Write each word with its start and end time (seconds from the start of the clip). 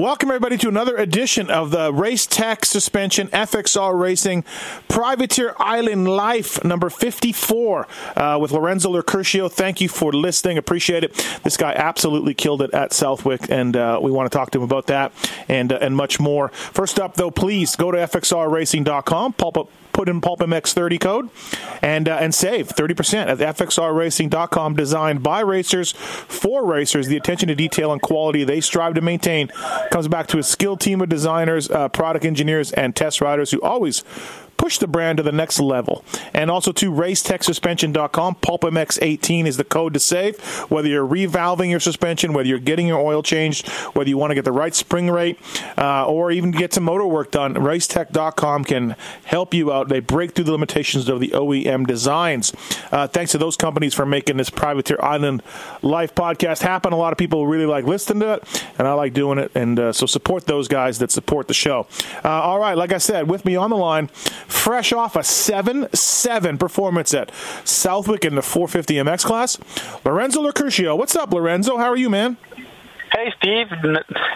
Welcome, 0.00 0.30
everybody, 0.30 0.56
to 0.56 0.68
another 0.68 0.96
edition 0.96 1.50
of 1.50 1.72
the 1.72 1.92
Race 1.92 2.24
Tech 2.26 2.64
Suspension 2.64 3.28
FXR 3.28 4.00
Racing 4.00 4.44
Privateer 4.88 5.54
Island 5.58 6.08
Life 6.08 6.64
number 6.64 6.88
54 6.88 7.86
uh, 8.16 8.38
with 8.40 8.50
Lorenzo 8.50 8.90
Locurcio. 8.90 9.52
Thank 9.52 9.82
you 9.82 9.90
for 9.90 10.10
listening. 10.14 10.56
Appreciate 10.56 11.04
it. 11.04 11.12
This 11.42 11.58
guy 11.58 11.74
absolutely 11.74 12.32
killed 12.32 12.62
it 12.62 12.72
at 12.72 12.94
Southwick, 12.94 13.50
and 13.50 13.76
uh, 13.76 14.00
we 14.02 14.10
want 14.10 14.32
to 14.32 14.34
talk 14.34 14.52
to 14.52 14.58
him 14.58 14.64
about 14.64 14.86
that 14.86 15.12
and, 15.48 15.70
uh, 15.70 15.78
and 15.82 15.94
much 15.94 16.18
more. 16.18 16.48
First 16.48 16.98
up, 16.98 17.16
though, 17.16 17.30
please 17.30 17.76
go 17.76 17.90
to 17.90 17.98
FXRRacing.com, 17.98 19.34
pulp 19.34 19.58
up 19.58 19.68
put 20.00 20.08
in 20.08 20.18
PulpMX30 20.22 20.98
code 20.98 21.28
and 21.82 22.08
uh, 22.08 22.16
and 22.18 22.34
save 22.34 22.68
30% 22.68 23.26
at 23.26 23.56
FXRRacing.com. 23.56 24.74
Designed 24.74 25.22
by 25.22 25.40
racers 25.40 25.92
for 25.92 26.64
racers, 26.64 27.08
the 27.08 27.18
attention 27.18 27.48
to 27.48 27.54
detail 27.54 27.92
and 27.92 28.00
quality 28.00 28.42
they 28.42 28.62
strive 28.62 28.94
to 28.94 29.02
maintain 29.02 29.48
comes 29.90 30.08
back 30.08 30.26
to 30.28 30.38
a 30.38 30.42
skilled 30.42 30.80
team 30.80 31.02
of 31.02 31.10
designers, 31.10 31.70
uh, 31.70 31.90
product 31.90 32.24
engineers, 32.24 32.72
and 32.72 32.96
test 32.96 33.20
riders 33.20 33.50
who 33.50 33.60
always 33.60 34.02
push 34.60 34.76
the 34.76 34.86
brand 34.86 35.16
to 35.16 35.22
the 35.22 35.32
next 35.32 35.58
level. 35.58 36.04
And 36.34 36.50
also 36.50 36.70
to 36.72 36.92
racetechsuspension.com. 36.92 38.34
PulpMX18 38.36 39.46
is 39.46 39.56
the 39.56 39.64
code 39.64 39.94
to 39.94 40.00
save. 40.00 40.38
Whether 40.70 40.88
you're 40.88 41.06
revalving 41.06 41.70
your 41.70 41.80
suspension, 41.80 42.34
whether 42.34 42.46
you're 42.46 42.58
getting 42.58 42.86
your 42.86 43.00
oil 43.00 43.22
changed, 43.22 43.70
whether 43.94 44.10
you 44.10 44.18
want 44.18 44.32
to 44.32 44.34
get 44.34 44.44
the 44.44 44.52
right 44.52 44.74
spring 44.74 45.10
rate, 45.10 45.38
uh, 45.78 46.06
or 46.06 46.30
even 46.30 46.50
get 46.50 46.74
some 46.74 46.84
motor 46.84 47.06
work 47.06 47.30
done, 47.30 47.54
racetech.com 47.54 48.64
can 48.64 48.96
help 49.24 49.54
you 49.54 49.72
out. 49.72 49.88
They 49.88 50.00
break 50.00 50.32
through 50.34 50.44
the 50.44 50.52
limitations 50.52 51.08
of 51.08 51.20
the 51.20 51.28
OEM 51.28 51.86
designs. 51.86 52.52
Uh, 52.92 53.06
thanks 53.06 53.32
to 53.32 53.38
those 53.38 53.56
companies 53.56 53.94
for 53.94 54.04
making 54.04 54.36
this 54.36 54.50
Privateer 54.50 54.98
Island 55.02 55.42
Life 55.80 56.14
podcast 56.14 56.60
happen. 56.60 56.92
A 56.92 56.96
lot 56.96 57.12
of 57.12 57.18
people 57.18 57.46
really 57.46 57.64
like 57.64 57.86
listening 57.86 58.20
to 58.20 58.34
it, 58.34 58.64
and 58.78 58.86
I 58.86 58.92
like 58.92 59.14
doing 59.14 59.38
it. 59.38 59.52
And 59.54 59.78
uh, 59.78 59.92
so 59.94 60.04
support 60.04 60.44
those 60.44 60.68
guys 60.68 60.98
that 60.98 61.10
support 61.10 61.48
the 61.48 61.54
show. 61.54 61.86
Uh, 62.22 62.28
all 62.28 62.58
right, 62.58 62.76
like 62.76 62.92
I 62.92 62.98
said, 62.98 63.26
with 63.26 63.46
me 63.46 63.56
on 63.56 63.70
the 63.70 63.76
line, 63.76 64.10
fresh 64.50 64.92
off 64.92 65.16
a 65.16 65.22
7 65.22 65.88
7 65.94 66.58
performance 66.58 67.14
at 67.14 67.32
Southwick 67.64 68.24
in 68.24 68.34
the 68.34 68.42
450 68.42 68.94
MX 68.94 69.24
class. 69.24 69.58
Lorenzo 70.04 70.42
Locurcio. 70.42 70.96
What's 70.96 71.16
up, 71.16 71.32
Lorenzo? 71.32 71.76
How 71.76 71.90
are 71.90 71.96
you, 71.96 72.10
man? 72.10 72.36
Hey, 73.12 73.32
Steve. 73.38 73.68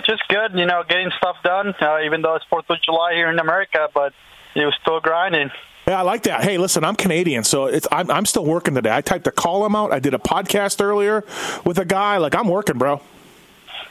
Just 0.07 0.27
good, 0.29 0.53
you 0.55 0.67
know, 0.67 0.83
getting 0.89 1.11
stuff 1.19 1.37
done, 1.45 1.75
uh, 1.81 2.01
even 2.05 2.23
though 2.23 2.35
it's 2.35 2.45
4th 2.51 2.69
of 2.69 2.83
July 2.83 3.15
here 3.15 3.31
in 3.31 3.39
America, 3.39 3.89
but 3.95 4.13
it 4.55 4.65
was 4.65 4.75
still 4.83 5.01
grinding. 5.01 5.51
Yeah, 5.87 5.99
I 5.99 6.03
like 6.03 6.23
that. 6.23 6.43
Hey, 6.43 6.57
listen, 6.57 6.83
I'm 6.83 6.97
Canadian, 6.97 7.45
so 7.45 7.67
it's 7.67 7.87
I'm, 7.93 8.11
I'm 8.11 8.25
still 8.25 8.45
working 8.45 8.75
today. 8.75 8.95
I 8.95 9.03
typed 9.03 9.27
a 9.27 9.31
column 9.31 9.77
out. 9.77 9.93
I 9.93 9.99
did 9.99 10.15
a 10.15 10.19
podcast 10.19 10.83
earlier 10.83 11.25
with 11.65 11.79
a 11.79 11.85
guy. 11.85 12.17
Like, 12.17 12.35
I'm 12.35 12.49
working, 12.49 12.79
bro. 12.79 13.03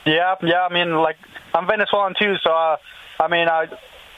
Yeah, 0.05 0.35
yeah. 0.41 0.67
I 0.69 0.73
mean, 0.73 0.95
like, 0.95 1.17
I'm 1.53 1.67
Venezuelan 1.67 2.15
too, 2.19 2.35
so 2.43 2.51
uh, 2.51 2.77
I 3.19 3.27
mean, 3.27 3.47
I 3.47 3.67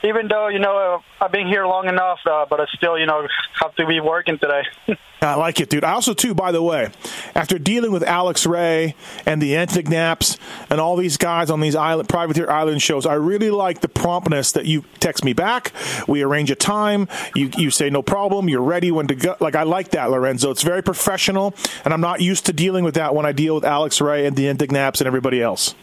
even 0.05 0.27
though 0.27 0.47
you 0.47 0.59
know 0.59 1.03
I've 1.19 1.31
been 1.31 1.47
here 1.47 1.65
long 1.65 1.87
enough, 1.87 2.19
uh, 2.25 2.45
but 2.49 2.59
I 2.59 2.65
still 2.75 2.97
you 2.97 3.05
know 3.05 3.27
have 3.61 3.75
to 3.75 3.85
be 3.85 3.99
working 3.99 4.37
today. 4.37 4.63
I 5.21 5.35
like 5.35 5.59
it, 5.59 5.69
dude. 5.69 5.83
I 5.83 5.93
also 5.93 6.13
too, 6.13 6.35
by 6.35 6.51
the 6.51 6.61
way, 6.61 6.91
after 7.33 7.57
dealing 7.57 7.91
with 7.91 8.03
Alex 8.03 8.45
Ray 8.45 8.95
and 9.25 9.41
the 9.41 9.53
Enticknaps 9.53 10.37
and 10.69 10.79
all 10.79 10.95
these 10.95 11.17
guys 11.17 11.49
on 11.49 11.61
these 11.61 11.75
island 11.75 12.09
privateer 12.09 12.49
island 12.49 12.81
shows, 12.81 13.05
I 13.05 13.15
really 13.15 13.49
like 13.49 13.81
the 13.81 13.87
promptness 13.87 14.51
that 14.51 14.65
you 14.65 14.85
text 14.99 15.23
me 15.23 15.33
back. 15.33 15.71
We 16.07 16.21
arrange 16.21 16.51
a 16.51 16.55
time. 16.55 17.07
You 17.33 17.49
you 17.57 17.71
say 17.71 17.89
no 17.89 18.01
problem. 18.01 18.49
You're 18.49 18.61
ready 18.61 18.91
when 18.91 19.07
to 19.07 19.15
go. 19.15 19.35
Like 19.39 19.55
I 19.55 19.63
like 19.63 19.91
that, 19.91 20.11
Lorenzo. 20.11 20.51
It's 20.51 20.63
very 20.63 20.83
professional, 20.83 21.55
and 21.83 21.93
I'm 21.93 22.01
not 22.01 22.21
used 22.21 22.45
to 22.45 22.53
dealing 22.53 22.83
with 22.83 22.95
that 22.95 23.15
when 23.15 23.25
I 23.25 23.31
deal 23.31 23.55
with 23.55 23.65
Alex 23.65 23.99
Ray 24.01 24.25
and 24.25 24.35
the 24.35 24.45
Enticknaps 24.45 25.01
and 25.01 25.07
everybody 25.07 25.41
else. 25.41 25.73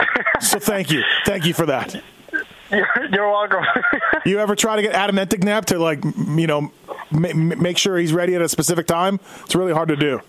so 0.40 0.58
thank 0.58 0.90
you, 0.90 1.02
thank 1.24 1.44
you 1.44 1.54
for 1.54 1.66
that. 1.66 2.02
You're, 2.70 2.88
you're 3.12 3.30
welcome. 3.30 3.64
you 4.24 4.38
ever 4.38 4.54
try 4.54 4.76
to 4.76 4.82
get 4.82 4.92
Adam 4.94 5.16
Enticknap 5.16 5.66
to 5.66 5.78
like 5.78 6.02
you 6.04 6.46
know 6.46 6.72
make 7.10 7.78
sure 7.78 7.98
he's 7.98 8.12
ready 8.12 8.34
at 8.34 8.42
a 8.42 8.48
specific 8.48 8.86
time? 8.86 9.20
It's 9.44 9.54
really 9.54 9.72
hard 9.72 9.88
to 9.88 9.96
do. 9.96 10.20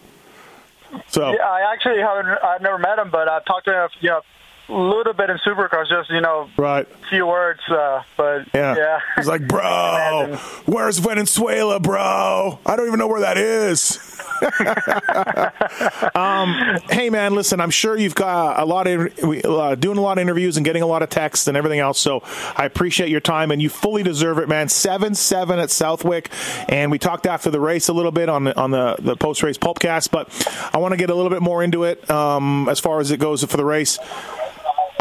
So 1.08 1.34
yeah, 1.34 1.48
I 1.48 1.72
actually 1.74 2.00
haven't. 2.00 2.28
I've 2.44 2.62
never 2.62 2.78
met 2.78 3.00
him, 3.00 3.10
but 3.12 3.28
I've 3.30 3.46
talked 3.46 3.66
to 3.68 3.84
him. 3.84 3.90
You 4.02 4.10
know, 4.10 4.22
little 4.70 5.14
bit 5.14 5.30
in 5.30 5.38
supercars, 5.38 5.90
just 5.90 6.10
you 6.10 6.22
know, 6.22 6.50
right, 6.58 6.88
few 7.10 7.28
words. 7.28 7.62
Uh, 7.70 8.04
but 8.18 8.48
yeah, 8.54 8.76
yeah. 8.76 9.00
he's 9.16 9.28
like, 9.28 9.48
bro, 9.48 10.38
where's 10.66 11.00
Venezuela, 11.00 11.80
bro? 11.80 12.60
I 12.66 12.76
don't 12.76 12.88
even 12.88 13.00
know 13.00 13.08
where 13.08 13.22
that 13.22 13.38
is. 13.38 14.00
um, 16.16 16.80
hey 16.90 17.10
man, 17.10 17.36
listen, 17.36 17.60
I'm 17.60 17.70
sure 17.70 17.98
you've 17.98 18.16
got 18.16 18.60
a 18.60 18.66
lot 18.66 18.88
of 18.88 19.12
uh, 19.46 19.76
doing 19.76 19.98
a 19.98 20.02
lot 20.02 20.18
of 20.18 20.22
interviews 20.22 20.58
and 20.58 20.66
getting 20.66 20.82
a 20.82 20.88
lot 20.88 21.04
of 21.04 21.10
texts 21.10 21.48
and 21.48 21.56
everything 21.56 21.80
else. 21.80 22.00
So 22.00 22.24
I 22.56 22.66
appreciate 22.66 23.10
your 23.10 23.20
time 23.20 23.52
and 23.52 23.62
you 23.62 23.70
fully 23.70 24.04
deserve 24.04 24.40
it, 24.40 24.50
man. 24.50 24.68
Seven 24.70 25.16
seven 25.16 25.60
at 25.60 25.70
Southwick, 25.70 26.30
and 26.70 26.92
we 26.92 26.98
talked 26.98 27.28
after 27.28 27.52
the 27.52 27.60
race 27.60 27.88
a 27.88 27.94
little 27.94 28.12
bit 28.12 28.30
on 28.30 28.46
the, 28.46 28.60
on 28.60 28.72
the 28.72 28.96
the 29.00 29.16
post 29.16 29.44
race 29.44 29.58
pulpcast, 29.58 30.12
but 30.12 30.30
I 30.74 30.78
want 30.78 30.94
to 30.94 30.98
get 30.98 31.10
a 31.10 31.16
little 31.16 31.30
bit 31.30 31.42
more 31.42 31.64
into 31.64 31.84
it 31.84 32.10
um, 32.10 32.68
as 32.70 32.80
far 32.80 33.00
as 33.00 33.12
it 33.12 33.20
goes 33.20 33.44
for 33.44 33.58
the 33.58 33.66
race. 33.66 34.00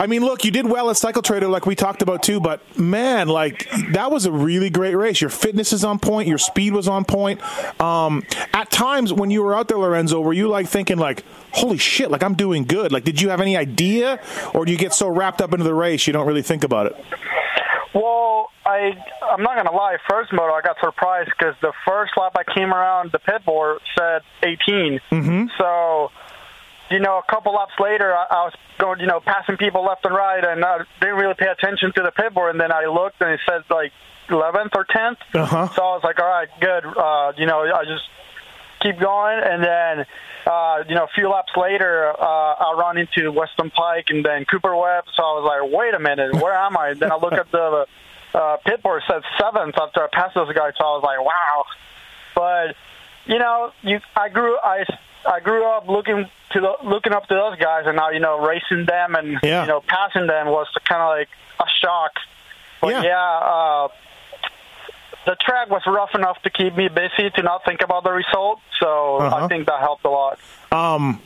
I 0.01 0.07
mean, 0.07 0.23
look, 0.23 0.47
you 0.47 0.51
did 0.51 0.65
well 0.65 0.89
at 0.89 0.97
Cycle 0.97 1.21
Trader, 1.21 1.47
like 1.47 1.67
we 1.67 1.75
talked 1.75 2.01
about 2.01 2.23
too. 2.23 2.41
But 2.41 2.79
man, 2.79 3.29
like 3.29 3.71
that 3.93 4.11
was 4.11 4.25
a 4.25 4.33
really 4.33 4.71
great 4.71 4.95
race. 4.95 5.21
Your 5.21 5.29
fitness 5.29 5.75
is 5.75 5.85
on 5.85 5.99
point. 5.99 6.27
Your 6.27 6.39
speed 6.39 6.73
was 6.73 6.89
on 6.89 7.05
point. 7.05 7.43
Um, 7.79 8.25
at 8.55 8.71
times 8.71 9.13
when 9.13 9.31
you 9.31 9.43
were 9.43 9.55
out 9.55 9.69
there, 9.69 9.77
Lorenzo, 9.77 10.23
were 10.23 10.33
you 10.33 10.49
like 10.49 10.69
thinking 10.69 10.97
like, 10.97 11.23
"Holy 11.53 11.77
shit! 11.77 12.11
Like 12.11 12.23
I'm 12.23 12.33
doing 12.33 12.65
good." 12.65 12.93
Like, 12.93 13.05
did 13.05 13.21
you 13.21 13.29
have 13.29 13.43
any 13.43 13.59
idea, 13.59 14.19
or 14.55 14.65
do 14.65 14.73
you 14.73 14.79
get 14.79 14.95
so 14.95 15.07
wrapped 15.07 15.43
up 15.43 15.53
into 15.53 15.65
the 15.65 15.75
race 15.75 16.07
you 16.07 16.15
don't 16.15 16.27
really 16.27 16.43
think 16.43 16.65
about 16.65 16.87
it? 16.87 16.97
Well, 17.95 18.49
I 18.65 18.93
I'm 19.31 19.43
not 19.43 19.55
gonna 19.55 19.77
lie. 19.77 19.99
First 20.09 20.33
moto, 20.33 20.55
I 20.55 20.63
got 20.63 20.77
surprised 20.83 21.29
because 21.39 21.57
the 21.61 21.75
first 21.87 22.13
lap 22.17 22.37
I 22.37 22.51
came 22.51 22.73
around 22.73 23.13
the 23.13 23.19
pit 23.19 23.45
board 23.45 23.81
said 23.99 24.23
18. 24.43 25.01
Mm-hmm. 25.13 25.47
So 25.59 26.11
you 26.91 26.99
know, 26.99 27.19
a 27.19 27.31
couple 27.31 27.55
laps 27.55 27.75
later, 27.79 28.15
I, 28.15 28.27
I 28.31 28.45
was 28.45 28.55
going, 28.79 29.01
you 29.01 29.07
know, 29.07 29.21
passing 29.21 29.57
people 29.57 29.85
left 29.85 30.05
and 30.05 30.15
right, 30.15 30.45
and 30.45 30.65
I 30.65 30.79
didn't 31.01 31.17
really 31.17 31.35
pay 31.35 31.47
attention 31.47 31.93
to 31.95 32.03
the 32.03 32.11
pit 32.11 32.35
board. 32.35 32.51
And 32.51 32.61
then 32.61 32.73
I 32.73 32.87
looked, 32.87 33.21
and 33.21 33.31
it 33.31 33.41
said 33.49 33.63
like 33.71 33.93
11th 34.29 34.75
or 34.75 34.85
10th. 34.85 35.17
Uh-huh. 35.35 35.69
So 35.75 35.83
I 35.83 35.95
was 35.95 36.03
like, 36.05 36.19
all 36.19 36.29
right, 36.29 36.49
good. 36.61 36.85
Uh, 36.85 37.33
you 37.37 37.47
know, 37.47 37.61
I 37.61 37.85
just 37.85 38.05
keep 38.81 38.99
going, 38.99 39.41
and 39.43 39.63
then, 39.63 40.07
uh, 40.47 40.85
you 40.89 40.95
know, 40.95 41.05
a 41.05 41.13
few 41.15 41.29
laps 41.29 41.53
later, 41.57 42.11
uh, 42.11 42.23
I 42.23 42.75
run 42.77 42.99
into 42.99 43.31
Weston 43.31 43.71
Peick 43.71 44.11
and 44.11 44.25
then 44.25 44.45
Cooper 44.45 44.75
Webb. 44.75 45.05
So 45.15 45.23
I 45.23 45.33
was 45.39 45.45
like, 45.47 45.79
wait 45.79 45.95
a 45.95 46.01
minute, 46.01 46.35
where 46.43 46.55
am 46.55 46.77
I? 46.77 46.95
then 46.95 47.13
I 47.13 47.17
look 47.17 47.35
at 47.35 47.51
the 47.53 47.87
uh, 48.35 48.57
pit 48.65 48.83
board, 48.83 49.03
said 49.07 49.23
seventh 49.39 49.77
after 49.79 50.03
I 50.03 50.09
passed 50.13 50.35
those 50.35 50.53
guys. 50.53 50.73
So 50.79 50.85
I 50.85 50.97
was 50.97 51.03
like, 51.05 51.25
wow. 51.25 51.65
But 52.35 52.77
you 53.27 53.39
know, 53.39 53.73
you 53.83 54.01
I 54.17 54.29
grew 54.29 54.57
I 54.59 54.85
I 55.29 55.41
grew 55.41 55.65
up 55.65 55.89
looking 55.89 56.29
to 56.53 56.61
the, 56.61 56.73
looking 56.85 57.13
up 57.13 57.27
to 57.29 57.35
those 57.35 57.57
guys, 57.59 57.85
and 57.87 57.97
now 57.97 58.11
you 58.11 58.21
know 58.21 58.39
racing 58.47 58.87
them 58.87 59.15
and 59.15 59.39
yeah. 59.43 59.63
you 59.63 59.69
know 59.69 59.81
passing 59.87 60.27
them 60.27 60.47
was 60.49 60.67
kind 60.89 61.03
of 61.03 61.09
like 61.09 61.29
a 61.61 61.67
shock. 61.83 62.13
But 62.81 62.89
yeah, 62.89 63.03
yeah 63.03 63.39
uh, 63.39 63.89
the 65.27 65.37
track 65.41 65.69
was 65.71 65.83
rough 65.87 66.15
enough 66.15 66.41
to 66.43 66.51
keep 66.51 66.75
me 66.75 66.89
busy 66.89 67.31
to 67.31 67.43
not 67.43 67.65
think 67.65 67.83
about 67.83 68.05
the 68.05 68.13
result. 68.13 68.61
So 68.81 69.19
Uh-huh. 69.19 69.45
I 69.45 69.49
think 69.49 69.67
that 69.67 69.81
helped 69.81 70.05
a 70.05 70.11
lot. 70.11 70.39
Um, 70.73 71.21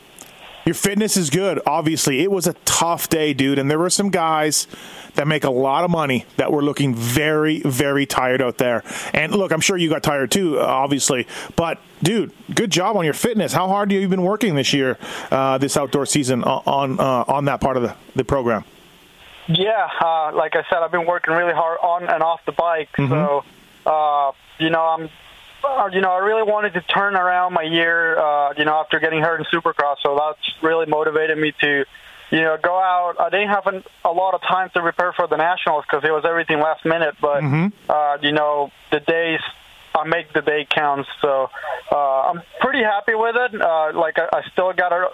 your 0.65 0.75
fitness 0.75 1.15
is 1.15 1.29
good. 1.29 1.61
Obviously, 1.65 2.21
it 2.21 2.31
was 2.31 2.47
a 2.47 2.53
tough 2.65 3.07
day, 3.07 3.33
dude, 3.33 3.59
and 3.59 3.69
there 3.69 3.79
were 3.79 3.89
some 3.89 4.09
guys 4.09 4.67
that 5.13 5.27
make 5.27 5.43
a 5.43 5.49
lot 5.49 5.83
of 5.83 5.91
money 5.91 6.25
that 6.37 6.51
were 6.51 6.61
looking 6.61 6.93
very, 6.93 7.61
very 7.61 8.05
tired 8.05 8.41
out 8.41 8.57
there. 8.57 8.83
And 9.13 9.33
look, 9.33 9.51
I'm 9.51 9.61
sure 9.61 9.77
you 9.77 9.89
got 9.89 10.03
tired 10.03 10.31
too, 10.31 10.59
uh, 10.59 10.63
obviously. 10.63 11.27
But 11.55 11.79
dude, 12.03 12.31
good 12.53 12.71
job 12.71 12.97
on 12.97 13.05
your 13.05 13.13
fitness. 13.13 13.53
How 13.53 13.67
hard 13.67 13.91
have 13.91 14.01
you 14.01 14.09
been 14.09 14.23
working 14.23 14.55
this 14.55 14.73
year, 14.73 14.97
uh, 15.31 15.57
this 15.57 15.77
outdoor 15.77 16.05
season 16.05 16.43
on 16.43 16.63
on, 16.65 16.99
uh, 16.99 17.23
on 17.27 17.45
that 17.45 17.61
part 17.61 17.77
of 17.77 17.83
the, 17.83 17.95
the 18.15 18.23
program? 18.25 18.65
Yeah, 19.47 19.87
uh, 20.01 20.31
like 20.33 20.55
I 20.55 20.63
said, 20.69 20.79
I've 20.79 20.91
been 20.91 21.05
working 21.05 21.33
really 21.33 21.53
hard 21.53 21.77
on 21.83 22.07
and 22.09 22.23
off 22.23 22.41
the 22.45 22.51
bike. 22.51 22.89
Mhm. 22.97 23.09
So, 23.09 23.43
uh, 23.85 24.31
you 24.57 24.71
know, 24.71 24.81
I'm, 24.81 25.09
uh, 25.65 25.89
you 25.91 26.01
know, 26.01 26.11
I 26.11 26.19
really 26.19 26.43
wanted 26.43 26.73
to 26.73 26.81
turn 26.81 27.15
around 27.15 27.53
my 27.53 27.63
year, 27.63 28.17
uh, 28.17 28.53
you 28.57 28.65
know, 28.65 28.75
after 28.79 28.99
getting 28.99 29.21
hurt 29.21 29.39
in 29.39 29.45
Supercross. 29.45 29.97
So 30.03 30.15
that's 30.15 30.63
really 30.63 30.85
motivated 30.85 31.37
me 31.37 31.53
to, 31.61 31.85
you 32.31 32.41
know, 32.41 32.57
go 32.61 32.75
out. 32.77 33.15
I 33.19 33.29
didn't 33.29 33.49
have 33.49 33.67
an, 33.67 33.83
a 34.03 34.11
lot 34.11 34.33
of 34.33 34.41
time 34.41 34.69
to 34.73 34.81
prepare 34.81 35.13
for 35.13 35.27
the 35.27 35.37
nationals 35.37 35.85
because 35.89 36.03
it 36.03 36.11
was 36.11 36.25
everything 36.25 36.59
last 36.59 36.85
minute. 36.85 37.15
But, 37.21 37.43
Mhm. 37.43 37.71
uh, 37.89 38.17
you 38.21 38.31
know, 38.31 38.71
the 38.91 38.99
days. 38.99 39.39
I 39.97 40.03
make 40.05 40.33
the 40.33 40.41
day 40.41 40.67
count, 40.69 41.07
so 41.21 41.49
uh, 41.89 42.21
I'm 42.29 42.41
pretty 42.59 42.83
happy 42.83 43.15
with 43.15 43.37
it. 43.37 43.61
Uh, 43.61 43.93
like 43.93 44.19
I, 44.19 44.27
I 44.39 44.41
still 44.51 44.73
got 44.73 44.91
a 44.91 45.07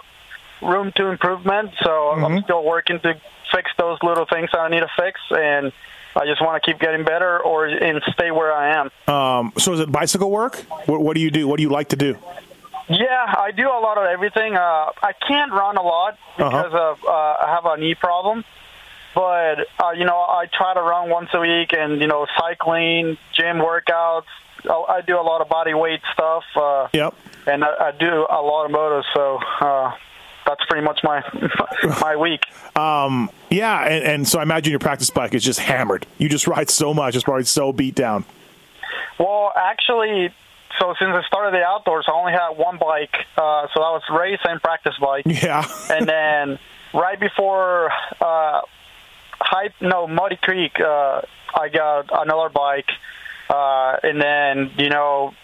room 0.60 0.90
to 0.96 1.06
improvement, 1.06 1.70
so 1.84 2.10
I'm 2.10 2.42
still 2.42 2.64
working 2.64 2.98
to 2.98 3.14
fix 3.52 3.70
those 3.78 3.98
little 4.02 4.26
things 4.26 4.50
that 4.52 4.58
I 4.58 4.68
need 4.70 4.80
to 4.80 4.90
fix, 4.96 5.20
and 5.30 5.70
I 6.14 6.26
just 6.26 6.40
want 6.42 6.62
to 6.62 6.70
keep 6.70 6.78
getting 6.80 7.04
better 7.04 7.40
or 7.40 7.66
and 7.66 8.02
stay 8.12 8.30
where 8.30 8.52
I 8.52 8.80
am. 8.80 9.12
Um, 9.14 9.52
so 9.58 9.72
is 9.72 9.80
it 9.80 9.90
bicycle 9.90 10.30
work? 10.30 10.56
What, 10.86 11.00
what 11.00 11.14
do 11.14 11.20
you 11.20 11.30
do? 11.30 11.48
What 11.48 11.56
do 11.56 11.62
you 11.62 11.70
like 11.70 11.88
to 11.90 11.96
do? 11.96 12.16
Yeah, 12.88 13.34
I 13.38 13.52
do 13.56 13.68
a 13.68 13.80
lot 13.80 13.96
of 13.96 14.04
everything. 14.04 14.54
Uh, 14.56 14.58
I 15.02 15.12
can't 15.26 15.52
run 15.52 15.76
a 15.76 15.82
lot 15.82 16.18
because 16.36 16.72
of 16.74 16.98
uh, 17.04 17.10
I 17.10 17.46
have 17.54 17.64
a 17.64 17.76
knee 17.78 17.94
problem. 17.94 18.44
but 19.14 19.60
uh, 19.82 19.90
you 19.96 20.04
know, 20.04 20.16
I 20.16 20.46
try 20.52 20.74
to 20.74 20.82
run 20.82 21.08
once 21.08 21.30
a 21.32 21.40
week, 21.40 21.72
and 21.72 22.00
you 22.00 22.06
know, 22.08 22.26
cycling, 22.38 23.16
gym 23.34 23.58
workouts. 23.58 24.24
I, 24.68 24.84
I 24.96 25.00
do 25.00 25.18
a 25.18 25.22
lot 25.22 25.40
of 25.40 25.48
body 25.48 25.74
weight 25.74 26.00
stuff. 26.12 26.44
Uh, 26.54 26.88
Yep. 26.92 27.14
and 27.46 27.64
I, 27.64 27.88
I 27.88 27.90
do 27.92 28.26
a 28.28 28.42
lot 28.42 28.66
of 28.66 28.70
motos, 28.72 29.04
so 29.14 29.38
uh, 29.60 29.92
that's 30.46 30.64
pretty 30.68 30.84
much 30.84 31.00
my 31.02 31.22
my 32.00 32.16
week. 32.16 32.44
Um, 32.76 33.30
yeah, 33.50 33.86
and, 33.86 34.04
and 34.04 34.28
so 34.28 34.38
I 34.38 34.42
imagine 34.42 34.70
your 34.70 34.80
practice 34.80 35.10
bike 35.10 35.34
is 35.34 35.44
just 35.44 35.60
hammered. 35.60 36.06
You 36.18 36.28
just 36.28 36.46
ride 36.46 36.70
so 36.70 36.94
much; 36.94 37.14
it's 37.14 37.24
probably 37.24 37.44
so 37.44 37.72
beat 37.72 37.94
down. 37.94 38.24
Well, 39.18 39.52
actually, 39.54 40.32
so 40.80 40.94
since 40.98 41.10
I 41.12 41.22
started 41.26 41.54
the 41.54 41.64
outdoors, 41.64 42.06
I 42.08 42.12
only 42.12 42.32
had 42.32 42.50
one 42.50 42.78
bike, 42.78 43.14
uh, 43.36 43.68
so 43.72 43.80
that 43.80 43.92
was 43.92 44.02
race 44.10 44.40
and 44.44 44.60
practice 44.60 44.94
bike. 45.00 45.24
Yeah. 45.26 45.66
and 45.90 46.08
then 46.08 46.58
right 46.94 47.18
before 47.18 47.90
uh, 48.20 48.60
Hype, 49.40 49.74
no 49.80 50.06
Muddy 50.06 50.36
Creek, 50.36 50.80
uh, 50.80 51.22
I 51.54 51.68
got 51.68 52.08
another 52.12 52.48
bike, 52.48 52.90
uh, 53.50 53.96
and 54.02 54.20
then 54.20 54.72
you 54.78 54.88
know 54.88 55.34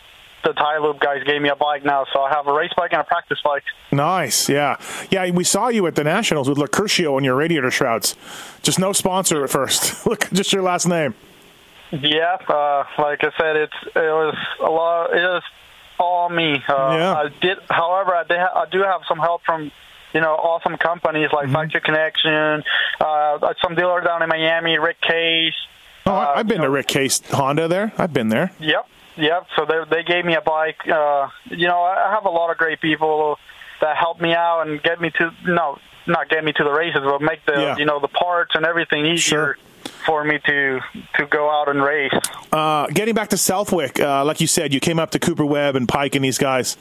the 0.45 0.53
Ti-Lube 0.53 1.01
guys 1.01 1.23
gave 1.25 1.43
me 1.43 1.49
a 1.49 1.57
bike 1.57 1.85
now, 1.85 2.05
so 2.13 2.21
I 2.23 2.31
have 2.31 2.47
a 2.47 2.53
race 2.53 2.71
bike 2.77 2.93
and 2.93 3.01
a 3.01 3.05
practice 3.05 3.39
bike. 3.45 3.65
Nice, 3.93 4.49
yeah, 4.49 4.77
yeah. 5.11 5.31
We 5.31 5.45
saw 5.45 5.69
you 5.69 5.87
at 5.87 5.95
the 5.95 6.05
Nationals 6.05 6.49
with 6.49 6.59
Locurcio 6.59 7.15
on 7.17 7.25
your 7.25 7.35
radiator 7.35 7.71
shrouds. 7.71 8.15
Just 8.63 8.79
no 8.79 8.93
sponsor 8.93 9.43
at 9.45 9.51
first. 9.51 10.07
Look, 10.07 10.31
just 10.33 10.53
your 10.53 10.63
last 10.63 10.87
name. 10.87 11.15
Yeah, 11.91 12.37
uh, 12.49 12.85
like 12.99 13.25
I 13.25 13.31
said, 13.39 13.57
it's 13.57 13.75
it 13.97 14.13
was 14.13 14.37
a 14.61 14.71
lot. 14.71 15.11
It 15.15 15.23
was 15.23 15.43
all 15.99 16.29
me. 16.29 16.63
Uh, 16.69 16.97
Yeah. 16.97 17.15
I 17.15 17.29
did, 17.41 17.59
however, 17.71 18.15
I, 18.15 18.25
did 18.25 18.39
ha- 18.39 18.63
I 18.67 18.71
do 18.71 18.83
have 18.83 19.01
some 19.09 19.19
help 19.19 19.43
from 19.45 19.73
you 20.13 20.21
know 20.21 20.35
awesome 20.35 20.77
companies 20.77 21.31
like 21.33 21.51
Factory 21.51 21.81
Connection, 21.81 22.63
uh, 23.01 23.55
some 23.63 23.75
dealer 23.75 24.01
down 24.03 24.23
in 24.23 24.29
Miami, 24.29 24.79
Rick 24.79 25.01
Case. 25.01 25.55
Oh, 26.07 26.13
Uh, 26.13 26.33
I've 26.37 26.47
been 26.47 26.59
to 26.59 26.65
know- 26.65 26.69
Rick 26.73 26.89
Case 26.89 27.21
Honda 27.31 27.69
there. 27.69 27.93
I've 27.99 28.13
been 28.13 28.29
there. 28.29 28.53
Yep, 28.61 28.87
yep. 29.19 29.47
So 29.57 29.67
they 29.67 29.79
they 29.91 30.03
gave 30.03 30.25
me 30.25 30.35
a 30.35 30.41
bike. 30.41 30.81
Uh, 30.87 31.29
you 31.51 31.67
know, 31.69 31.83
I 31.83 32.11
have 32.15 32.25
a 32.25 32.31
lot 32.31 32.51
of 32.51 32.57
great 32.59 32.81
people 32.81 33.39
that 33.81 33.97
help 33.97 34.21
me 34.21 34.35
out 34.35 34.63
and 34.67 34.83
get 34.83 35.01
me 35.01 35.11
to 35.19 35.31
no, 35.47 35.79
not 36.07 36.29
get 36.29 36.45
me 36.45 36.53
to 36.53 36.65
the 36.65 36.71
races, 36.73 37.01
but 37.05 37.21
make 37.21 37.45
the 37.47 37.53
Yeah. 37.61 37.77
you 37.77 37.85
know 37.85 38.01
the 38.01 38.09
parts 38.09 38.53
and 38.55 38.65
everything 38.65 39.07
easier 39.07 39.57
Sure. 39.57 39.57
for 40.07 40.25
me 40.25 40.39
to 40.47 40.81
to 41.19 41.27
go 41.27 41.51
out 41.51 41.69
and 41.69 41.83
race. 41.83 42.13
Uh, 42.53 42.87
getting 42.89 43.15
back 43.15 43.29
to 43.29 43.37
Southwick, 43.37 44.01
uh, 44.01 44.25
like 44.25 44.41
you 44.41 44.47
said, 44.47 44.73
you 44.73 44.81
came 44.81 44.99
up 44.99 45.11
to 45.11 45.19
Cooper 45.19 45.45
Webb 45.45 45.77
and 45.77 45.87
Peick 45.87 46.15
and 46.17 46.25
these 46.25 46.39
guys. 46.39 46.77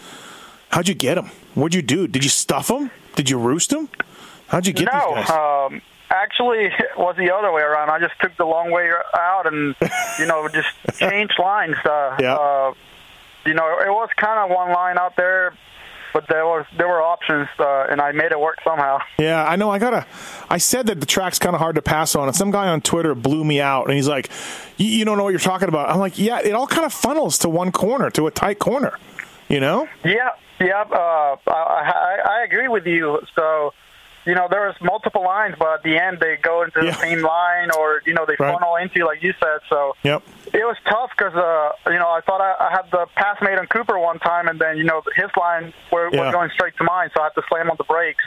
How'd 0.70 0.88
you 0.88 0.96
get 0.96 1.16
them? 1.16 1.30
What'd 1.56 1.76
you 1.76 1.82
do? 1.82 2.08
Did 2.08 2.24
you 2.24 2.30
stuff 2.30 2.68
them? 2.68 2.92
Did 3.16 3.30
you 3.30 3.38
roost 3.38 3.70
them? 3.70 3.90
How'd 4.48 4.66
you 4.68 4.74
get 4.74 4.90
no, 4.92 5.16
these 5.16 5.28
guys? 5.28 5.72
um, 5.72 5.82
actually, 6.10 6.66
it 6.66 6.98
was 6.98 7.16
the 7.18 7.34
other 7.34 7.52
way 7.52 7.62
around. 7.62 7.90
I 7.90 8.00
just 8.00 8.20
took 8.22 8.36
the 8.38 8.46
long 8.46 8.72
way 8.72 8.90
out 9.18 9.46
and 9.48 9.76
you 10.20 10.26
know 10.26 10.48
just 10.50 10.68
changed 11.00 11.38
lines. 11.40 11.76
Uh, 11.84 12.16
Yeah. 12.20 12.36
uh, 12.36 12.74
you 13.46 13.54
know, 13.54 13.80
it 13.80 13.90
was 13.90 14.10
kind 14.18 14.40
of 14.40 14.50
one 14.56 14.74
line 14.74 14.98
out 14.98 15.16
there, 15.16 15.54
but 16.14 16.28
there 16.28 16.46
was 16.46 16.66
there 16.78 16.88
were 16.88 17.02
options, 17.02 17.48
uh, 17.60 17.86
and 17.90 18.02
I 18.02 18.12
made 18.12 18.32
it 18.34 18.40
work 18.40 18.58
somehow. 18.64 19.00
Yeah, 19.18 19.46
I 19.46 19.56
know. 19.56 19.70
I 19.70 19.80
gotta. 19.80 20.06
I 20.50 20.58
said 20.58 20.88
that 20.88 21.00
the 21.00 21.06
track's 21.06 21.40
kind 21.40 21.56
of 21.56 21.62
hard 21.62 21.76
to 21.76 21.82
pass 21.82 22.14
on, 22.16 22.28
and 22.28 22.36
some 22.36 22.52
guy 22.52 22.68
on 22.68 22.82
Twitter 22.82 23.16
blew 23.16 23.44
me 23.46 23.62
out, 23.62 23.86
and 23.86 23.94
he's 23.96 24.08
like, 24.08 24.30
"You 24.78 24.88
you 24.88 25.06
don't 25.06 25.18
know 25.18 25.24
what 25.24 25.30
you're 25.30 25.40
talking 25.40 25.70
about." 25.70 25.90
I'm 25.90 26.00
like, 26.00 26.20
"Yeah, 26.20 26.40
it 26.44 26.54
all 26.54 26.68
kind 26.68 26.86
of 26.86 26.92
funnels 26.92 27.38
to 27.40 27.50
one 27.50 27.72
corner, 27.72 28.10
to 28.12 28.28
a 28.28 28.32
tight 28.32 28.60
corner." 28.60 28.98
You 29.48 29.62
know? 29.62 29.88
Yeah, 30.04 30.32
yeah, 30.60 30.82
uh, 30.92 31.38
I, 31.48 31.52
I, 31.52 32.18
I 32.40 32.44
agree 32.44 32.68
with 32.68 32.86
you. 32.86 33.22
So, 33.34 33.74
you 34.28 34.36
know, 34.36 34.48
there 34.52 34.68
was 34.68 34.76
multiple 34.82 35.24
lines, 35.24 35.56
but 35.58 35.70
at 35.76 35.84
the 35.84 35.98
end 35.98 36.20
they 36.20 36.36
go 36.42 36.62
into 36.64 36.84
Yeah. 36.86 36.92
the 36.92 37.00
same 37.02 37.22
line, 37.24 37.72
or 37.72 38.02
you 38.06 38.14
know, 38.14 38.26
they 38.28 38.36
Right. 38.40 38.54
funnel 38.54 38.76
into, 38.76 39.06
like 39.06 39.24
you 39.24 39.34
said. 39.40 39.60
So, 39.70 39.96
Yep. 40.04 40.22
it 40.54 40.66
was 40.66 40.78
tough 40.90 41.10
because 41.18 41.34
uh, 41.34 41.72
you 41.92 41.98
know 41.98 42.10
I 42.10 42.22
thought 42.22 42.42
I, 42.42 42.54
I 42.60 42.70
had 42.72 42.92
the 42.92 43.08
pass 43.16 43.38
made 43.42 43.58
on 43.58 43.66
Cooper 43.68 43.98
one 43.98 44.20
time, 44.20 44.48
and 44.48 44.60
then 44.60 44.78
you 44.78 44.84
know 44.84 45.02
his 45.16 45.32
line 45.40 45.74
were, 45.92 46.10
Yeah. 46.12 46.26
was 46.26 46.34
going 46.34 46.50
straight 46.52 46.76
to 46.78 46.84
mine, 46.84 47.10
so 47.16 47.22
I 47.22 47.26
had 47.26 47.36
to 47.36 47.44
slam 47.50 47.72
on 47.72 47.78
the 47.78 47.86
brakes. 47.86 48.24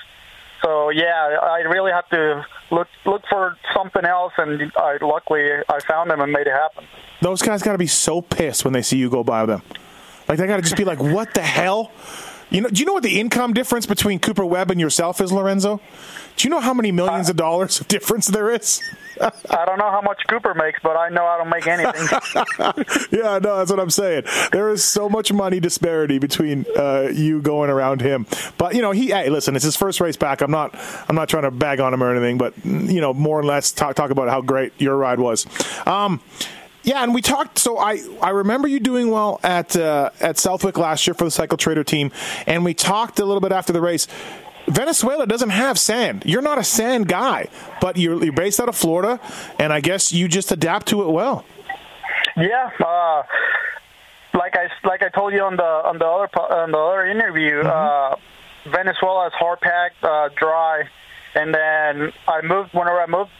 So 0.65 0.91
yeah, 0.91 1.39
I 1.43 1.61
really 1.63 1.93
had 1.93 2.05
to 2.11 2.45
look 2.71 2.89
look 3.07 3.23
for 3.31 3.57
something 3.75 4.05
else, 4.05 4.33
and 4.39 4.73
I 4.77 4.99
luckily 5.01 5.45
I 5.69 5.81
found 5.81 6.11
them 6.11 6.21
and 6.21 6.31
made 6.33 6.47
it 6.47 6.53
happen. 6.53 6.85
Those 7.23 7.41
guys 7.43 7.63
got 7.63 7.73
to 7.73 7.79
be 7.79 7.87
so 7.87 8.21
pissed 8.23 8.65
when 8.65 8.73
they 8.73 8.83
see 8.83 8.97
you 8.99 9.09
go 9.11 9.23
by 9.25 9.47
them. 9.47 9.63
Like 10.29 10.39
they 10.39 10.47
got 10.47 10.57
to 10.57 10.63
just 10.63 10.77
be 10.77 10.85
like, 10.85 11.01
"What 11.03 11.33
the 11.35 11.43
hell?" 11.43 11.91
You 12.51 12.63
know? 12.63 12.69
Do 12.69 12.81
you 12.81 12.87
know 12.87 12.93
what 12.93 13.03
the 13.03 13.21
income 13.21 13.53
difference 13.55 13.87
between 13.87 14.19
Cooper 14.19 14.45
Webb 14.45 14.71
and 14.71 14.81
yourself 14.81 15.21
is, 15.21 15.33
Lorenzo? 15.33 15.81
Do 16.37 16.49
you 16.49 16.51
know 16.51 16.61
how 16.61 16.75
many 16.75 16.93
millions 16.93 17.29
of 17.29 17.37
dollars 17.37 17.81
of 17.81 17.89
difference 17.89 18.27
there 18.27 18.51
is? 18.51 18.81
I 19.21 19.65
don't 19.67 19.79
know 19.79 19.91
how 19.91 20.01
much 20.01 20.23
Cooper 20.29 20.55
makes, 20.55 20.81
but 20.83 20.97
I 20.97 21.11
know 21.11 21.27
I 21.27 21.37
don't 21.37 21.51
make 21.51 21.67
anything. 21.67 22.09
yeah, 23.19 23.39
no, 23.39 23.59
that's 23.59 23.71
what 23.71 23.79
I'm 23.79 23.91
saying. 23.91 24.25
There 24.51 24.71
is 24.71 24.83
so 24.83 25.09
much 25.09 25.33
money 25.33 25.61
disparity 25.61 26.19
between 26.19 26.65
uh, 26.77 27.11
you 27.13 27.43
going 27.43 27.69
around 27.69 28.01
him. 28.01 28.27
But 28.57 28.75
you 28.75 28.83
know, 28.83 28.93
he. 28.93 29.09
Hey, 29.09 29.29
listen, 29.29 29.57
it's 29.57 29.65
his 29.65 29.77
first 29.77 30.01
race 30.01 30.17
back. 30.17 30.41
I'm 30.41 30.51
not. 30.51 30.75
I'm 31.09 31.17
not 31.17 31.29
trying 31.29 31.43
to 31.43 31.51
bag 31.51 31.81
on 31.81 31.93
him 31.93 32.03
or 32.03 32.11
anything, 32.11 32.39
but 32.39 32.55
you 32.65 33.01
know, 33.01 33.13
more 33.13 33.39
or 33.39 33.45
less 33.45 33.73
talk 33.73 33.95
talk 33.95 34.11
about 34.11 34.29
how 34.29 34.41
great 34.41 34.73
your 34.81 34.97
ride 34.97 35.21
was. 35.21 35.47
Um, 35.87 36.23
yeah, 36.83 37.03
and 37.03 37.15
we 37.15 37.21
talked. 37.21 37.59
So 37.59 37.79
I, 37.79 38.01
I 38.23 38.31
remember 38.31 38.69
you 38.69 38.81
doing 38.81 39.11
well 39.11 39.41
at 39.43 39.77
uh, 39.77 40.11
at 40.21 40.39
Southwick 40.39 40.79
last 40.79 41.07
year 41.07 41.15
for 41.15 41.25
the 41.25 41.31
Cycle 41.31 41.59
Trader 41.59 41.85
team, 41.85 42.11
and 42.47 42.65
we 42.65 42.75
talked 42.75 43.19
a 43.19 43.25
little 43.25 43.41
bit 43.41 43.53
after 43.53 43.73
the 43.73 43.81
race. 43.81 44.07
Venezuela 44.67 45.27
doesn't 45.27 45.51
have 45.51 45.79
sand. 45.79 46.23
You're 46.25 46.43
not 46.43 46.59
a 46.59 46.65
sand 46.65 47.09
guy, 47.09 47.49
but 47.81 47.97
you're, 47.97 48.23
you're 48.23 48.33
based 48.33 48.61
out 48.61 48.69
of 48.69 48.77
Florida, 48.77 49.19
and 49.59 49.73
I 49.73 49.81
guess 49.81 50.13
you 50.13 50.29
just 50.29 50.53
adapt 50.53 50.87
to 50.89 51.03
it 51.03 51.11
well. 51.11 51.45
Yeah, 52.37 52.71
uh, 52.79 53.23
like 54.35 54.57
I 54.57 54.69
like 54.87 55.03
I 55.03 55.09
told 55.09 55.33
you 55.33 55.43
on 55.43 55.57
the 55.57 55.63
on 55.63 55.99
the 55.99 56.07
other 56.07 56.29
on 56.39 56.71
the 56.71 56.79
other 56.79 57.07
interview, 57.07 57.61
uh, 57.61 58.17
Venezuela 58.67 59.27
is 59.27 59.33
hard 59.35 59.61
packed, 59.61 60.03
uh, 60.05 60.29
dry, 60.37 60.85
and 61.35 61.55
then 61.55 62.13
I 62.29 62.41
moved 62.43 62.71
whenever 62.73 63.01
I 63.01 63.07
moved 63.07 63.31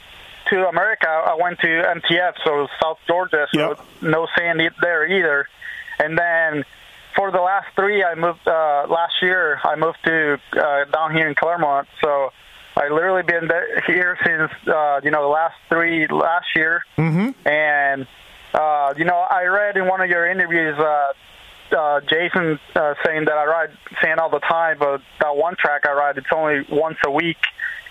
to 0.51 0.69
America, 0.69 1.09
I 1.09 1.37
went 1.41 1.59
to 1.61 1.67
MTF, 1.67 2.35
so 2.45 2.69
South 2.83 2.99
Georgia, 3.07 3.47
so 3.53 3.69
Yep. 3.71 3.81
no 4.03 4.27
sand 4.37 4.61
there 4.81 5.07
either, 5.07 5.49
and 5.99 6.19
then. 6.19 6.65
For 7.17 7.33
the 7.33 7.41
last 7.41 7.67
three, 7.75 8.05
I 8.05 8.15
moved 8.15 8.47
uh, 8.47 8.87
last 8.89 9.15
year. 9.21 9.59
I 9.65 9.75
moved 9.75 9.99
to 10.05 10.39
uh, 10.53 10.85
down 10.85 11.13
here 11.13 11.27
in 11.27 11.35
Clermont, 11.35 11.89
so 12.01 12.31
I 12.77 12.89
literally 12.89 13.25
been 13.25 13.49
there, 13.49 13.81
here 13.85 14.17
since 14.25 14.53
uh, 14.69 15.01
you 15.03 15.11
know 15.11 15.23
the 15.23 15.29
last 15.29 15.57
three 15.69 16.07
last 16.07 16.47
year, 16.55 16.83
mm-hmm. 16.97 17.31
and 17.47 18.07
uh, 18.55 18.95
you 18.97 19.05
know, 19.05 19.17
I 19.17 19.45
read 19.45 19.77
in 19.77 19.87
one 19.87 20.01
of 20.01 20.09
your 20.11 20.27
interviews, 20.27 20.79
uh, 20.79 21.13
uh, 21.77 22.01
Jason 22.01 22.59
uh, 22.75 22.95
saying 23.05 23.27
that 23.27 23.35
I 23.35 23.45
ride 23.47 23.71
sand 24.03 24.19
all 24.19 24.31
the 24.31 24.41
time, 24.41 24.79
but 24.79 25.03
that 25.21 25.37
one 25.37 25.57
track 25.57 25.87
I 25.87 25.93
ride, 25.93 26.19
it's 26.19 26.27
only 26.35 26.67
once 26.71 26.99
a 27.07 27.11
week. 27.11 27.39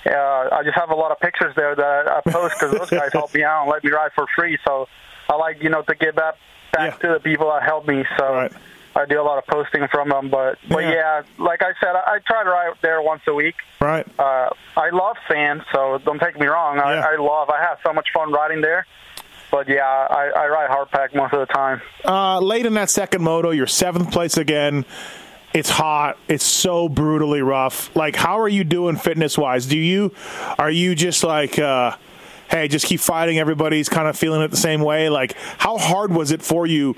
Uh, 0.05 0.49
I 0.51 0.61
just 0.63 0.75
have 0.77 0.89
a 0.91 0.95
lot 0.95 1.11
of 1.11 1.19
pictures 1.19 1.53
there 1.55 1.75
that 1.75 2.07
I 2.07 2.21
post 2.29 2.55
because 2.59 2.77
those 2.77 2.89
guys 2.89 3.11
help 3.13 3.33
me 3.33 3.43
out 3.43 3.63
and 3.63 3.71
let 3.71 3.83
me 3.83 3.91
ride 3.91 4.11
for 4.15 4.25
free. 4.35 4.57
So 4.65 4.87
I 5.29 5.35
like, 5.35 5.61
you 5.61 5.69
know, 5.69 5.81
to 5.83 5.95
give 5.95 6.15
back 6.15 6.35
back 6.71 7.01
Yeah. 7.01 7.07
to 7.09 7.13
the 7.15 7.19
people 7.19 7.49
that 7.51 7.63
helped 7.63 7.87
me. 7.87 8.03
So 8.17 8.33
Right. 8.33 8.51
I 8.95 9.05
do 9.05 9.19
a 9.21 9.23
lot 9.23 9.37
of 9.37 9.45
posting 9.47 9.87
from 9.91 10.09
them. 10.09 10.29
But 10.29 10.57
but 10.69 10.83
Yeah. 10.83 10.91
yeah, 10.93 11.21
like 11.37 11.61
I 11.61 11.73
said, 11.81 11.95
I, 11.95 12.15
I 12.15 12.19
try 12.25 12.43
to 12.43 12.49
ride 12.49 12.73
there 12.81 13.01
once 13.01 13.21
a 13.27 13.33
week. 13.33 13.55
Right. 13.81 14.07
Uh, 14.17 14.49
I 14.77 14.89
love 14.91 15.17
sand, 15.29 15.63
so 15.73 15.99
don't 16.05 16.19
take 16.19 16.39
me 16.39 16.47
wrong. 16.47 16.77
Yeah. 16.77 16.83
I, 16.83 17.13
I 17.13 17.15
love. 17.17 17.49
I 17.49 17.59
have 17.61 17.79
so 17.85 17.91
much 17.93 18.07
fun 18.13 18.31
riding 18.31 18.61
there. 18.61 18.85
But 19.51 19.67
yeah, 19.67 19.81
I, 19.83 20.29
I 20.35 20.47
ride 20.47 20.69
hard 20.69 20.91
pack 20.91 21.15
most 21.15 21.33
of 21.33 21.39
the 21.39 21.51
time. 21.51 21.81
Uh, 22.05 22.39
late 22.39 22.65
in 22.67 22.75
that 22.75 22.89
second 22.91 23.23
moto, 23.23 23.49
you're 23.49 23.65
seventh 23.67 24.11
place 24.11 24.37
again. 24.37 24.85
It's 25.53 25.69
hot. 25.69 26.17
It's 26.27 26.43
so 26.45 26.87
brutally 26.89 27.41
rough. 27.41 27.95
Like, 27.95 28.15
how 28.15 28.39
are 28.39 28.47
you 28.47 28.63
doing 28.63 28.97
fitness 28.97 29.37
wise? 29.37 29.65
Do 29.65 29.77
you 29.77 30.13
are 30.59 30.69
you 30.69 30.93
just 30.95 31.23
like, 31.23 31.57
uh, 31.57 31.95
hey, 32.49 32.67
just 32.67 32.85
keep 32.85 32.99
fighting? 32.99 33.39
Everybody's 33.39 33.89
kind 33.89 34.07
of 34.07 34.15
feeling 34.17 34.41
it 34.41 34.51
the 34.51 34.57
same 34.57 34.81
way. 34.81 35.09
Like, 35.09 35.33
how 35.57 35.77
hard 35.77 36.11
was 36.11 36.31
it 36.31 36.41
for 36.43 36.67
you 36.67 36.95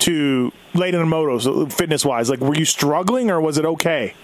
to 0.00 0.52
late 0.74 0.94
in 0.94 1.00
the 1.00 1.06
motos, 1.16 1.72
fitness 1.72 2.04
wise? 2.04 2.30
Like, 2.30 2.38
were 2.40 2.54
you 2.54 2.64
struggling 2.64 3.30
or 3.30 3.40
was 3.40 3.58
it 3.58 3.64
okay? 3.64 4.14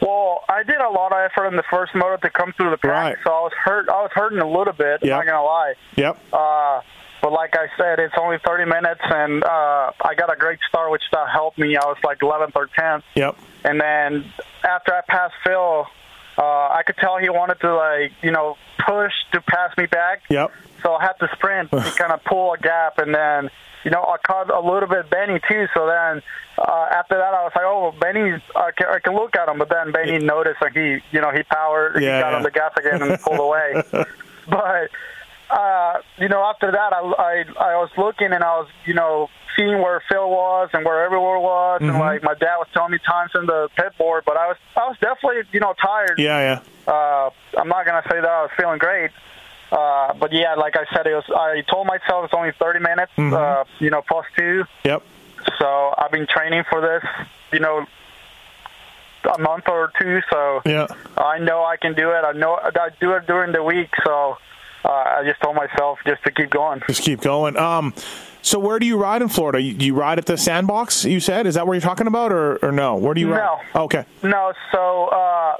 Well, 0.00 0.44
I 0.48 0.62
did 0.62 0.76
a 0.76 0.88
lot 0.88 1.10
of 1.12 1.18
effort 1.18 1.48
in 1.48 1.56
the 1.56 1.64
first 1.68 1.92
moto 1.96 2.16
to 2.18 2.30
come 2.30 2.52
through 2.56 2.70
the 2.70 2.76
pack, 2.78 2.90
Right. 2.90 3.16
so 3.24 3.30
I 3.32 3.40
was 3.40 3.52
hurt. 3.64 3.88
I 3.88 4.02
was 4.02 4.10
hurting 4.14 4.38
a 4.38 4.48
little 4.48 4.72
bit. 4.72 5.00
Yep. 5.02 5.12
I'm 5.20 5.26
not 5.26 5.26
gonna 5.26 5.44
lie. 5.44 5.74
Yep. 5.96 6.18
Uh, 6.32 6.80
but 7.22 7.32
like 7.32 7.54
I 7.56 7.66
said, 7.76 7.98
it's 7.98 8.14
only 8.20 8.38
30 8.46 8.64
minutes, 8.66 9.00
and 9.04 9.42
uh, 9.44 9.90
I 10.04 10.14
got 10.16 10.32
a 10.32 10.36
great 10.36 10.58
start, 10.68 10.90
which 10.90 11.02
that 11.12 11.28
helped 11.30 11.58
me. 11.58 11.76
I 11.76 11.84
was 11.86 11.96
like 12.04 12.18
11th 12.20 12.52
or 12.54 12.68
10th, 12.68 13.02
Yep. 13.14 13.36
and 13.64 13.80
then 13.80 14.32
after 14.64 14.94
I 14.94 15.00
passed 15.08 15.34
Phil, 15.44 15.86
uh, 16.38 16.42
I 16.42 16.82
could 16.86 16.96
tell 16.98 17.18
he 17.18 17.28
wanted 17.30 17.58
to 17.60 17.74
like 17.74 18.12
you 18.22 18.30
know 18.30 18.56
push 18.86 19.12
to 19.32 19.40
pass 19.40 19.76
me 19.76 19.86
back. 19.86 20.22
Yep. 20.30 20.52
So 20.82 20.94
I 20.94 21.02
had 21.02 21.14
to 21.14 21.28
sprint 21.34 21.70
to 21.72 21.80
kind 21.98 22.12
of 22.12 22.22
pull 22.24 22.52
a 22.52 22.58
gap, 22.58 22.98
and 22.98 23.12
then 23.14 23.50
you 23.84 23.90
know 23.90 24.02
I 24.02 24.16
caught 24.24 24.48
a 24.50 24.60
little 24.60 24.88
bit 24.88 25.10
Benny 25.10 25.40
too. 25.48 25.66
So 25.74 25.86
then 25.86 26.22
uh, 26.58 26.86
after 26.92 27.16
that, 27.16 27.34
I 27.34 27.42
was 27.42 27.52
like, 27.56 27.64
oh, 27.64 27.92
Benny, 28.00 28.40
I 28.54 28.70
can, 28.76 28.86
I 28.86 28.98
can 29.00 29.14
look 29.14 29.34
at 29.34 29.48
him. 29.48 29.58
But 29.58 29.68
then 29.70 29.90
Benny 29.90 30.18
noticed, 30.24 30.58
and 30.60 30.76
he 30.76 30.98
you 31.10 31.20
know 31.20 31.32
he 31.32 31.42
powered, 31.42 32.00
Yeah, 32.00 32.16
he 32.18 32.22
got 32.22 32.30
yeah. 32.30 32.36
on 32.36 32.42
the 32.44 32.50
gas 32.52 32.72
again 32.78 33.02
and 33.02 33.20
pulled 33.20 33.40
away. 33.48 33.82
but 34.48 34.90
uh, 35.50 35.98
you 36.18 36.28
know, 36.28 36.42
after 36.44 36.70
that, 36.70 36.92
I, 36.92 37.00
I 37.00 37.44
I 37.72 37.76
was 37.76 37.90
looking 37.96 38.32
and 38.32 38.42
I 38.44 38.58
was 38.58 38.68
you 38.84 38.94
know 38.94 39.28
seeing 39.56 39.78
where 39.80 40.02
Phil 40.08 40.28
was 40.30 40.70
and 40.72 40.84
where 40.84 41.04
everyone 41.04 41.40
was, 41.40 41.80
Mm-hmm. 41.80 41.90
and 41.90 41.98
like 41.98 42.22
my 42.22 42.34
dad 42.34 42.56
was 42.58 42.68
telling 42.72 42.92
me 42.92 42.98
times 42.98 43.30
in 43.34 43.46
the 43.46 43.68
pit 43.76 43.92
board, 43.98 44.24
but 44.26 44.36
I 44.36 44.48
was 44.48 44.56
I 44.76 44.88
was 44.88 44.96
definitely 45.00 45.42
you 45.52 45.60
know 45.60 45.74
tired. 45.80 46.18
Yeah, 46.18 46.60
yeah. 46.86 46.92
Uh, 46.92 47.30
I'm 47.58 47.68
not 47.68 47.84
gonna 47.86 48.02
say 48.10 48.20
that 48.20 48.28
I 48.28 48.42
was 48.42 48.50
feeling 48.56 48.78
great. 48.78 49.10
Uh, 49.70 50.14
but 50.14 50.32
yeah, 50.32 50.54
like 50.54 50.76
I 50.76 50.84
said, 50.94 51.06
it 51.06 51.14
was. 51.14 51.24
I 51.34 51.60
told 51.70 51.86
myself 51.86 52.24
it's 52.24 52.32
only 52.34 52.52
30 52.58 52.80
minutes, 52.80 53.12
Mm-hmm. 53.18 53.34
uh, 53.34 53.64
you 53.80 53.90
know, 53.90 54.00
plus 54.00 54.24
two. 54.36 54.64
Yep. 54.84 55.02
So 55.58 55.94
I've 55.98 56.10
been 56.10 56.26
training 56.26 56.64
for 56.70 56.80
this, 56.80 57.02
you 57.52 57.60
know, 57.60 57.84
a 59.34 59.38
month 59.38 59.64
or 59.68 59.92
two. 60.00 60.20
So 60.30 60.62
Yeah. 60.64 60.86
I 61.16 61.38
know 61.38 61.64
I 61.64 61.76
can 61.76 61.94
do 61.94 62.10
it. 62.12 62.24
I 62.24 62.32
know 62.32 62.54
I 62.62 62.88
do 63.00 63.12
it 63.12 63.26
during 63.26 63.52
the 63.52 63.62
week. 63.62 63.90
So 64.04 64.38
uh, 64.84 64.88
I 64.88 65.22
just 65.24 65.40
told 65.40 65.56
myself 65.56 65.98
just 66.06 66.22
to 66.24 66.30
keep 66.32 66.50
going. 66.50 66.80
Just 66.86 67.02
keep 67.02 67.20
going. 67.20 67.56
Um, 67.56 67.94
so 68.42 68.58
where 68.58 68.78
do 68.78 68.86
you 68.86 68.96
ride 68.96 69.20
in 69.22 69.28
Florida? 69.28 69.60
You, 69.60 69.74
you 69.78 69.94
ride 69.94 70.18
at 70.18 70.26
the 70.26 70.36
Sandbox? 70.38 71.04
You 71.04 71.20
said 71.20 71.46
is 71.46 71.54
that 71.56 71.66
what 71.66 71.74
you're 71.74 71.80
talking 71.80 72.06
about, 72.06 72.32
or, 72.32 72.56
or 72.64 72.72
no? 72.72 72.96
Where 72.96 73.14
do 73.14 73.20
you 73.20 73.30
ride? 73.32 73.58
No. 73.74 73.82
Okay. 73.82 74.04
No, 74.22 74.52
so 74.72 75.06
uh, 75.06 75.56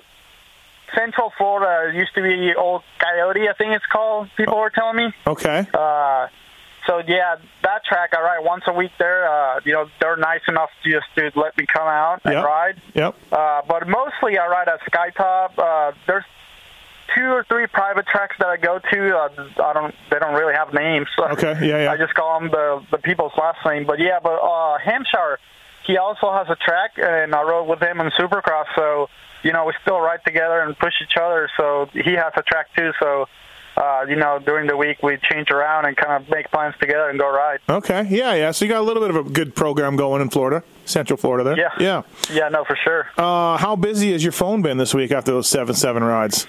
Central 0.97 1.33
Florida 1.37 1.95
used 1.97 2.15
to 2.15 2.23
be 2.23 2.55
Old 2.55 2.83
Coyote, 2.99 3.49
I 3.49 3.53
think 3.55 3.73
it's 3.73 3.85
called. 3.87 4.29
People 4.37 4.57
were 4.59 4.71
telling 4.71 4.97
me. 4.97 5.13
Okay. 5.27 5.67
Uh, 5.75 6.29
so 6.87 7.03
yeah, 7.07 7.37
that 7.63 7.85
track 7.85 8.15
I 8.17 8.23
ride 8.23 8.45
once 8.45 8.65
a 8.67 8.73
week 8.73 8.93
there. 8.99 9.29
Uh, 9.29 9.61
you 9.65 9.73
know, 9.75 9.91
they're 10.01 10.17
nice 10.17 10.41
enough 10.49 10.71
to 10.85 10.91
just 10.91 11.07
to 11.17 11.39
let 11.39 11.57
me 11.59 11.67
come 11.67 11.87
out 11.87 12.23
and 12.25 12.33
Yep. 12.35 12.45
ride. 12.45 12.83
Yep. 12.95 13.15
Uh, 13.31 13.61
but 13.69 13.87
mostly 13.87 14.39
I 14.39 14.47
ride 14.47 14.69
at 14.69 14.81
Skytop. 14.91 15.59
Uh, 15.59 15.93
there's 16.07 16.25
two 17.17 17.25
or 17.25 17.45
three 17.49 17.67
private 17.67 18.07
tracks 18.07 18.37
that 18.39 18.49
I 18.49 18.57
go 18.57 18.79
to. 18.79 19.17
Uh, 19.17 19.29
I 19.65 19.73
don't. 19.73 19.95
They 20.11 20.19
don't 20.19 20.35
really 20.35 20.55
have 20.55 20.73
names. 20.73 21.07
So 21.17 21.29
Okay, 21.29 21.57
yeah, 21.67 21.85
yeah. 21.85 21.93
I 21.93 21.97
just 21.97 22.15
call 22.15 22.41
them 22.41 22.51
the 22.51 22.85
the 22.91 22.99
people's 22.99 23.33
last 23.37 23.59
name. 23.65 23.87
But 23.87 23.99
yeah, 23.99 24.19
but 24.23 24.39
uh, 24.43 24.79
Hampshire, 24.79 25.39
he 25.87 25.97
also 25.97 26.33
has 26.33 26.49
a 26.49 26.57
track, 26.57 26.93
and 26.97 27.35
I 27.35 27.43
rode 27.43 27.69
with 27.69 27.81
him 27.81 28.01
in 28.01 28.11
Supercross. 28.11 28.67
So 28.75 29.09
you 29.43 29.53
know, 29.53 29.65
we 29.67 29.73
still 29.83 30.01
ride 30.01 30.21
together 30.25 30.61
and 30.61 30.79
push 30.79 30.95
each 31.03 31.17
other. 31.17 31.49
So 31.57 31.89
he 31.93 32.13
has 32.13 32.33
a 32.37 32.43
track 32.43 32.69
too. 32.77 32.93
So. 33.01 33.27
Uh, 33.79 34.05
you 34.09 34.17
know, 34.17 34.41
during 34.45 34.67
the 34.67 34.77
week 34.77 35.01
we 35.05 35.17
change 35.31 35.51
around 35.53 35.85
and 35.87 35.97
kind 35.97 36.21
of 36.21 36.29
make 36.29 36.51
plans 36.51 36.75
together 36.81 37.09
and 37.11 37.19
go 37.19 37.31
ride. 37.33 37.61
Okay. 37.69 38.07
Yeah, 38.11 38.35
yeah. 38.35 38.51
So 38.51 38.65
you 38.65 38.71
got 38.71 38.81
a 38.81 38.83
little 38.83 39.01
bit 39.07 39.11
of 39.15 39.25
a 39.27 39.31
good 39.31 39.55
program 39.55 39.95
going 39.95 40.21
in 40.21 40.31
Florida, 40.31 40.65
Central 40.85 41.17
Florida 41.17 41.45
there. 41.45 41.57
Yeah. 41.59 41.71
Yeah. 41.79 42.03
Yeah, 42.33 42.49
no, 42.49 42.65
for 42.65 42.75
sure. 42.83 43.07
Uh, 43.17 43.57
how 43.57 43.77
busy 43.77 44.11
has 44.13 44.25
your 44.25 44.33
phone 44.33 44.63
been 44.63 44.79
this 44.79 44.95
week 44.95 45.13
after 45.13 45.31
those 45.31 45.47
seven 45.49 45.75
seven 45.77 46.03
rides? 46.03 46.49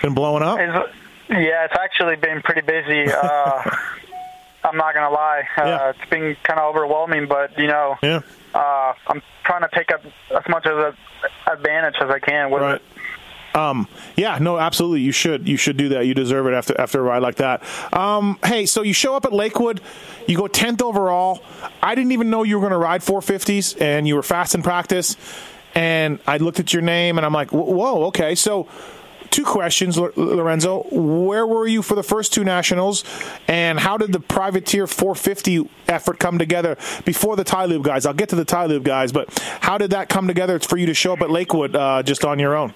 Been 0.00 0.14
blowing 0.14 0.42
up. 0.42 0.58
It's, 0.58 0.94
yeah, 1.28 1.64
it's 1.66 1.74
actually 1.78 2.16
been 2.16 2.40
pretty 2.42 2.62
busy. 2.62 3.12
Uh, 3.22 3.76
I'm 4.62 4.76
not 4.76 4.92
gonna 4.94 5.14
lie. 5.14 5.42
Uh, 5.56 5.64
Yeah. 5.64 5.90
It's 5.90 6.10
been 6.10 6.36
kind 6.44 6.60
of 6.60 6.74
overwhelming, 6.74 7.26
but 7.28 7.58
you 7.58 7.66
know, 7.66 7.96
Yeah. 8.02 8.20
uh, 8.54 8.92
I'm 9.06 9.22
trying 9.44 9.62
to 9.62 9.68
take 9.74 9.90
up 9.90 10.02
as 10.04 10.46
much 10.50 10.66
of 10.66 10.76
the 10.76 10.94
advantage 11.50 11.96
as 12.00 12.10
I 12.10 12.18
can 12.18 12.50
with 12.50 12.62
Right. 12.62 12.74
it. 12.76 12.82
Um, 13.54 13.88
yeah, 14.16 14.38
no, 14.38 14.58
absolutely. 14.58 15.00
You 15.00 15.12
should. 15.12 15.48
You 15.48 15.56
should 15.56 15.76
do 15.76 15.90
that. 15.90 16.06
You 16.06 16.14
deserve 16.14 16.46
it 16.46 16.54
after 16.54 16.80
after 16.80 17.00
a 17.00 17.02
ride 17.02 17.22
like 17.22 17.36
that. 17.36 17.62
Um, 17.92 18.38
hey, 18.44 18.66
so 18.66 18.82
you 18.82 18.92
show 18.92 19.16
up 19.16 19.24
at 19.24 19.32
Lakewood, 19.32 19.80
you 20.26 20.36
go 20.36 20.46
tenth 20.46 20.82
overall. 20.82 21.42
I 21.82 21.94
didn't 21.94 22.12
even 22.12 22.30
know 22.30 22.42
you 22.42 22.56
were 22.56 22.60
going 22.60 22.72
to 22.72 22.78
ride 22.78 23.00
450s, 23.00 23.80
and 23.80 24.06
you 24.06 24.14
were 24.14 24.22
fast 24.22 24.54
in 24.54 24.62
practice. 24.62 25.16
And 25.74 26.18
I 26.26 26.38
looked 26.38 26.60
at 26.60 26.72
your 26.72 26.82
name, 26.82 27.16
and 27.18 27.24
I'm 27.24 27.32
like, 27.32 27.52
whoa, 27.52 28.04
okay. 28.06 28.34
So, 28.34 28.68
two 29.30 29.44
questions, 29.44 29.96
Lorenzo. 29.98 30.84
Where 30.90 31.46
were 31.46 31.66
you 31.66 31.82
for 31.82 31.94
the 31.94 32.02
first 32.02 32.32
two 32.32 32.44
nationals, 32.44 33.04
and 33.46 33.78
how 33.78 33.96
did 33.96 34.12
the 34.12 34.20
privateer 34.20 34.86
450 34.86 35.68
effort 35.88 36.18
come 36.18 36.38
together 36.38 36.76
before 37.04 37.36
the 37.36 37.44
Ti-Lube 37.44 37.84
guys? 37.84 38.06
I'll 38.06 38.14
get 38.14 38.28
to 38.30 38.36
the 38.36 38.44
Ti-Lube 38.44 38.84
guys, 38.84 39.12
but 39.12 39.38
how 39.60 39.78
did 39.78 39.90
that 39.90 40.08
come 40.08 40.26
together 40.26 40.58
for 40.58 40.76
you 40.76 40.86
to 40.86 40.94
show 40.94 41.12
up 41.12 41.20
at 41.20 41.30
Lakewood 41.30 41.76
uh, 41.76 42.02
just 42.02 42.24
on 42.24 42.38
your 42.38 42.56
own? 42.56 42.74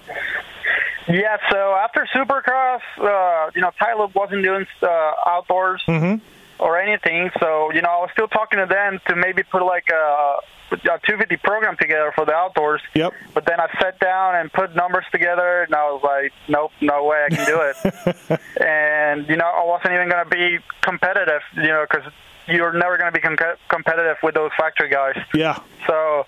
Yeah, 1.07 1.37
so 1.51 1.75
after 1.75 2.07
Supercross, 2.13 2.81
uh, 2.97 3.51
you 3.53 3.61
know, 3.61 3.71
Tyler 3.77 4.07
wasn't 4.07 4.43
doing 4.43 4.65
uh, 4.81 5.11
outdoors 5.27 5.83
or 6.59 6.79
anything. 6.79 7.29
So, 7.39 7.71
you 7.71 7.81
know, 7.81 7.89
I 7.89 7.99
was 8.01 8.09
still 8.13 8.27
talking 8.27 8.59
to 8.59 8.65
them 8.65 8.99
to 9.07 9.15
maybe 9.15 9.43
put 9.43 9.63
like 9.63 9.89
a, 9.91 10.37
a 10.71 10.77
250 10.77 11.37
program 11.37 11.77
together 11.77 12.11
for 12.15 12.25
the 12.25 12.33
outdoors. 12.33 12.81
Yep. 12.95 13.13
But 13.33 13.45
then 13.45 13.59
I 13.59 13.67
sat 13.79 13.99
down 13.99 14.35
and 14.35 14.51
put 14.51 14.75
numbers 14.75 15.05
together, 15.11 15.63
and 15.63 15.75
I 15.75 15.91
was 15.91 16.01
like, 16.03 16.33
nope, 16.47 16.71
no 16.81 17.03
way 17.03 17.27
I 17.29 17.35
can 17.35 17.45
do 17.45 17.61
it. 17.61 18.41
and, 18.61 19.27
you 19.27 19.35
know, 19.35 19.45
I 19.45 19.63
wasn't 19.65 19.93
even 19.93 20.09
going 20.09 20.23
to 20.23 20.29
be 20.29 20.59
competitive, 20.81 21.41
you 21.55 21.67
know, 21.67 21.85
because 21.89 22.11
you're 22.47 22.73
never 22.73 22.97
going 22.97 23.11
to 23.11 23.19
be 23.19 23.21
com- 23.21 23.57
competitive 23.69 24.17
with 24.23 24.35
those 24.35 24.51
factory 24.57 24.89
guys. 24.89 25.17
Yeah. 25.33 25.59
So 25.87 26.25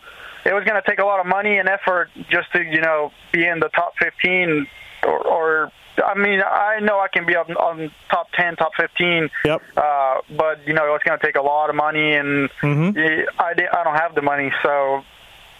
it 0.48 0.54
was 0.54 0.63
going 0.63 0.82
to 0.82 0.88
take 0.88 1.00
a 1.00 1.06
lot 1.06 1.20
of 1.20 1.25
money 1.25 1.58
and 1.58 1.68
effort 1.68 2.10
just 2.30 2.51
to, 2.54 2.63
you 2.63 2.80
know, 2.82 3.12
be 3.34 3.46
in 3.46 3.60
the 3.60 3.68
top 3.70 3.94
15 4.00 4.66
or, 5.04 5.27
or 5.27 5.72
I 6.04 6.18
mean, 6.18 6.42
I 6.42 6.80
know 6.80 7.00
I 7.00 7.08
can 7.10 7.25
be 7.25 7.36
up 7.36 7.50
on 7.50 7.92
top 8.10 8.32
10, 8.32 8.56
top 8.56 8.72
15. 8.80 9.30
Yep. 9.44 9.62
Uh, 9.75 10.16
but, 10.38 10.66
you 10.66 10.74
know, 10.74 10.96
it's 10.96 11.04
going 11.04 11.20
to 11.20 11.25
take 11.25 11.36
a 11.36 11.42
lot 11.42 11.70
of 11.70 11.75
money 11.75 12.13
and 12.13 12.50
Mm-hmm. 12.62 12.98
I, 13.39 13.50
I 13.51 13.84
don't 13.84 13.96
have 13.96 14.16
the 14.16 14.22
money. 14.22 14.51
So 14.63 15.04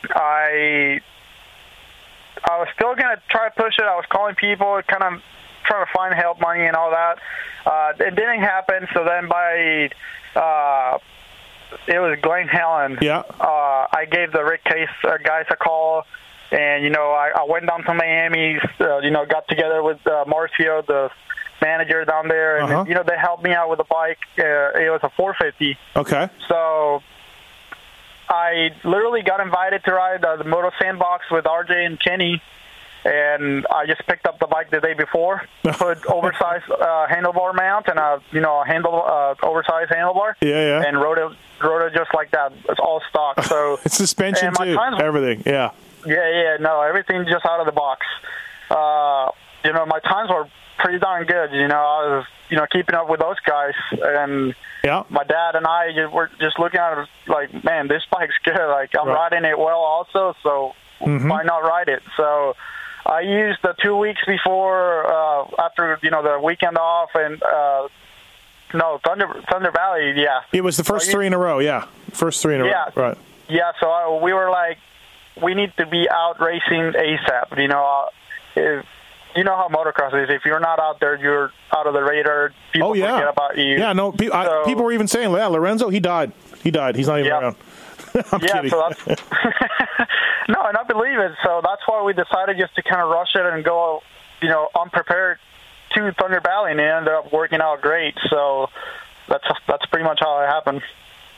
I, 0.10 1.02
I 2.50 2.60
was 2.60 2.68
still 2.76 2.96
going 2.96 3.16
to 3.16 3.22
try 3.30 3.50
to 3.50 3.56
push 3.56 3.74
it. 3.80 3.84
I 3.86 3.96
was 3.96 4.06
calling 4.10 4.36
people, 4.36 4.80
kind 4.88 5.04
of 5.04 5.22
trying 5.66 5.86
to 5.86 5.92
find 5.94 6.14
help 6.14 6.40
money 6.40 6.66
and 6.66 6.76
all 6.76 6.92
that. 6.92 7.18
Uh, 7.66 7.94
it 8.00 8.16
didn't 8.16 8.42
happen. 8.42 8.88
So 8.94 9.04
then 9.04 9.28
by, 9.28 9.90
uh, 10.36 11.00
it 11.88 12.00
was 12.00 12.18
Glen 12.22 12.48
Helen. 12.48 12.98
Yeah. 13.02 13.24
Uh, 13.40 13.88
I 13.92 14.06
gave 14.10 14.32
the 14.32 14.44
Rick 14.44 14.64
Case 14.64 14.90
uh, 15.04 15.18
guys 15.24 15.46
a 15.50 15.56
call, 15.56 16.04
and 16.52 16.84
you 16.84 16.90
know 16.90 17.12
I, 17.12 17.32
I 17.36 17.44
went 17.48 17.68
down 17.68 17.84
to 17.84 17.94
Miami. 17.94 18.60
Uh, 18.80 19.00
you 19.00 19.12
know, 19.12 19.26
got 19.26 19.48
together 19.48 19.82
with 19.84 20.00
uh, 20.08 20.26
Marcio, 20.26 20.86
the 20.86 21.10
manager 21.62 22.06
down 22.06 22.28
there, 22.28 22.58
and 22.58 22.72
Uh-huh. 22.72 22.86
you 22.88 22.94
know 22.96 23.04
they 23.04 23.18
helped 23.18 23.44
me 23.44 23.52
out 23.54 23.70
with 23.70 23.78
the 23.80 23.86
bike. 23.86 24.20
Uh, 24.38 24.44
it 24.80 24.90
was 24.92 25.00
a 25.04 25.10
450, 25.10 25.78
Okay. 25.96 26.30
so 26.48 27.02
I 28.30 28.72
literally 28.84 29.22
got 29.22 29.40
invited 29.40 29.84
to 29.86 29.94
ride 29.94 30.24
uh, 30.24 30.36
the 30.36 30.44
Moto 30.44 30.72
Sandbox 30.82 31.32
with 31.32 31.46
RJ 31.46 31.86
and 31.86 32.00
Kenny. 32.00 32.42
And 33.08 33.66
I 33.74 33.86
just 33.86 34.06
picked 34.06 34.26
up 34.28 34.38
the 34.40 34.48
bike 34.48 34.70
the 34.70 34.82
day 34.82 34.94
before, 34.94 35.42
put 35.64 36.06
oversized 36.08 36.66
uh, 36.70 37.08
handlebar 37.10 37.56
mount 37.56 37.88
and 37.88 37.98
a 37.98 38.20
you 38.32 38.42
know 38.42 38.62
a 38.62 38.68
handle 38.68 39.02
uh, 39.02 39.34
oversized 39.44 39.92
handlebar, 39.92 40.34
Yeah, 40.42 40.50
yeah. 40.80 40.84
and 40.86 41.00
rode 41.00 41.18
it 41.18 41.32
rode 41.64 41.84
it 41.88 41.94
just 41.96 42.14
like 42.14 42.32
that. 42.32 42.52
It's 42.68 42.80
all 42.80 43.02
stock. 43.10 43.42
So 43.44 43.80
It's 43.86 43.96
suspension 43.96 44.54
too. 44.54 44.76
times- 44.76 45.00
Everything. 45.02 45.42
Yeah. 45.46 45.72
yeah, 46.06 46.30
yeah, 46.30 46.58
no, 46.60 46.82
everything 46.82 47.24
just 47.32 47.46
out 47.46 47.62
of 47.62 47.66
the 47.66 47.72
box. 47.72 48.06
Uh, 48.70 49.32
you 49.64 49.72
know, 49.72 49.86
my 49.86 50.00
times 50.00 50.30
were 50.30 50.48
pretty 50.80 51.00
darn 51.00 51.26
good. 51.26 51.52
You 51.54 51.68
know, 51.70 51.78
I 51.78 52.00
was 52.18 52.26
you 52.50 52.58
know 52.58 52.66
keeping 52.70 52.96
up 52.96 53.08
with 53.10 53.22
those 53.22 53.40
guys, 53.46 53.74
and 53.92 54.54
Yeah. 54.84 55.04
my 55.10 55.24
dad 55.24 55.56
and 55.56 55.66
I 55.66 55.94
ju- 55.94 56.10
were 56.10 56.30
just 56.42 56.60
looking 56.60 56.80
at 56.82 56.98
it 56.98 57.08
like, 57.28 57.64
man, 57.64 57.88
this 57.88 58.04
bike's 58.12 58.36
good. 58.44 58.68
Like 58.68 58.92
I'm 59.00 59.08
Right. 59.08 59.32
riding 59.32 59.46
it 59.46 59.58
well, 59.58 59.80
also. 59.80 60.36
So 60.44 60.74
why 61.00 61.44
not 61.44 61.60
ride 61.64 61.88
it? 61.88 62.04
So. 62.18 62.56
I 63.08 63.22
used 63.22 63.60
the 63.64 63.74
two 63.82 63.96
weeks 63.96 64.20
before, 64.28 65.06
uh, 65.08 65.46
after 65.66 65.98
you 66.04 66.10
know 66.12 66.22
the 66.22 66.40
weekend 66.44 66.78
off, 66.78 67.10
and 67.16 67.42
uh, 67.42 67.88
no 68.74 69.00
Thunder 69.06 69.28
Thunder 69.50 69.72
Valley, 69.72 70.14
yeah, 70.16 70.42
It 70.52 70.64
was 70.64 70.78
the 70.78 70.84
first 70.84 71.08
you- 71.08 71.14
three 71.14 71.28
in 71.28 71.34
a 71.34 71.38
row. 71.38 71.60
Yeah. 71.60 71.86
First 72.12 72.42
three 72.42 72.56
in 72.56 72.62
a 72.62 72.66
Yeah. 72.66 72.86
row. 72.96 73.04
Right. 73.10 73.18
Yeah, 73.50 73.72
so 73.80 73.90
I, 73.90 74.20
we 74.22 74.34
were 74.34 74.50
like, 74.50 74.78
we 75.42 75.54
need 75.54 75.72
to 75.78 75.86
be 75.86 76.10
out 76.10 76.42
racing 76.42 76.92
ASAP. 76.94 77.58
You 77.58 77.70
know, 77.70 77.86
uh, 77.86 78.10
if 78.60 78.86
you 79.38 79.44
know 79.46 79.56
how 79.56 79.70
motocross 79.70 80.22
is. 80.24 80.30
If 80.30 80.44
you're 80.46 80.60
not 80.60 80.80
out 80.80 81.00
there, 81.00 81.16
you're 81.16 81.52
out 81.74 81.88
of 81.88 81.94
the 81.94 82.02
radar. 82.04 82.52
People 82.74 82.90
Oh 82.90 82.94
yeah. 82.94 83.14
forget 83.14 83.30
about 83.30 83.58
you. 83.58 83.78
Yeah. 83.78 83.94
No. 83.94 84.12
Pe- 84.12 84.30
I, 84.32 84.64
people 84.66 84.84
were 84.84 84.92
even 84.92 85.08
saying, 85.08 85.32
"Yeah, 85.32 85.48
Lorenzo, 85.48 85.88
he 85.90 86.00
died. 86.02 86.34
He 86.62 86.72
died. 86.72 86.96
He's 86.98 87.08
not 87.08 87.20
even 87.20 87.32
Yeah. 87.32 87.40
around." 87.40 87.56
Yeah, 88.42 88.62
kidding. 88.62 88.70
so 88.70 88.84
that's 88.90 89.22
no, 90.50 90.62
and 90.64 90.78
I 90.78 90.84
believe 90.88 91.20
it. 91.20 91.32
So 91.44 91.62
that's 91.64 91.82
why 91.86 92.04
we 92.04 92.14
decided 92.14 92.58
just 92.58 92.76
to 92.76 92.84
kind 92.84 93.02
of 93.02 93.10
rush 93.10 93.36
it 93.36 93.46
and 93.46 93.64
go, 93.64 94.02
you 94.42 94.50
know, 94.50 94.70
unprepared 94.80 95.40
to 95.94 96.14
Thunder 96.20 96.42
Valley, 96.42 96.72
and 96.72 96.80
it 96.80 96.84
ended 96.84 97.14
up 97.14 97.32
working 97.34 97.60
out 97.62 97.82
great. 97.82 98.16
So 98.30 98.68
that's 99.28 99.46
that's 99.68 99.86
pretty 99.88 100.06
much 100.06 100.20
how 100.22 100.42
it 100.42 100.48
happened. 100.48 100.82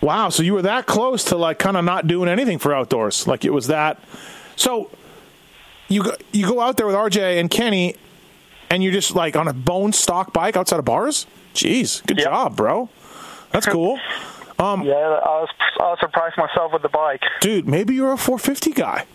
wow. 0.01 0.29
So 0.29 0.43
you 0.43 0.53
were 0.53 0.61
that 0.63 0.85
close 0.85 1.23
to 1.25 1.37
like 1.37 1.59
kind 1.59 1.77
of 1.77 1.85
not 1.85 2.07
doing 2.07 2.29
anything 2.29 2.59
for 2.59 2.73
outdoors. 2.73 3.27
Like 3.27 3.45
it 3.45 3.51
was 3.53 3.67
that. 3.67 3.99
So 4.55 4.91
you 5.87 6.03
go, 6.03 6.11
you 6.31 6.45
go 6.47 6.59
out 6.61 6.77
there 6.77 6.85
with 6.85 6.95
RJ 6.95 7.39
and 7.39 7.49
Kenny, 7.49 7.95
and 8.69 8.83
you're 8.83 8.93
just 8.93 9.15
like 9.15 9.35
on 9.35 9.47
a 9.47 9.53
bone 9.53 9.91
stock 9.93 10.33
bike 10.33 10.55
outside 10.57 10.79
of 10.79 10.85
bars. 10.85 11.25
Jeez, 11.53 12.05
good 12.05 12.17
Yep. 12.19 12.27
job, 12.27 12.55
bro. 12.55 12.89
That's 13.51 13.65
cool. 13.75 13.99
Yeah, 14.59 14.93
I 14.95 15.39
was 15.41 15.49
I 15.79 15.83
was 15.83 15.97
surprised 16.01 16.37
myself 16.37 16.73
with 16.73 16.81
the 16.81 16.89
bike. 16.89 17.21
dude, 17.41 17.67
maybe 17.67 17.95
you're 17.95 18.11
a 18.13 18.17
450 18.17 18.71
guy. 18.71 19.05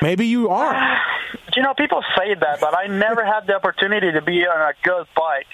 Maybe 0.00 0.26
you 0.26 0.48
are. 0.48 0.74
you 1.56 1.62
know, 1.62 1.74
people 1.74 2.02
say 2.16 2.34
that, 2.34 2.60
but 2.60 2.76
I 2.76 2.86
never 2.86 3.24
had 3.24 3.46
the 3.46 3.54
opportunity 3.56 4.12
to 4.12 4.22
be 4.22 4.46
on 4.46 4.60
a 4.60 4.72
good 4.82 5.06
bike, 5.16 5.46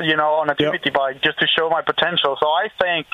you 0.00 0.16
know, 0.16 0.34
on 0.34 0.50
a 0.50 0.54
250 0.54 0.88
Yep. 0.90 0.94
bike, 0.94 1.22
just 1.22 1.38
to 1.38 1.46
show 1.46 1.70
my 1.70 1.82
potential. 1.82 2.36
So 2.40 2.48
I 2.48 2.68
think, 2.80 3.06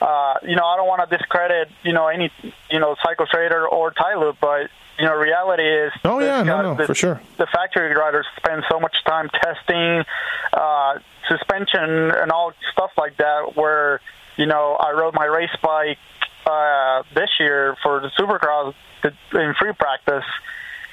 uh, 0.00 0.34
you 0.42 0.56
know, 0.56 0.64
I 0.64 0.76
don't 0.76 0.88
want 0.88 1.08
to 1.08 1.16
discredit, 1.16 1.68
you 1.82 1.92
know, 1.92 2.08
any, 2.08 2.30
you 2.70 2.80
know, 2.80 2.96
Cycle 3.04 3.26
Trader 3.26 3.66
or 3.68 3.90
Ti-Lube, 3.90 4.36
but 4.40 4.70
you 4.98 5.04
know, 5.04 5.14
reality 5.14 5.62
is. 5.68 5.92
Oh, 6.06 6.20
yeah, 6.20 6.42
no, 6.42 6.62
no, 6.62 6.74
the, 6.74 6.86
for 6.86 6.94
sure. 6.94 7.20
The 7.36 7.46
factory 7.52 7.94
riders 7.94 8.24
spend 8.38 8.64
so 8.70 8.80
much 8.80 8.96
time 9.04 9.28
testing 9.28 10.02
uh, 10.54 10.98
suspension 11.28 12.10
and 12.12 12.32
all 12.32 12.54
stuff 12.72 12.92
like 12.96 13.18
that. 13.18 13.54
Where 13.56 14.00
you 14.36 14.46
know, 14.46 14.76
I 14.78 14.92
rode 14.92 15.14
my 15.14 15.24
race 15.26 15.54
bike 15.62 15.98
uh, 16.46 17.02
this 17.14 17.30
year 17.40 17.76
for 17.82 18.00
the 18.00 18.08
Supercross 18.18 18.74
in 19.34 19.54
free 19.58 19.72
practice, 19.72 20.24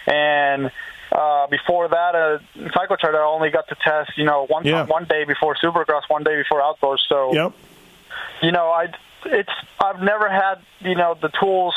and 0.08 0.72
uh, 1.12 1.48
before 1.48 1.88
that, 1.90 2.16
uh, 2.16 2.40
cycle 2.74 2.98
trader 2.98 3.22
I 3.22 3.26
only 3.28 3.50
got 3.52 3.68
to 3.70 3.76
test, 3.84 4.18
you 4.18 4.26
know, 4.26 4.46
one 4.48 4.66
Yeah. 4.66 4.86
one 4.86 5.06
day 5.06 5.26
before 5.26 5.56
Supercross, 5.56 6.02
one 6.08 6.24
day 6.24 6.36
before 6.38 6.62
outdoors. 6.62 7.04
So 7.08 7.34
Yep. 7.34 7.52
you 8.42 8.52
know, 8.52 8.70
I 8.72 8.88
it's 9.26 9.52
I've 9.80 10.02
never 10.02 10.30
had 10.30 10.56
you 10.80 10.96
know 10.96 11.16
the 11.22 11.30
tools, 11.30 11.76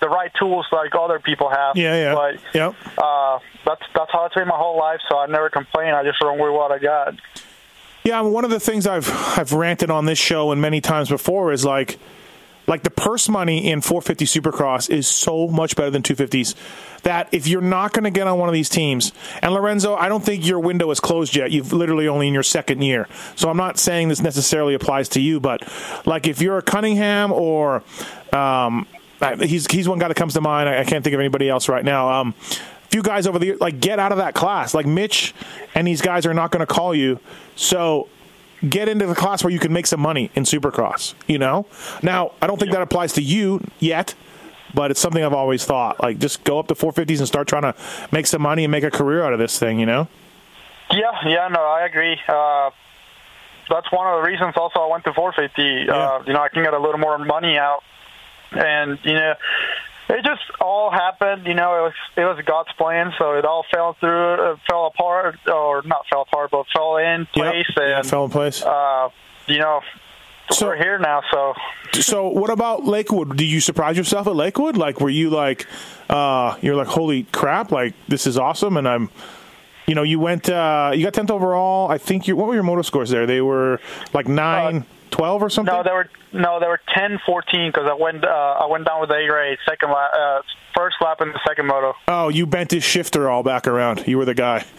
the 0.00 0.08
right 0.08 0.32
tools 0.38 0.66
like 0.72 0.94
other 0.94 1.18
people 1.18 1.50
have. 1.50 1.76
Yeah, 1.76 1.94
yeah. 1.96 2.14
But 2.14 2.36
Yep. 2.54 2.74
uh, 2.98 3.38
that's 3.66 3.82
that's 3.94 4.12
how 4.12 4.24
it's 4.26 4.34
been 4.34 4.48
my 4.48 4.56
whole 4.56 4.78
life. 4.78 5.00
So 5.10 5.18
I 5.18 5.26
never 5.26 5.50
complain. 5.50 5.92
I 5.92 6.04
just 6.04 6.22
run 6.22 6.38
with 6.38 6.52
what 6.52 6.70
I 6.72 6.78
got. 6.78 7.14
Yeah, 8.04 8.20
I 8.20 8.22
mean, 8.22 8.32
one 8.32 8.44
of 8.44 8.50
the 8.50 8.60
things 8.60 8.86
I've 8.86 9.08
I've 9.38 9.52
ranted 9.52 9.90
on 9.90 10.06
this 10.06 10.18
show 10.18 10.50
and 10.52 10.60
many 10.60 10.80
times 10.80 11.08
before 11.08 11.52
is 11.52 11.64
like 11.64 11.98
like 12.66 12.82
the 12.82 12.90
purse 12.90 13.28
money 13.28 13.70
in 13.70 13.80
450 13.80 14.26
Supercross 14.26 14.90
is 14.90 15.08
so 15.08 15.48
much 15.48 15.74
better 15.74 15.90
than 15.90 16.02
250s 16.02 16.54
that 17.02 17.28
if 17.32 17.48
you're 17.48 17.62
not 17.62 17.94
going 17.94 18.04
to 18.04 18.10
get 18.10 18.26
on 18.26 18.38
one 18.38 18.48
of 18.48 18.52
these 18.52 18.68
teams, 18.68 19.12
and 19.40 19.54
Lorenzo, 19.54 19.94
I 19.94 20.08
don't 20.08 20.22
think 20.22 20.46
your 20.46 20.60
window 20.60 20.90
is 20.90 21.00
closed 21.00 21.34
yet. 21.34 21.50
You've 21.50 21.72
literally 21.72 22.08
only 22.08 22.28
in 22.28 22.34
your 22.34 22.42
second 22.42 22.82
year, 22.82 23.08
so 23.36 23.48
I'm 23.48 23.56
not 23.56 23.78
saying 23.78 24.08
this 24.08 24.20
necessarily 24.20 24.74
applies 24.74 25.08
to 25.10 25.20
you, 25.20 25.40
but 25.40 25.66
like 26.06 26.26
if 26.26 26.42
you're 26.42 26.58
a 26.58 26.62
Cunningham 26.62 27.32
or 27.32 27.82
um, 28.32 28.86
he's 29.40 29.66
he's 29.66 29.88
one 29.88 29.98
guy 29.98 30.08
that 30.08 30.16
comes 30.16 30.34
to 30.34 30.40
mind. 30.40 30.68
I, 30.68 30.80
I 30.80 30.84
can't 30.84 31.02
think 31.02 31.14
of 31.14 31.20
anybody 31.20 31.48
else 31.48 31.68
right 31.68 31.84
now. 31.84 32.20
Um, 32.20 32.34
few 32.90 33.02
guys 33.02 33.26
over 33.26 33.38
the 33.38 33.54
like 33.54 33.80
get 33.80 33.98
out 33.98 34.12
of 34.12 34.18
that 34.18 34.34
class. 34.34 34.74
Like 34.74 34.86
Mitch 34.86 35.34
and 35.74 35.86
these 35.86 36.00
guys 36.00 36.26
are 36.26 36.34
not 36.34 36.50
going 36.50 36.60
to 36.60 36.66
call 36.66 36.94
you. 36.94 37.20
So 37.56 38.08
get 38.68 38.88
into 38.88 39.06
the 39.06 39.14
class 39.14 39.44
where 39.44 39.52
you 39.52 39.58
can 39.58 39.72
make 39.72 39.86
some 39.86 40.00
money 40.00 40.30
in 40.34 40.44
Supercross. 40.44 41.14
You 41.26 41.38
know. 41.38 41.66
Now 42.02 42.32
I 42.40 42.46
don't 42.46 42.58
think 42.58 42.72
that 42.72 42.82
applies 42.82 43.12
to 43.14 43.22
you 43.22 43.62
yet, 43.78 44.14
but 44.74 44.90
it's 44.90 45.00
something 45.00 45.22
I've 45.22 45.32
always 45.32 45.64
thought. 45.64 46.00
Like 46.02 46.18
just 46.18 46.44
go 46.44 46.58
up 46.58 46.68
to 46.68 46.74
450s 46.74 47.18
and 47.18 47.26
start 47.26 47.48
trying 47.48 47.62
to 47.62 47.74
make 48.12 48.26
some 48.26 48.42
money 48.42 48.64
and 48.64 48.70
make 48.70 48.84
a 48.84 48.90
career 48.90 49.22
out 49.22 49.32
of 49.32 49.38
this 49.38 49.58
thing. 49.58 49.78
You 49.78 49.86
know. 49.86 50.08
Yeah, 50.90 51.12
yeah, 51.26 51.48
no, 51.48 51.60
I 51.60 51.84
agree. 51.84 52.18
Uh, 52.26 52.70
that's 53.68 53.92
one 53.92 54.06
of 54.06 54.22
the 54.22 54.28
reasons. 54.28 54.54
Also, 54.56 54.80
I 54.80 54.86
went 54.86 55.04
to 55.04 55.12
450. 55.12 55.90
Uh, 55.90 56.22
you 56.26 56.32
know, 56.32 56.40
I 56.40 56.48
can 56.48 56.62
get 56.62 56.72
a 56.72 56.78
little 56.78 56.98
more 56.98 57.18
money 57.18 57.58
out, 57.58 57.82
and 58.52 58.98
you 59.02 59.12
know, 59.12 59.34
it 60.08 60.24
just 60.24 60.42
all 60.60 60.90
happened. 60.90 61.46
You 61.46 61.54
know, 61.54 61.76
it 61.78 61.82
was 61.82 61.94
it 62.16 62.24
was 62.24 62.38
God's 62.44 62.72
plan, 62.78 63.12
so 63.18 63.32
it 63.34 63.44
all 63.44 63.64
fell 63.72 63.94
through, 64.00 64.34
uh, 64.52 64.56
fell 64.68 64.86
apart, 64.86 65.36
or 65.46 65.82
not 65.84 66.06
fell 66.10 66.22
apart, 66.22 66.50
but 66.50 66.66
fell 66.74 66.96
in 66.96 67.26
place, 67.26 67.66
Yeah, 67.76 67.98
and 67.98 68.06
fell 68.08 68.24
in 68.24 68.30
place. 68.30 68.62
uh, 68.64 69.08
you 69.46 69.58
know, 69.58 69.80
So- 70.50 70.66
we're 70.68 70.76
here 70.76 70.98
now. 70.98 71.20
So 71.30 71.54
so 72.00 72.28
what 72.28 72.50
about 72.50 72.84
Lakewood? 72.84 73.36
Did 73.36 73.46
you 73.46 73.60
surprise 73.60 73.96
yourself 73.96 74.26
at 74.26 74.34
Lakewood? 74.36 74.76
Like 74.76 75.00
were 75.00 75.10
you 75.10 75.30
like 75.30 75.66
uh 76.08 76.56
you're 76.62 76.76
like 76.76 76.86
holy 76.88 77.24
crap, 77.24 77.70
like 77.72 77.94
this 78.08 78.26
is 78.26 78.38
awesome 78.38 78.76
and 78.76 78.86
I'm 78.88 79.10
you 79.86 79.94
know, 79.94 80.02
you 80.02 80.20
went 80.20 80.48
uh 80.50 80.92
you 80.94 81.02
got 81.04 81.14
10th 81.14 81.30
overall. 81.30 81.90
I 81.90 81.98
think 81.98 82.28
you 82.28 82.36
what 82.36 82.46
were 82.46 82.54
your 82.54 82.62
motor 82.62 82.82
scores 82.82 83.10
there? 83.10 83.26
They 83.26 83.40
were 83.40 83.80
like 84.12 84.28
9 84.28 84.84
12 85.10 85.42
or 85.42 85.50
something? 85.50 85.74
no, 85.74 85.82
they 85.82 85.90
were 85.92 86.08
no, 86.32 86.60
they 86.60 86.66
were 86.66 86.80
10, 86.94 87.18
14 87.24 87.70
because 87.72 87.88
I 87.88 87.94
went 87.94 88.24
uh, 88.24 88.28
I 88.60 88.66
went 88.66 88.84
down 88.86 89.00
with 89.00 89.08
the 89.10 89.16
A 89.16 89.26
grade 89.26 89.58
second 89.66 89.90
lap, 89.90 90.10
uh, 90.14 90.42
first 90.76 90.96
lap 91.00 91.20
in 91.20 91.28
the 91.32 91.40
second 91.46 91.66
moto. 91.66 91.94
oh, 92.08 92.28
you 92.28 92.46
bent 92.46 92.70
his 92.70 92.84
shifter 92.84 93.28
all 93.30 93.42
back 93.42 93.66
around. 93.66 94.04
You 94.06 94.18
were 94.18 94.24
the 94.26 94.34
guy. 94.34 94.64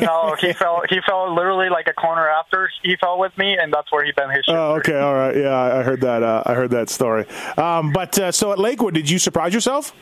No, 0.00 0.34
he 0.40 0.52
fell. 0.52 0.82
He 0.88 1.00
fell 1.06 1.34
literally 1.34 1.68
like 1.68 1.86
a 1.88 1.92
corner 1.92 2.28
after 2.28 2.70
he 2.82 2.96
fell 2.96 3.18
with 3.18 3.36
me, 3.36 3.56
and 3.60 3.72
that's 3.72 3.90
where 3.92 4.04
he 4.04 4.12
bent 4.12 4.32
his 4.32 4.44
shoulder. 4.44 4.60
Oh, 4.60 4.74
okay, 4.76 4.98
all 4.98 5.14
right. 5.14 5.36
Yeah, 5.36 5.48
I 5.48 5.80
I 5.80 5.82
heard 5.82 6.00
that. 6.02 6.22
Uh, 6.22 6.42
I 6.46 6.54
heard 6.54 6.70
that 6.70 6.88
story. 6.88 7.26
Um, 7.56 7.92
but 7.92 8.16
uh, 8.18 8.30
so 8.32 8.52
at 8.52 8.58
Lakewood, 8.58 8.94
did 8.94 9.08
you 9.10 9.18
surprise 9.18 9.52
yourself? 9.54 9.92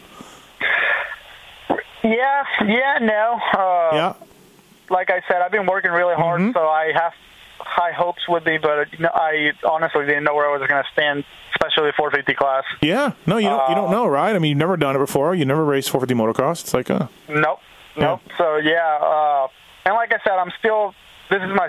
Yeah, 2.04 2.44
yeah, 2.66 2.98
no. 3.00 3.40
Uh, 3.52 3.90
Yeah. 3.94 4.14
Like 4.88 5.10
I 5.10 5.20
said, 5.28 5.42
I've 5.42 5.50
been 5.50 5.66
working 5.66 5.90
really 5.90 6.14
hard, 6.14 6.40
Mm-hmm. 6.40 6.52
so 6.52 6.68
I 6.68 6.92
have 6.94 7.12
high 7.66 7.92
hopes 7.92 8.22
with 8.28 8.44
me, 8.46 8.58
but 8.58 8.92
you 8.98 9.06
I 9.12 9.52
honestly 9.68 10.06
didn't 10.06 10.24
know 10.24 10.34
where 10.34 10.48
I 10.48 10.56
was 10.56 10.66
going 10.68 10.82
to 10.82 10.88
stand, 10.92 11.24
especially 11.54 11.90
450 11.96 12.34
class. 12.34 12.64
Yeah. 12.80 13.12
No, 13.26 13.36
you 13.38 13.48
don't. 13.48 13.68
You 13.68 13.74
Uh, 13.76 13.80
don't 13.82 13.90
know, 13.90 14.06
right? 14.06 14.34
I 14.34 14.38
mean, 14.38 14.50
you've 14.50 14.58
never 14.58 14.76
done 14.76 14.96
it 14.96 14.98
before. 15.00 15.34
You 15.34 15.44
never 15.44 15.64
raced 15.64 15.90
450 15.90 16.14
motocross. 16.14 16.62
It's 16.62 16.74
like, 16.74 16.90
uh, 16.90 17.06
Nope, 17.28 17.60
nope. 17.96 18.20
So 18.38 18.56
yeah, 18.56 18.98
uh, 19.02 19.48
and 19.84 19.94
like 19.94 20.12
I 20.12 20.18
said, 20.24 20.34
I'm 20.38 20.52
still. 20.58 20.94
This 21.30 21.42
is 21.42 21.48
my. 21.54 21.68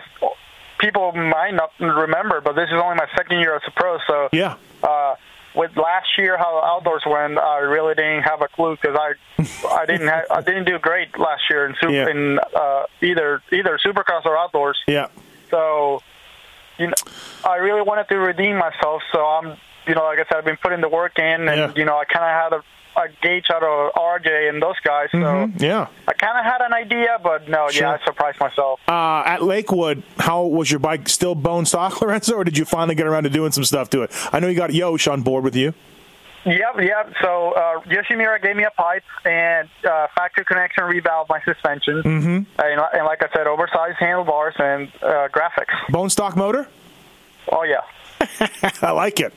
People 0.80 1.12
might 1.14 1.56
not 1.56 1.72
remember, 1.80 2.40
but 2.42 2.54
this 2.54 2.68
is 2.68 2.76
only 2.76 2.96
my 2.96 3.08
second 3.16 3.40
year 3.40 3.56
as 3.56 3.64
a 3.66 3.72
pro. 3.72 3.98
So 4.08 4.30
yeah. 4.32 4.56
uh, 4.84 5.16
with 5.56 5.76
last 5.76 6.08
year 6.20 6.38
how 6.38 6.62
outdoors 6.64 7.02
went, 7.08 7.40
I 7.40 7.58
really 7.60 7.96
didn't 7.96 8.22
have 8.24 8.44
a 8.44 8.48
clue 8.48 8.78
because 8.80 8.96
I 8.96 9.14
I 9.74 9.86
didn't 9.88 10.08
ha- 10.08 10.26
I 10.30 10.42
didn't 10.42 10.66
do 10.66 10.78
great 10.78 11.18
last 11.18 11.42
year 11.50 11.66
in 11.66 11.74
super, 11.82 11.92
Yeah. 11.94 12.10
in 12.10 12.40
uh, 12.56 12.84
either 13.02 13.42
either 13.52 13.80
supercross 13.84 14.24
or 14.26 14.38
outdoors. 14.38 14.78
Yeah. 14.88 15.08
So 15.50 16.02
you 16.78 16.88
know, 16.88 16.94
I 17.44 17.56
really 17.56 17.82
wanted 17.82 18.08
to 18.10 18.18
redeem 18.18 18.58
myself. 18.58 19.02
So 19.12 19.20
I'm 19.26 19.58
you 19.88 19.96
know 19.96 20.04
like 20.04 20.20
I 20.20 20.26
said, 20.30 20.38
I've 20.38 20.46
been 20.46 20.58
putting 20.62 20.82
the 20.82 20.90
work 20.90 21.18
in, 21.20 21.48
and 21.48 21.58
Yeah. 21.58 21.72
you 21.76 21.86
know 21.86 21.98
I 21.98 22.06
kind 22.06 22.26
of 22.26 22.32
had 22.32 22.54
a, 22.60 23.02
a 23.02 23.08
gauge 23.22 23.46
out 23.54 23.64
of 23.64 23.94
RJ 23.94 24.50
and 24.50 24.62
those 24.62 24.80
guys. 24.84 25.10
So 25.12 25.18
Mhm, 25.18 25.62
Yeah. 25.62 25.88
I 26.08 26.14
kind 26.14 26.38
of 26.38 26.44
had 26.46 26.62
an 26.62 26.74
idea, 26.74 27.18
but 27.22 27.48
no, 27.48 27.70
Sure. 27.70 27.88
yeah, 27.88 27.98
I 28.02 28.06
surprised 28.06 28.40
myself. 28.40 28.80
Uh, 28.88 29.24
at 29.26 29.44
Lakewood, 29.44 30.04
how 30.20 30.44
was 30.44 30.70
your 30.72 30.80
bike 30.80 31.08
still 31.10 31.36
bone 31.36 31.66
stock, 31.66 32.02
Lorenzo, 32.02 32.36
or 32.40 32.44
did 32.44 32.58
you 32.58 32.66
finally 32.66 32.96
get 32.96 33.06
around 33.08 33.24
to 33.24 33.30
doing 33.30 33.52
some 33.52 33.64
stuff 33.64 33.90
to 33.92 34.02
it? 34.04 34.12
I 34.34 34.40
know 34.40 34.48
you 34.48 34.56
got 34.56 34.74
Yosh 34.74 35.08
on 35.08 35.22
board 35.22 35.44
with 35.44 35.56
you. 35.56 35.74
Yep, 36.48 36.76
yep. 36.82 37.14
So 37.22 37.52
uh, 37.52 37.82
Yoshimura 37.82 38.42
gave 38.42 38.56
me 38.56 38.64
a 38.64 38.72
pipe 38.72 39.04
and 39.26 39.68
uh, 39.84 40.08
factory 40.16 40.46
connection 40.46 40.86
revalve 40.86 41.28
my 41.28 41.42
suspension, 41.44 42.02
mm-hmm. 42.04 42.28
and, 42.64 42.82
and 42.94 43.06
like 43.06 43.22
I 43.22 43.28
said, 43.36 43.48
oversized 43.48 43.98
handlebars 44.00 44.56
and 44.58 44.88
uh, 45.04 45.28
graphics. 45.28 45.76
Bone 45.90 46.10
stock 46.10 46.38
motor? 46.38 46.70
Oh 47.52 47.64
yeah, 47.64 47.82
I 48.82 48.92
like 48.92 49.20
it. 49.20 49.34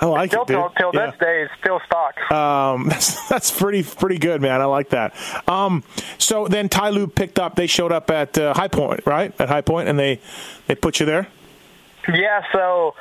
I 0.00 0.06
like 0.06 0.30
till 0.30 0.42
it, 0.42 0.48
dude. 0.48 0.56
till, 0.56 0.70
till 0.76 0.90
Yeah. 0.94 1.10
this 1.10 1.18
day, 1.20 1.42
it's 1.44 1.52
still 1.60 1.80
stock. 1.86 2.30
Um, 2.30 2.88
that's 2.90 3.28
that's 3.28 3.50
pretty 3.50 3.82
pretty 3.82 4.18
good, 4.18 4.42
man. 4.42 4.60
I 4.60 4.66
like 4.66 4.90
that. 4.90 5.14
Um, 5.48 5.82
so 6.18 6.46
then 6.46 6.68
Ti-Lube 6.68 7.14
picked 7.14 7.38
up. 7.38 7.54
They 7.56 7.66
showed 7.68 7.92
up 7.92 8.10
at 8.10 8.36
uh, 8.36 8.52
High 8.54 8.68
Point, 8.68 9.06
right? 9.06 9.32
At 9.40 9.48
High 9.48 9.62
Point, 9.62 9.88
and 9.88 9.98
they 9.98 10.20
they 10.66 10.74
put 10.74 11.00
you 11.00 11.06
there. 11.06 11.26
yeah. 12.12 12.42
So 12.52 12.94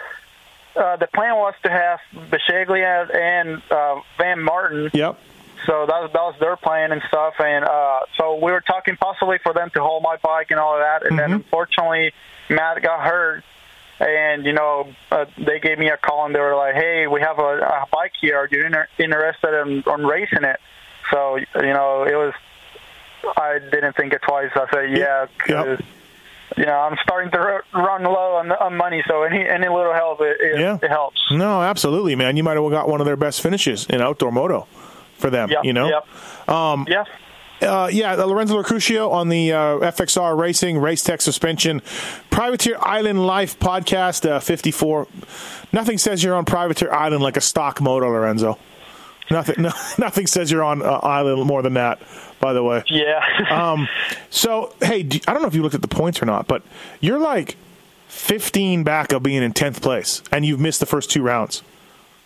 uh, 0.79 0.95
the 0.95 1.07
plan 1.07 1.35
was 1.35 1.53
to 1.63 1.69
have 1.69 1.99
Bisceglia 2.31 3.13
and 3.15 3.61
uh, 3.69 4.01
Van 4.17 4.41
Martin. 4.41 4.89
Yep. 4.93 5.19
So 5.65 5.85
that 5.85 6.01
was, 6.01 6.09
that 6.13 6.21
was 6.21 6.35
their 6.39 6.55
plan 6.55 6.91
and 6.93 7.01
stuff. 7.09 7.33
And 7.39 7.65
uh, 7.65 7.99
so 8.17 8.35
we 8.35 8.51
were 8.51 8.61
talking 8.61 8.95
possibly 8.95 9.37
for 9.43 9.53
them 9.53 9.69
to 9.75 9.81
hold 9.81 10.01
my 10.01 10.15
bike 10.15 10.47
and 10.51 10.59
all 10.59 10.75
of 10.75 10.81
that. 10.81 11.05
And 11.05 11.19
then 11.19 11.33
unfortunately, 11.33 12.13
Matt 12.49 12.81
got 12.81 13.01
hurt. 13.01 13.43
And, 13.99 14.45
you 14.45 14.53
know, 14.53 14.87
uh, 15.11 15.25
they 15.37 15.59
gave 15.59 15.77
me 15.77 15.89
a 15.89 15.97
call 15.97 16.25
and 16.25 16.33
they 16.33 16.39
were 16.39 16.55
like, 16.55 16.73
hey, 16.75 17.07
we 17.07 17.19
have 17.19 17.37
a, 17.37 17.59
a 17.59 17.85
bike 17.91 18.13
here. 18.21 18.37
Are 18.37 18.47
you 18.49 18.65
inter- 18.65 18.87
interested 18.97 19.61
in, 19.61 19.83
in 19.85 20.05
racing 20.07 20.45
it? 20.45 20.61
So, 21.11 21.35
you 21.35 21.73
know, 21.73 22.03
it 22.03 22.15
was, 22.15 22.33
I 23.35 23.59
didn't 23.59 23.97
think 23.97 24.13
it 24.13 24.21
twice. 24.21 24.51
I 24.55 24.67
said, 24.71 24.97
yeah, 24.97 25.25
because, 25.37 25.81
you 26.57 26.65
know, 26.65 26.73
I'm 26.73 26.97
starting 27.03 27.31
to 27.31 27.62
run 27.73 28.03
low 28.03 28.35
on, 28.35 28.51
on 28.51 28.75
money. 28.75 29.03
So 29.07 29.23
any, 29.23 29.47
any 29.47 29.67
little 29.67 29.93
help, 29.93 30.21
it, 30.21 30.38
it, 30.41 30.59
Yeah. 30.59 30.77
it 30.81 30.89
helps. 30.89 31.19
No, 31.31 31.62
absolutely, 31.62 32.15
man. 32.15 32.38
You 32.38 32.43
might 32.43 32.57
have 32.57 32.69
got 32.71 32.88
one 32.89 32.99
of 33.01 33.05
their 33.05 33.17
best 33.17 33.41
finishes 33.41 33.85
in 33.88 34.01
outdoor 34.01 34.31
moto 34.31 34.67
for 35.17 35.29
them. 35.29 35.49
Yep, 35.49 35.63
You 35.63 35.73
know. 35.73 35.89
Yep. 35.89 36.49
Um, 36.49 36.85
yeah. 36.89 37.03
Uh, 37.62 37.89
yeah, 37.91 38.13
Lorenzo 38.15 38.62
Locurcio 38.62 39.12
on 39.12 39.27
the 39.27 39.51
uh, 39.51 39.57
FXR 39.79 40.38
Racing 40.38 40.77
Race 40.77 41.03
Tech 41.03 41.19
Suspension 41.19 41.81
Privateer 42.29 42.77
Island 42.79 43.27
Life 43.27 43.59
podcast 43.59 44.25
uh, 44.29 44.39
54. 44.39 45.07
Nothing 45.73 45.97
says 45.97 46.23
you're 46.23 46.35
on 46.35 46.45
Privateer 46.45 46.89
Island 46.89 47.21
like 47.21 47.35
a 47.35 47.41
stock 47.41 47.81
moto, 47.81 48.07
Lorenzo. 48.07 48.57
Nothing, 49.29 49.55
no, 49.63 49.71
nothing 49.97 50.25
says 50.25 50.49
you're 50.49 50.63
on 50.63 50.81
uh, 50.81 50.85
island 51.03 51.45
more 51.45 51.62
than 51.62 51.73
that. 51.73 51.99
By 52.39 52.54
the 52.54 52.63
way, 52.63 52.84
Yeah. 52.88 53.21
um, 53.52 53.88
so 54.30 54.73
hey, 54.82 55.04
do, 55.04 55.19
I 55.28 55.34
don't 55.34 55.41
know 55.41 55.47
if 55.47 55.56
you 55.56 55.62
looked 55.62 55.75
at 55.75 55.82
the 55.82 55.88
points 55.89 56.21
or 56.21 56.25
not, 56.25 56.47
but 56.47 56.63
you're 57.02 57.19
like 57.19 57.58
15 58.08 58.84
back 58.84 59.12
of 59.12 59.23
being 59.23 59.43
in 59.43 59.54
10th 59.54 59.82
place, 59.82 60.21
and 60.32 60.45
you've 60.45 60.60
missed 60.60 60.80
the 60.80 60.86
first 60.86 61.12
two 61.12 61.21
rounds. 61.21 61.63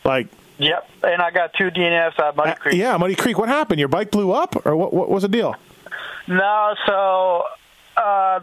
Like, 0.04 0.28
Yep, 0.60 0.88
and 1.04 1.22
I 1.22 1.32
got 1.32 1.54
two 1.54 1.72
DNFs 1.72 2.20
at 2.20 2.36
Muddy 2.36 2.52
uh, 2.52 2.56
Creek. 2.56 2.76
yeah, 2.76 2.96
Muddy 2.98 3.16
Creek. 3.16 3.38
What 3.40 3.50
happened? 3.50 3.80
Your 3.80 3.88
bike 3.90 4.12
blew 4.12 4.32
up, 4.32 4.66
or 4.66 4.76
what? 4.76 4.94
What 4.94 5.10
was 5.10 5.24
the 5.24 5.30
deal? 5.30 5.56
No, 6.28 6.76
so 6.86 7.44
uh, 7.98 8.40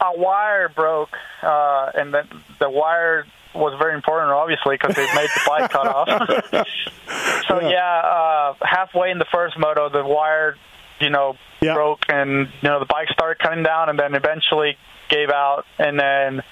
a 0.00 0.18
wire 0.18 0.68
broke, 0.68 1.16
uh, 1.42 1.92
and 1.94 2.12
then 2.12 2.28
the 2.58 2.68
wire 2.68 3.24
was 3.54 3.72
very 3.78 3.94
important, 3.94 4.32
obviously, 4.32 4.76
because 4.76 4.98
it 4.98 5.08
made 5.14 5.28
the 5.30 5.40
bike 5.46 5.70
cut 5.70 5.86
off. 5.86 6.08
so 7.48 7.60
yeah, 7.60 7.68
yeah 7.70 8.00
uh, 8.00 8.54
halfway 8.62 9.10
in 9.12 9.18
the 9.18 9.24
first 9.32 9.56
moto, 9.56 9.88
the 9.88 10.04
wire, 10.04 10.56
you 11.00 11.10
know, 11.10 11.36
yeah. 11.60 11.74
broke, 11.74 12.00
and 12.08 12.48
you 12.62 12.68
know 12.68 12.78
the 12.78 12.86
bike 12.86 13.08
started 13.10 13.42
cutting 13.42 13.62
down, 13.62 13.88
and 13.88 13.98
then 13.98 14.14
eventually 14.14 14.76
gave 15.08 15.30
out, 15.30 15.64
and 15.78 15.98
then 15.98 16.42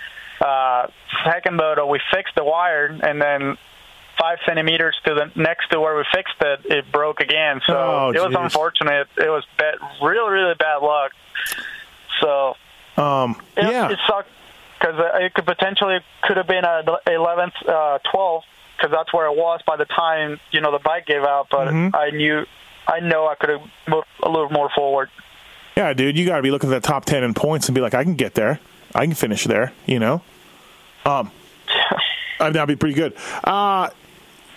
uh, 0.40 0.87
second 1.24 1.57
moto 1.57 1.87
we 1.87 2.00
fixed 2.12 2.35
the 2.35 2.44
wire, 2.44 2.87
and 2.87 3.20
then 3.20 3.57
five 4.18 4.38
centimeters 4.46 4.96
to 5.05 5.14
the 5.14 5.40
next 5.40 5.68
to 5.70 5.81
where 5.81 5.96
we 5.96 6.05
fixed 6.12 6.35
it, 6.40 6.61
it 6.66 6.92
broke 6.92 7.20
again. 7.20 7.61
So 7.66 7.74
oh, 7.74 8.12
it 8.14 8.20
was 8.20 8.35
unfortunate. 8.38 9.09
It 9.16 9.28
was 9.28 9.44
bad, 9.59 9.74
really, 10.02 10.33
really 10.33 10.55
bad 10.55 10.76
luck. 10.76 11.12
So 12.20 12.55
um, 12.96 13.40
it, 13.57 13.64
yeah, 13.64 13.90
it 13.90 13.98
sucked 14.07 14.31
because 14.78 15.00
it 15.20 15.35
could 15.35 15.46
potentially 15.46 15.98
could 16.22 16.37
have 16.37 16.46
been 16.46 16.64
a 16.64 16.83
11th, 17.07 17.52
uh, 17.66 17.98
12th, 18.12 18.42
because 18.76 18.90
that's 18.90 19.12
where 19.12 19.26
it 19.26 19.37
was 19.37 19.61
by 19.66 19.76
the 19.76 19.85
time 19.85 20.40
you 20.50 20.61
know 20.61 20.72
the 20.72 20.81
bike 20.83 21.07
gave 21.07 21.22
out. 21.22 21.48
But 21.50 21.68
mm-hmm. 21.68 21.94
I 21.94 22.11
knew, 22.11 22.44
I 22.87 23.01
know 23.01 23.27
I 23.29 23.35
could 23.37 23.51
have 23.51 23.62
moved 23.88 24.07
a 24.23 24.29
little 24.29 24.51
more 24.51 24.71
forward. 24.75 25.11
Yeah, 25.77 25.92
dude, 25.95 26.18
you 26.18 26.27
got 26.27 26.37
to 26.37 26.42
be 26.42 26.51
looking 26.51 26.73
at 26.73 26.83
the 26.83 26.87
top 26.87 27.05
10 27.05 27.25
in 27.25 27.35
points 27.35 27.68
and 27.68 27.75
be 27.75 27.81
like, 27.81 27.95
I 27.95 28.05
can 28.05 28.14
get 28.14 28.35
there, 28.35 28.61
I 28.95 29.07
can 29.07 29.14
finish 29.14 29.45
there. 29.45 29.73
You 29.87 29.99
know, 29.99 30.23
um, 31.07 31.31
that'd 32.38 32.66
be 32.68 32.77
pretty 32.77 32.95
good. 32.95 33.14
Uh, 33.45 33.90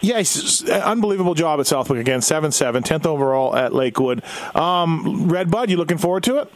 Yes, 0.01 0.63
unbelievable 0.69 1.33
job 1.33 1.59
at 1.59 1.65
Southwick 1.65 1.99
again. 1.99 2.21
7 2.21 2.51
7, 2.51 2.83
10th 2.83 3.07
overall 3.07 3.55
at 3.55 3.73
Lakewood. 3.73 4.23
Um, 4.53 5.29
Red 5.29 5.49
Bud, 5.49 5.71
you 5.71 5.77
looking 5.77 5.97
forward 5.97 6.21
to 6.25 6.37
it? 6.39 6.53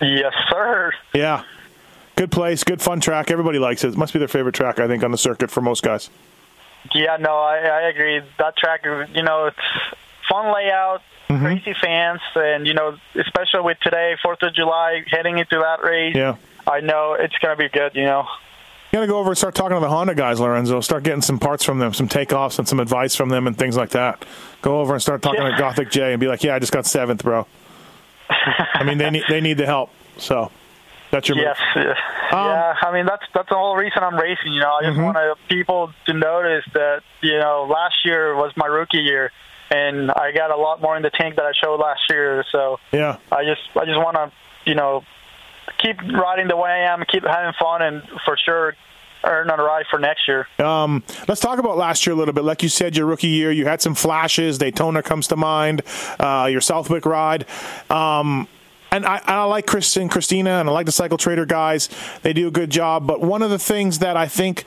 Yes, 0.00 0.32
sir. 0.48 0.92
Yeah. 1.12 1.44
Good 2.16 2.30
place, 2.30 2.64
good 2.64 2.80
fun 2.80 3.00
track. 3.00 3.30
Everybody 3.30 3.58
likes 3.58 3.84
it. 3.84 3.88
It 3.88 3.96
must 3.98 4.14
be 4.14 4.18
their 4.18 4.28
favorite 4.28 4.54
track, 4.54 4.78
I 4.78 4.86
think, 4.86 5.02
on 5.04 5.10
the 5.10 5.18
circuit 5.18 5.50
for 5.50 5.60
most 5.60 5.82
guys. 5.82 6.08
Yeah, 6.94 7.16
no, 7.18 7.36
I, 7.36 7.58
I 7.58 7.80
agree. 7.88 8.22
That 8.38 8.56
track, 8.56 8.84
you 8.84 9.22
know, 9.22 9.46
it's 9.46 9.58
fun 10.30 10.54
layout, 10.54 11.02
mm-hmm. 11.28 11.44
crazy 11.44 11.74
fans, 11.82 12.20
and, 12.34 12.66
you 12.66 12.74
know, 12.74 12.96
especially 13.14 13.60
with 13.60 13.78
today, 13.80 14.14
4th 14.24 14.46
of 14.46 14.54
July, 14.54 15.02
heading 15.10 15.38
into 15.38 15.58
that 15.58 15.82
race. 15.82 16.14
Yeah. 16.14 16.36
I 16.66 16.80
know 16.80 17.16
it's 17.18 17.36
going 17.38 17.56
to 17.56 17.62
be 17.62 17.68
good, 17.68 17.92
you 17.94 18.04
know. 18.04 18.26
You 18.92 18.96
got 18.96 19.00
to 19.02 19.06
go 19.06 19.18
over 19.18 19.30
and 19.30 19.38
start 19.38 19.54
talking 19.54 19.76
to 19.76 19.80
the 19.80 19.88
Honda 19.88 20.14
guys, 20.14 20.40
Lorenzo. 20.40 20.80
Start 20.80 21.04
getting 21.04 21.22
some 21.22 21.38
parts 21.38 21.62
from 21.62 21.78
them, 21.78 21.94
some 21.94 22.08
takeoffs, 22.08 22.58
and 22.58 22.66
some 22.66 22.80
advice 22.80 23.14
from 23.14 23.28
them, 23.28 23.46
and 23.46 23.56
things 23.56 23.76
like 23.76 23.90
that. 23.90 24.24
Go 24.62 24.80
over 24.80 24.94
and 24.94 25.02
start 25.02 25.22
talking 25.22 25.42
yeah. 25.42 25.52
to 25.52 25.58
Gothic 25.58 25.90
J 25.92 26.12
and 26.12 26.20
be 26.20 26.26
like, 26.26 26.42
"Yeah, 26.42 26.56
I 26.56 26.58
just 26.58 26.72
got 26.72 26.86
seventh, 26.86 27.22
bro." 27.22 27.46
I 28.28 28.82
mean, 28.82 28.98
they 28.98 29.10
need 29.10 29.22
they 29.28 29.40
need 29.40 29.58
the 29.58 29.66
help. 29.66 29.90
So 30.16 30.50
that's 31.12 31.28
your 31.28 31.38
yes, 31.38 31.56
move. 31.76 31.86
Um, 31.86 31.94
yeah. 32.32 32.74
I 32.82 32.92
mean, 32.92 33.06
that's 33.06 33.22
that's 33.32 33.48
the 33.48 33.54
whole 33.54 33.76
reason 33.76 34.02
I'm 34.02 34.16
racing. 34.16 34.52
You 34.52 34.60
know, 34.60 34.72
I 34.72 34.82
just 34.82 34.96
mm-hmm. 34.96 35.04
want 35.04 35.38
people 35.48 35.92
to 36.06 36.12
notice 36.12 36.64
that 36.74 37.02
you 37.22 37.38
know 37.38 37.68
last 37.70 38.04
year 38.04 38.34
was 38.34 38.52
my 38.56 38.66
rookie 38.66 38.98
year, 38.98 39.30
and 39.70 40.10
I 40.10 40.32
got 40.32 40.50
a 40.50 40.56
lot 40.56 40.80
more 40.82 40.96
in 40.96 41.02
the 41.02 41.10
tank 41.10 41.36
that 41.36 41.44
I 41.44 41.52
showed 41.52 41.80
last 41.80 42.02
year. 42.08 42.44
So 42.50 42.78
yeah, 42.92 43.18
I 43.30 43.44
just 43.44 43.62
I 43.76 43.84
just 43.84 43.98
want 43.98 44.16
to 44.16 44.32
you 44.64 44.74
know 44.74 45.04
keep 45.78 46.00
riding 46.02 46.48
the 46.48 46.56
way 46.56 46.70
I 46.70 46.92
am, 46.92 47.04
keep 47.10 47.24
having 47.24 47.52
fun, 47.58 47.82
and 47.82 48.02
for 48.24 48.36
sure 48.36 48.74
earn 49.24 49.50
on 49.50 49.60
a 49.60 49.62
ride 49.62 49.84
for 49.90 49.98
next 49.98 50.26
year. 50.26 50.46
Um, 50.58 51.02
let's 51.28 51.40
talk 51.40 51.58
about 51.58 51.76
last 51.76 52.06
year 52.06 52.14
a 52.14 52.16
little 52.16 52.34
bit. 52.34 52.44
Like 52.44 52.62
you 52.62 52.68
said, 52.68 52.96
your 52.96 53.06
rookie 53.06 53.28
year, 53.28 53.50
you 53.50 53.66
had 53.66 53.82
some 53.82 53.94
flashes. 53.94 54.58
Daytona 54.58 55.02
comes 55.02 55.28
to 55.28 55.36
mind. 55.36 55.82
Uh, 56.18 56.48
your 56.50 56.60
Southwick 56.60 57.06
ride. 57.06 57.46
Um, 57.90 58.48
and 58.92 59.06
I, 59.06 59.20
I, 59.24 59.44
like 59.44 59.66
Chris 59.66 59.96
and 59.96 60.10
Christina, 60.10 60.52
and 60.52 60.68
I 60.68 60.72
like 60.72 60.86
the 60.86 60.92
Cycle 60.92 61.18
Trader 61.18 61.46
guys. 61.46 61.88
They 62.22 62.32
do 62.32 62.48
a 62.48 62.50
good 62.50 62.70
job. 62.70 63.06
But 63.06 63.20
one 63.20 63.42
of 63.42 63.50
the 63.50 63.58
things 63.58 64.00
that 64.00 64.16
I 64.16 64.26
think 64.26 64.64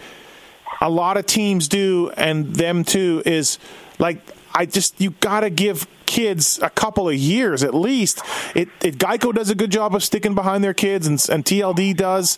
a 0.79 0.89
lot 0.89 1.17
of 1.17 1.25
teams 1.25 1.67
do, 1.67 2.11
and 2.15 2.55
them 2.55 2.83
too, 2.83 3.21
is 3.25 3.59
like 3.99 4.21
I 4.53 4.65
just 4.65 4.99
you 4.99 5.11
got 5.19 5.41
to 5.41 5.49
give 5.49 5.87
kids 6.05 6.59
a 6.61 6.69
couple 6.69 7.09
of 7.09 7.15
years 7.15 7.63
at 7.63 7.73
least. 7.73 8.21
It, 8.55 8.69
it 8.81 8.97
Geico 8.97 9.33
does 9.33 9.49
a 9.49 9.55
good 9.55 9.71
job 9.71 9.95
of 9.95 10.03
sticking 10.03 10.35
behind 10.35 10.63
their 10.63 10.73
kids, 10.73 11.07
and, 11.07 11.23
and 11.29 11.43
TLD 11.43 11.97
does, 11.97 12.37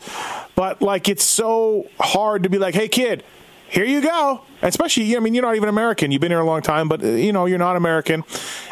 but 0.56 0.82
like 0.82 1.10
it's 1.10 1.24
so 1.24 1.88
hard 2.00 2.44
to 2.44 2.50
be 2.50 2.58
like, 2.58 2.74
hey 2.74 2.88
kid, 2.88 3.24
here 3.68 3.86
you 3.86 4.02
go. 4.02 4.42
Especially, 4.62 5.16
I 5.16 5.20
mean, 5.20 5.34
you're 5.34 5.44
not 5.44 5.56
even 5.56 5.70
American. 5.70 6.12
You've 6.12 6.22
been 6.22 6.32
here 6.32 6.40
a 6.40 6.46
long 6.46 6.62
time, 6.62 6.88
but 6.88 7.02
you 7.02 7.34
know 7.34 7.46
you're 7.46 7.60
not 7.60 7.76
American, 7.76 8.24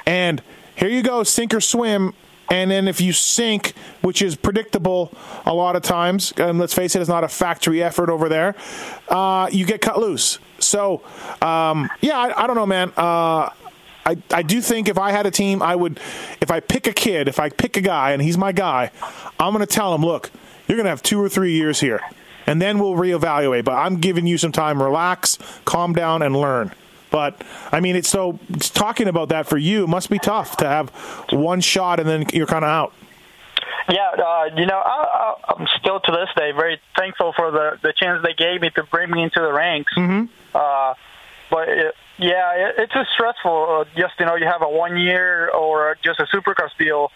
and 0.06 0.42
here 0.76 0.90
you 0.90 1.04
go, 1.04 1.24
sink 1.24 1.54
or 1.54 1.62
swim. 1.62 2.14
And 2.50 2.70
then 2.70 2.88
if 2.88 3.02
you 3.02 3.14
sink, 3.14 3.74
which 4.02 4.22
is 4.22 4.36
predictable 4.36 5.12
a 5.46 5.54
lot 5.54 5.76
of 5.76 5.82
times, 5.82 6.34
and 6.38 6.60
let's 6.60 6.74
face 6.74 6.96
it, 6.96 7.00
it's 7.00 7.10
not 7.10 7.24
a 7.24 7.28
factory 7.28 7.82
effort 7.82 8.10
over 8.10 8.30
there, 8.30 8.56
uh, 9.10 9.50
you 9.52 9.66
get 9.66 9.82
cut 9.82 9.98
loose. 9.98 10.40
So, 10.60 11.02
um, 11.42 11.90
yeah, 12.02 12.18
I, 12.18 12.44
I, 12.44 12.48
don't 12.48 12.56
know, 12.56 12.66
man. 12.66 12.92
Uh, 12.96 13.50
I, 14.06 14.18
I 14.32 14.42
do 14.44 14.62
think 14.62 14.90
if 14.90 14.98
I 14.98 15.12
had 15.12 15.26
a 15.26 15.32
team, 15.32 15.62
I 15.62 15.76
would, 15.76 16.00
if 16.42 16.52
I 16.52 16.60
pick 16.60 16.88
a 16.88 16.94
kid, 16.94 17.28
if 17.28 17.40
I 17.40 17.50
pick 17.50 17.78
a 17.78 17.82
guy 17.82 18.12
and 18.12 18.22
he's 18.22 18.38
my 18.38 18.52
guy, 18.52 18.92
I'm 19.40 19.54
going 19.54 19.66
to 19.66 19.74
tell 19.74 19.94
him, 19.96 20.02
look, 20.02 20.32
you're 20.68 20.78
going 20.78 20.86
to 20.86 20.90
have 20.90 21.04
two 21.04 21.22
or 21.22 21.30
three 21.30 21.54
years 21.54 21.80
here, 21.80 22.02
and 22.48 22.62
then 22.62 22.80
we'll 22.80 22.96
reevaluate. 22.96 23.66
But 23.66 23.74
I'm 23.74 23.98
giving 23.98 24.28
you 24.28 24.38
some 24.38 24.52
time, 24.52 24.82
relax, 24.82 25.38
calm 25.66 25.94
down, 25.94 26.22
and 26.22 26.36
learn. 26.36 26.72
But 27.14 27.44
I 27.72 27.80
mean, 27.80 27.96
it's 27.96 28.10
so 28.10 28.40
it's 28.50 28.72
talking 28.72 29.08
about 29.08 29.30
that 29.30 29.46
for 29.46 29.58
you 29.58 29.86
must 29.86 30.10
be 30.10 30.18
tough 30.18 30.58
to 30.58 30.68
have 30.68 30.90
one 31.30 31.62
shot 31.62 32.00
and 32.00 32.10
then 32.10 32.26
you're 32.34 32.48
kind 32.48 32.66
of 32.66 32.70
out. 32.70 32.94
Yeah, 33.90 34.12
uh, 34.12 34.56
you 34.56 34.66
know, 34.66 34.78
I, 34.78 35.36
am 35.60 35.68
still 35.80 36.00
to 36.00 36.12
this 36.12 36.30
day 36.38 36.52
very 36.52 36.80
thankful 36.98 37.34
for 37.36 37.52
the 37.52 37.80
the 37.82 37.94
chance 37.94 38.24
they 38.24 38.34
gave 38.34 38.62
me 38.62 38.70
to 38.72 38.84
bring 38.84 39.12
me 39.12 39.24
into 39.24 39.42
the 39.42 39.52
ranks. 39.52 39.94
Mm-hmm. 39.98 40.26
Uh, 40.56 40.94
but 41.50 41.70
it, 41.70 41.96
yeah, 42.18 42.54
it, 42.54 42.76
it's 42.78 42.94
just 42.94 43.10
stressful. 43.12 43.68
Uh, 43.70 43.86
just 44.00 44.14
you 44.20 44.26
know, 44.26 44.36
you 44.36 44.46
have 44.46 44.62
a 44.62 44.70
one 44.70 44.98
year 44.98 45.50
or 45.50 45.98
just 46.02 46.20
a 46.20 46.26
supercross 46.26 46.70
deal. 46.80 47.12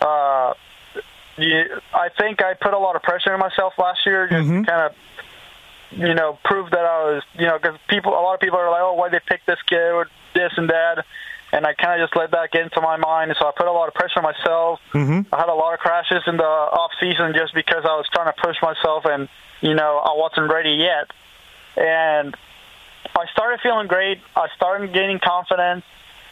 Uh, 0.00 0.54
you, 1.36 1.64
I 1.94 2.08
think 2.18 2.42
I 2.42 2.54
put 2.54 2.74
a 2.74 2.78
lot 2.78 2.96
of 2.96 3.02
pressure 3.02 3.32
on 3.32 3.38
myself 3.38 3.74
last 3.78 4.04
year, 4.04 4.28
just 4.28 4.48
mm-hmm. 4.48 4.64
kind 4.64 4.82
of 4.82 4.94
you 5.90 6.14
know 6.14 6.38
prove 6.44 6.70
that 6.70 6.84
I 6.84 7.04
was 7.04 7.22
you 7.34 7.46
know 7.46 7.58
because 7.58 7.78
people 7.88 8.12
a 8.12 8.20
lot 8.20 8.34
of 8.34 8.40
people 8.40 8.58
are 8.58 8.70
like, 8.70 8.82
oh, 8.82 8.94
why 8.94 9.08
they 9.08 9.20
pick 9.24 9.46
this 9.46 9.60
kid 9.68 9.92
or 9.92 10.08
this 10.34 10.52
and 10.56 10.68
that. 10.70 11.04
And 11.50 11.64
I 11.66 11.72
kind 11.72 12.00
of 12.00 12.06
just 12.06 12.16
let 12.16 12.30
that 12.32 12.50
get 12.52 12.62
into 12.62 12.80
my 12.82 12.96
mind, 12.96 13.34
so 13.40 13.46
I 13.46 13.52
put 13.56 13.66
a 13.66 13.72
lot 13.72 13.88
of 13.88 13.94
pressure 13.94 14.18
on 14.18 14.24
myself. 14.24 14.80
Mm-hmm. 14.92 15.34
I 15.34 15.38
had 15.38 15.48
a 15.48 15.54
lot 15.54 15.72
of 15.72 15.80
crashes 15.80 16.22
in 16.26 16.36
the 16.36 16.44
off 16.44 16.90
season 17.00 17.32
just 17.34 17.54
because 17.54 17.84
I 17.84 17.96
was 17.96 18.06
trying 18.12 18.32
to 18.32 18.38
push 18.40 18.56
myself, 18.60 19.06
and 19.06 19.28
you 19.62 19.74
know 19.74 19.96
I 19.96 20.12
wasn't 20.14 20.52
ready 20.52 20.72
yet. 20.72 21.10
And 21.76 22.36
I 23.16 23.26
started 23.32 23.60
feeling 23.62 23.86
great. 23.86 24.20
I 24.36 24.48
started 24.56 24.92
gaining 24.92 25.20
confidence. 25.20 25.84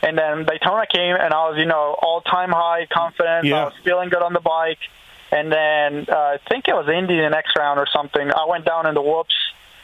And 0.02 0.18
then 0.18 0.44
Daytona 0.44 0.87
came, 0.87 1.16
and 1.16 1.33
I 1.33 1.48
was, 1.48 1.57
you 1.59 1.64
know, 1.64 1.96
all 2.00 2.20
time 2.20 2.50
high 2.50 2.87
confidence. 2.92 3.46
Yeah. 3.46 3.62
I 3.62 3.64
was 3.64 3.74
feeling 3.83 4.11
good 4.11 4.22
on 4.22 4.35
the 4.35 4.40
bike. 4.40 4.79
And 5.33 5.50
then 5.50 6.07
uh, 6.09 6.37
I 6.37 6.38
think 6.48 6.68
it 6.68 6.74
was 6.74 6.88
Indy 6.88 7.18
the 7.18 7.31
next 7.31 7.57
round 7.59 7.81
or 7.81 7.87
something. 7.92 8.31
I 8.31 8.46
went 8.48 8.64
down 8.64 8.87
in 8.87 8.94
the 8.94 9.02
whoops 9.02 9.35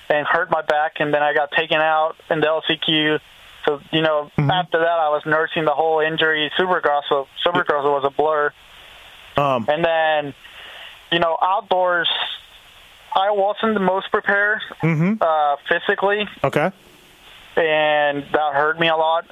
and 0.09 0.27
hurt 0.27 0.51
my 0.51 0.63
back, 0.63 1.01
and 1.01 1.13
then 1.13 1.23
I 1.23 1.35
got 1.35 1.51
taken 1.53 1.79
out 1.79 2.17
in 2.31 2.41
the 2.41 2.47
LCQ. 2.47 3.21
So, 3.65 3.81
you 3.93 4.03
know, 4.03 4.31
mm-hmm. 4.37 4.51
after 4.51 4.79
that, 4.79 4.99
I 4.99 5.09
was 5.11 5.23
nursing 5.25 5.65
the 5.65 5.73
whole 5.73 6.01
injury. 6.01 6.51
Supercross, 6.59 7.03
so 7.09 7.29
Supercross 7.45 7.85
was 7.85 8.05
a 8.05 8.11
blur. 8.11 8.53
Um. 9.37 9.67
And 9.69 9.85
then, 9.85 10.35
you 11.11 11.19
know, 11.19 11.37
outdoors, 11.41 12.09
I 13.15 13.31
wasn't 13.31 13.75
the 13.75 13.81
most 13.81 14.11
prepared 14.11 14.61
mm-hmm. 14.83 15.15
uh, 15.21 15.57
physically. 15.69 16.29
Okay. 16.43 16.71
And 17.57 18.25
that 18.33 18.55
hurt 18.55 18.81
me 18.81 18.89
a 18.89 18.97
lot. 18.97 19.27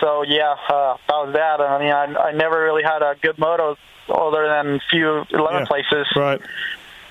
So 0.00 0.22
yeah, 0.22 0.56
uh, 0.68 0.96
that 1.06 1.14
was 1.14 1.32
that. 1.34 1.60
I 1.60 1.78
mean, 1.78 1.92
I, 1.92 2.28
I 2.28 2.32
never 2.32 2.60
really 2.62 2.82
had 2.82 3.02
a 3.02 3.14
good 3.20 3.38
moto 3.38 3.76
other 4.08 4.48
than 4.48 4.76
a 4.76 4.80
few 4.90 5.24
eleven 5.30 5.60
yeah. 5.60 5.66
places. 5.66 6.06
Right 6.16 6.40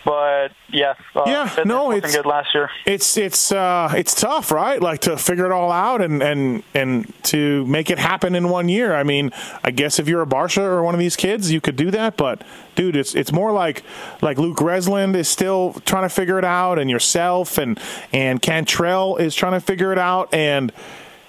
but 0.04 0.50
yeah, 0.70 0.96
uh, 1.16 1.24
yeah, 1.28 1.64
no, 1.66 1.92
it's 1.92 2.16
good 2.16 2.26
last 2.26 2.54
year. 2.54 2.70
It's 2.86 3.18
it's 3.18 3.52
uh, 3.52 3.94
it's 3.96 4.14
tough, 4.14 4.52
right? 4.52 4.82
Like 4.82 5.02
to 5.02 5.18
figure 5.18 5.46
it 5.46 5.52
all 5.52 5.72
out 5.72 6.02
and 6.02 6.24
and 6.24 6.64
and 6.74 7.14
to 7.26 7.66
make 7.66 7.90
it 7.90 8.00
happen 8.00 8.36
in 8.36 8.50
one 8.50 8.70
year. 8.70 8.96
I 8.96 9.04
mean, 9.04 9.32
I 9.64 9.72
guess 9.72 10.00
if 10.00 10.08
you're 10.08 10.22
a 10.22 10.26
Barsha 10.26 10.64
or 10.64 10.84
one 10.84 10.96
of 10.96 11.00
these 11.00 11.16
kids, 11.16 11.52
you 11.52 11.62
could 11.62 11.76
do 11.76 11.92
that, 11.92 12.18
but 12.18 12.44
dude, 12.76 12.96
it's 12.96 13.14
it's 13.14 13.32
more 13.32 13.52
like 13.52 13.84
like 14.22 14.38
Luke 14.38 14.58
Renzland 14.58 15.16
is 15.16 15.28
still 15.28 15.74
trying 15.86 16.04
to 16.04 16.10
figure 16.10 16.40
it 16.40 16.46
out, 16.46 16.80
and 16.80 16.90
yourself 16.90 17.58
and 17.58 17.80
and 18.12 18.42
Cantrell 18.42 19.18
is 19.18 19.36
trying 19.36 19.54
to 19.54 19.62
figure 19.62 19.92
it 19.92 20.00
out, 20.00 20.34
and 20.34 20.72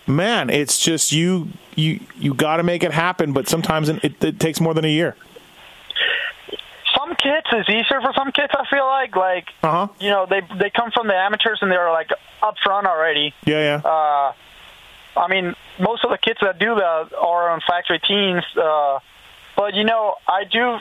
man, 0.06 0.48
it's 0.50 0.78
just 0.78 1.12
you 1.12 1.48
you 1.74 2.00
you 2.18 2.32
got 2.32 2.56
to 2.56 2.62
make 2.62 2.82
it 2.82 2.92
happen, 2.92 3.32
but 3.32 3.48
sometimes 3.48 3.88
it, 3.88 4.22
it 4.22 4.40
takes 4.40 4.60
more 4.60 4.72
than 4.72 4.84
a 4.84 4.90
year 4.92 5.16
kids 7.22 7.46
is 7.52 7.68
easier 7.68 8.00
for 8.00 8.12
some 8.16 8.32
kids. 8.32 8.52
I 8.56 8.64
feel 8.68 8.86
like 8.86 9.14
like 9.16 9.48
uh-huh. 9.62 9.88
you 10.00 10.10
know 10.10 10.26
they 10.28 10.40
they 10.58 10.70
come 10.70 10.90
from 10.90 11.06
the 11.08 11.14
amateurs 11.14 11.58
and 11.62 11.70
they're 11.70 11.90
like 11.90 12.10
up 12.42 12.56
front 12.62 12.86
already. 12.86 13.34
Yeah, 13.44 13.80
yeah. 13.84 13.90
Uh, 13.90 14.32
I 15.14 15.28
mean, 15.28 15.54
most 15.78 16.04
of 16.04 16.10
the 16.10 16.18
kids 16.18 16.38
that 16.42 16.58
do 16.58 16.74
that 16.74 17.12
are 17.14 17.50
on 17.50 17.60
factory 17.66 17.98
teams. 18.00 18.44
Uh, 18.56 18.98
but 19.56 19.74
you 19.74 19.84
know, 19.84 20.16
I 20.26 20.44
do, 20.44 20.78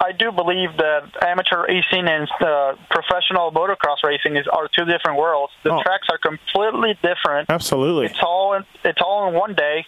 I 0.00 0.12
do 0.12 0.30
believe 0.30 0.76
that 0.76 1.10
amateur 1.22 1.66
racing 1.66 2.06
and 2.06 2.28
uh, 2.40 2.74
professional 2.90 3.50
motocross 3.50 4.02
racing 4.04 4.36
is 4.36 4.46
are 4.46 4.68
two 4.68 4.84
different 4.84 5.18
worlds. 5.18 5.52
The 5.64 5.72
Oh. 5.72 5.82
tracks 5.82 6.06
are 6.08 6.18
completely 6.18 6.96
different. 7.02 7.50
Absolutely. 7.50 8.06
It's 8.06 8.22
all 8.22 8.54
in, 8.54 8.64
it's 8.84 9.00
all 9.02 9.28
in 9.28 9.34
one 9.34 9.54
day, 9.54 9.84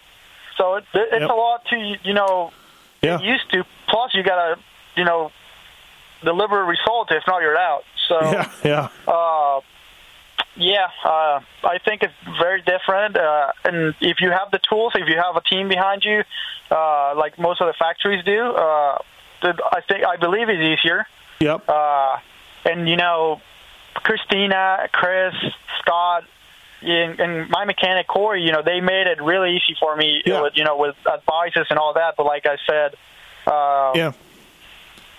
so 0.58 0.74
it, 0.76 0.84
it's 0.92 1.20
Yep. 1.20 1.30
a 1.30 1.34
lot 1.34 1.64
to 1.66 1.76
you 2.02 2.14
know 2.14 2.50
Yeah. 3.02 3.18
get 3.18 3.24
used 3.24 3.50
to. 3.52 3.64
Plus, 3.88 4.14
you 4.14 4.24
gotta 4.24 4.58
you 4.96 5.04
know 5.04 5.30
deliver 6.24 6.60
a 6.60 6.64
result. 6.64 7.10
If 7.10 7.22
not, 7.26 7.42
you're 7.42 7.58
out. 7.58 7.84
So 8.08 8.20
Yeah. 8.20 8.50
Yeah. 8.64 8.88
uh, 9.06 9.60
yeah, 10.58 10.88
uh, 11.04 11.40
I 11.64 11.78
think 11.84 12.02
it's 12.02 12.14
very 12.40 12.62
different. 12.62 13.16
Uh, 13.16 13.52
and 13.64 13.94
if 14.00 14.20
you 14.20 14.30
have 14.30 14.50
the 14.50 14.60
tools, 14.68 14.92
if 14.94 15.06
you 15.08 15.16
have 15.16 15.36
a 15.36 15.42
team 15.42 15.68
behind 15.68 16.02
you, 16.04 16.24
uh, 16.70 17.14
like 17.14 17.38
most 17.38 17.60
of 17.60 17.66
the 17.66 17.74
factories 17.74 18.24
do, 18.24 18.40
uh, 18.42 18.98
I 19.42 19.80
think 19.86 20.04
I 20.04 20.16
believe 20.16 20.48
it's 20.48 20.80
easier. 20.80 21.06
Yep. 21.40 21.68
Uh, 21.68 22.16
and 22.64 22.88
you 22.88 22.96
know, 22.96 23.40
Christina, 23.96 24.88
Chris, 24.92 25.34
Scott, 25.80 26.24
and, 26.80 27.20
and 27.20 27.50
my 27.50 27.64
mechanic 27.64 28.06
Corey, 28.06 28.42
you 28.42 28.52
know, 28.52 28.62
they 28.62 28.80
made 28.80 29.06
it 29.06 29.20
really 29.22 29.56
easy 29.56 29.76
for 29.78 29.94
me. 29.96 30.22
Yeah. 30.24 30.40
With, 30.42 30.54
you 30.56 30.64
know, 30.64 30.76
with 30.76 30.96
advices 31.06 31.66
and 31.70 31.78
all 31.78 31.92
that. 31.94 32.14
But 32.16 32.24
like 32.26 32.46
I 32.46 32.56
said, 32.66 32.94
uh, 33.46 33.92
Yeah. 33.94 34.12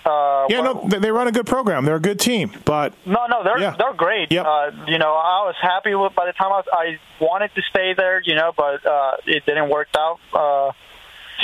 Uh, 0.08 0.46
Yeah. 0.48 0.60
well- 0.62 0.80
No, 0.88 0.98
they 0.98 1.10
run 1.10 1.28
a 1.28 1.32
good 1.32 1.46
program. 1.46 1.84
They're 1.84 1.96
a 1.96 2.00
good 2.00 2.18
team, 2.18 2.52
but 2.64 2.92
No, 3.04 3.26
no, 3.28 3.44
they're 3.44 3.58
Yeah. 3.60 3.74
they're 3.78 3.92
great. 3.94 4.32
Yep. 4.32 4.46
Uh, 4.46 4.70
you 4.86 4.98
know, 4.98 5.12
I 5.12 5.44
was 5.46 5.54
happy 5.60 5.94
with 5.94 6.14
by 6.14 6.26
the 6.26 6.32
time 6.32 6.50
I, 6.52 6.56
was, 6.56 6.64
I 6.72 6.98
wanted 7.20 7.50
to 7.54 7.62
stay 7.70 7.94
there. 7.94 8.20
You 8.24 8.34
know, 8.34 8.52
but 8.56 8.84
uh, 8.86 9.12
it 9.26 9.44
didn't 9.46 9.68
work 9.68 9.88
out. 9.96 10.18
Uh, 10.32 10.72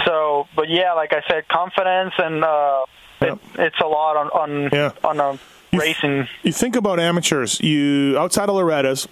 so, 0.07 0.47
but 0.57 0.69
yeah, 0.69 0.93
like 0.95 1.13
I 1.13 1.23
said, 1.29 1.47
confidence 1.49 2.15
and 2.19 2.45
uh, 2.45 2.85
Yep. 3.21 3.33
it, 3.55 3.61
it's 3.61 3.81
a 3.81 3.87
lot 3.87 4.17
on 4.17 4.29
on 4.31 4.71
Yeah. 4.73 4.91
on 5.05 5.21
a 5.21 5.39
racing. 5.73 6.29
you 6.43 6.53
think 6.53 6.77
about 6.77 6.99
amateurs. 7.01 7.61
You 7.61 8.17
outside 8.19 8.49
of 8.49 8.55
Loretta's, 8.57 9.07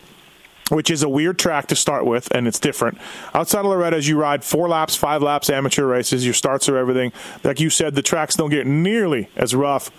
which 0.71 0.91
is 0.91 1.03
a 1.03 1.09
weird 1.09 1.39
track 1.39 1.67
to 1.69 1.77
start 1.77 2.07
with, 2.07 2.31
and 2.35 2.47
it's 2.47 2.59
different. 2.59 2.99
Outside 3.35 3.61
of 3.61 3.67
Loretta's, 3.67 4.09
you 4.09 4.19
ride 4.19 4.45
four 4.45 4.69
laps, 4.69 4.97
five 4.97 5.23
laps, 5.23 5.51
amateur 5.51 5.87
races. 5.87 6.25
Your 6.25 6.35
starts 6.35 6.69
are 6.69 6.77
everything. 6.77 7.13
Like 7.45 7.61
you 7.61 7.71
said, 7.71 7.95
the 7.95 8.03
tracks 8.03 8.37
don't 8.37 8.51
get 8.51 8.67
nearly 8.67 9.29
as 9.37 9.55
rough. 9.55 9.91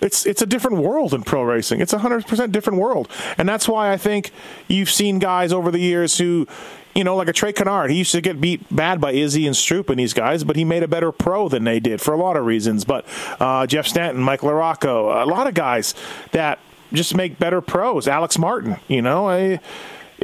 It's 0.00 0.26
it's 0.26 0.42
a 0.42 0.46
different 0.46 0.78
world 0.78 1.14
in 1.14 1.22
pro 1.22 1.42
racing. 1.42 1.80
It's 1.80 1.92
a 1.92 1.98
hundred 1.98 2.26
percent 2.26 2.52
different 2.52 2.78
world, 2.78 3.08
and 3.38 3.48
that's 3.48 3.66
why 3.66 3.92
I 3.92 3.96
think 3.96 4.32
you've 4.68 4.90
seen 4.90 5.18
guys 5.18 5.52
over 5.52 5.70
the 5.70 5.78
years 5.78 6.18
who, 6.18 6.46
you 6.94 7.04
know, 7.04 7.16
like 7.16 7.28
a 7.28 7.32
Trey 7.32 7.52
Canard. 7.54 7.90
He 7.90 7.96
used 7.96 8.12
to 8.12 8.20
get 8.20 8.38
beat 8.38 8.64
bad 8.74 9.00
by 9.00 9.12
Izzy 9.12 9.46
and 9.46 9.56
Stroop 9.56 9.88
and 9.88 9.98
these 9.98 10.12
guys, 10.12 10.44
but 10.44 10.56
he 10.56 10.64
made 10.64 10.82
a 10.82 10.88
better 10.88 11.10
pro 11.10 11.48
than 11.48 11.64
they 11.64 11.80
did 11.80 12.02
for 12.02 12.12
a 12.12 12.18
lot 12.18 12.36
of 12.36 12.44
reasons. 12.44 12.84
But 12.84 13.06
uh, 13.40 13.66
Jeff 13.66 13.86
Stanton, 13.86 14.22
Mike 14.22 14.40
LaRocco, 14.40 15.22
a 15.22 15.26
lot 15.26 15.46
of 15.46 15.54
guys 15.54 15.94
that 16.32 16.58
just 16.92 17.16
make 17.16 17.38
better 17.38 17.62
pros. 17.62 18.06
Alex 18.06 18.38
Martin, 18.38 18.76
you 18.88 19.00
know, 19.00 19.28
I, 19.28 19.60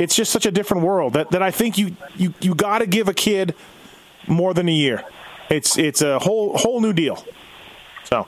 it's 0.00 0.14
just 0.14 0.32
such 0.32 0.46
a 0.46 0.50
different 0.50 0.82
world 0.82 1.12
that, 1.12 1.30
that 1.30 1.42
I 1.42 1.50
think 1.50 1.78
you 1.78 1.94
you 2.16 2.34
you 2.40 2.54
got 2.54 2.78
to 2.78 2.86
give 2.86 3.08
a 3.08 3.14
kid 3.14 3.54
more 4.26 4.54
than 4.54 4.68
a 4.68 4.72
year. 4.72 5.04
It's 5.48 5.76
it's 5.78 6.02
a 6.02 6.18
whole 6.18 6.56
whole 6.56 6.80
new 6.80 6.92
deal. 6.92 7.24
So. 8.04 8.26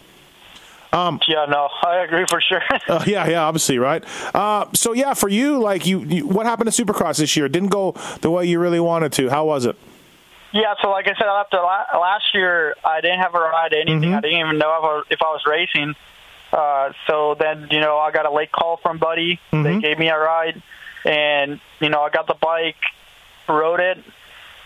Yeah, 0.94 1.46
no, 1.48 1.70
I 1.84 2.04
agree 2.04 2.26
for 2.28 2.40
sure. 2.40 2.60
Uh, 2.88 3.02
yeah, 3.06 3.26
yeah, 3.26 3.42
obviously, 3.44 3.78
right. 3.78 4.04
Uh, 4.34 4.66
so 4.74 4.92
yeah, 4.92 5.14
for 5.14 5.30
you, 5.30 5.58
like 5.58 5.86
you, 5.86 6.00
you, 6.00 6.26
what 6.26 6.44
happened 6.44 6.70
to 6.70 6.84
Supercross 6.84 7.16
this 7.16 7.34
year? 7.34 7.46
It 7.46 7.52
didn't 7.52 7.70
go 7.70 7.94
the 8.20 8.30
way 8.30 8.44
you 8.44 8.58
really 8.58 8.80
wanted 8.80 9.12
to. 9.12 9.30
How 9.30 9.46
was 9.46 9.64
it? 9.64 9.76
yeah, 10.52 10.74
so 10.82 10.90
like 10.90 11.06
I 11.06 11.14
said, 11.14 11.26
after 11.26 11.56
la- 11.56 11.98
last 11.98 12.34
year, 12.34 12.76
I 12.84 13.00
didn't 13.00 13.20
have 13.20 13.34
a 13.34 13.38
ride 13.38 13.72
anything. 13.72 14.02
Mm-hmm. 14.02 14.14
I 14.14 14.20
didn't 14.20 14.38
even 14.40 14.58
know 14.58 14.76
if 14.76 14.84
I 14.84 14.94
was, 14.96 15.06
if 15.10 15.22
I 15.22 15.30
was 15.30 15.42
racing. 15.46 15.94
Uh, 16.52 16.92
so 17.06 17.34
then, 17.38 17.68
you 17.70 17.80
know, 17.80 17.96
I 17.96 18.10
got 18.10 18.26
a 18.26 18.30
late 18.30 18.52
call 18.52 18.76
from 18.82 18.98
Buddy. 18.98 19.40
Mm-hmm. 19.50 19.62
They 19.62 19.80
gave 19.80 19.98
me 19.98 20.08
a 20.08 20.18
ride, 20.18 20.62
and 21.04 21.60
you 21.80 21.88
know, 21.88 22.02
I 22.02 22.10
got 22.10 22.26
the 22.26 22.34
bike, 22.40 22.76
rode 23.48 23.80
it, 23.80 23.98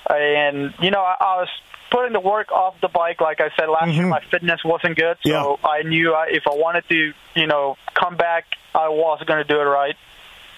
and 0.08 0.74
you 0.80 0.90
know, 0.90 1.00
I, 1.00 1.16
I 1.20 1.36
was 1.40 1.48
putting 1.90 2.12
the 2.12 2.20
work 2.20 2.50
off 2.52 2.80
the 2.80 2.88
bike. 2.88 3.20
Like 3.20 3.40
I 3.40 3.50
said 3.58 3.68
last 3.68 3.92
year, 3.92 4.06
my 4.06 4.20
fitness 4.20 4.62
wasn't 4.64 4.96
good, 4.96 5.16
so 5.24 5.30
Mm-hmm. 5.30 5.64
Yeah. 5.66 5.70
I 5.70 5.82
knew 5.82 6.14
I, 6.14 6.26
if 6.30 6.46
I 6.46 6.54
wanted 6.54 6.88
to, 6.88 7.12
you 7.34 7.46
know, 7.46 7.76
come 7.94 8.16
back, 8.16 8.44
I 8.74 8.88
was 8.88 9.22
going 9.26 9.38
to 9.42 9.48
do 9.48 9.60
it 9.60 9.64
right. 9.64 9.96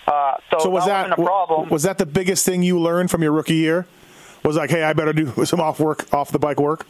Uh, 0.07 0.35
so, 0.51 0.59
So 0.61 0.71
was 0.71 0.87
that, 0.87 1.09
that 1.09 1.19
wasn't 1.19 1.21
a 1.21 1.23
problem. 1.25 1.69
was 1.69 1.83
that 1.83 1.99
the 1.99 2.07
biggest 2.07 2.47
thing 2.47 2.63
you 2.63 2.81
learned 2.81 3.11
from 3.11 3.23
your 3.23 3.33
rookie 3.33 3.57
year? 3.57 3.87
Was 4.45 4.57
like, 4.57 4.71
hey, 4.71 4.83
I 4.85 4.93
better 4.95 5.13
do 5.13 5.33
some 5.45 5.61
off 5.61 5.81
work, 5.81 6.13
off 6.15 6.31
the 6.33 6.39
bike 6.39 6.59
work. 6.61 6.87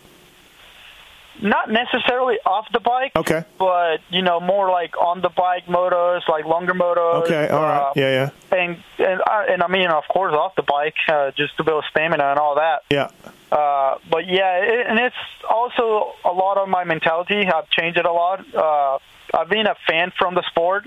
Not 1.43 1.71
necessarily 1.71 2.37
off 2.45 2.67
the 2.73 2.81
bike. 2.81 3.13
Okay. 3.17 3.45
But 3.59 3.99
you 4.11 4.23
know, 4.23 4.41
more 4.41 4.71
like 4.71 4.97
on 4.97 5.21
the 5.21 5.29
bike 5.31 5.67
motos, 5.67 6.29
like 6.29 6.45
longer 6.45 6.75
motos. 6.75 7.25
Okay, 7.25 7.49
all 7.49 7.63
right, 7.63 7.79
uh, 7.89 7.93
yeah, 7.97 8.31
yeah, 8.51 8.59
And 8.59 8.83
and 8.99 9.21
I, 9.27 9.47
and 9.51 9.63
I 9.63 9.69
mean, 9.69 9.89
of 9.89 10.05
course, 10.13 10.35
off 10.35 10.55
the 10.57 10.63
bike, 10.63 10.95
uh, 11.09 11.31
just 11.37 11.57
to 11.59 11.65
build 11.65 11.85
stamina 11.91 12.25
and 12.25 12.39
all 12.39 12.57
that. 12.57 12.83
yeah. 12.91 13.11
Uh, 13.51 13.97
but 14.11 14.27
yeah, 14.27 14.59
it, 14.63 14.87
and 14.89 14.99
it's 14.99 15.17
also 15.49 16.13
a 16.25 16.33
lot 16.33 16.59
of 16.59 16.69
my 16.69 16.85
mentality. 16.85 17.47
I've 17.47 17.71
changed 17.71 17.99
it 17.99 18.05
a 18.05 18.13
lot. 18.13 18.45
Uh, 18.55 18.99
I've 19.33 19.49
been 19.49 19.67
a 19.67 19.75
fan 19.89 20.13
from 20.19 20.35
the 20.35 20.43
sport, 20.51 20.87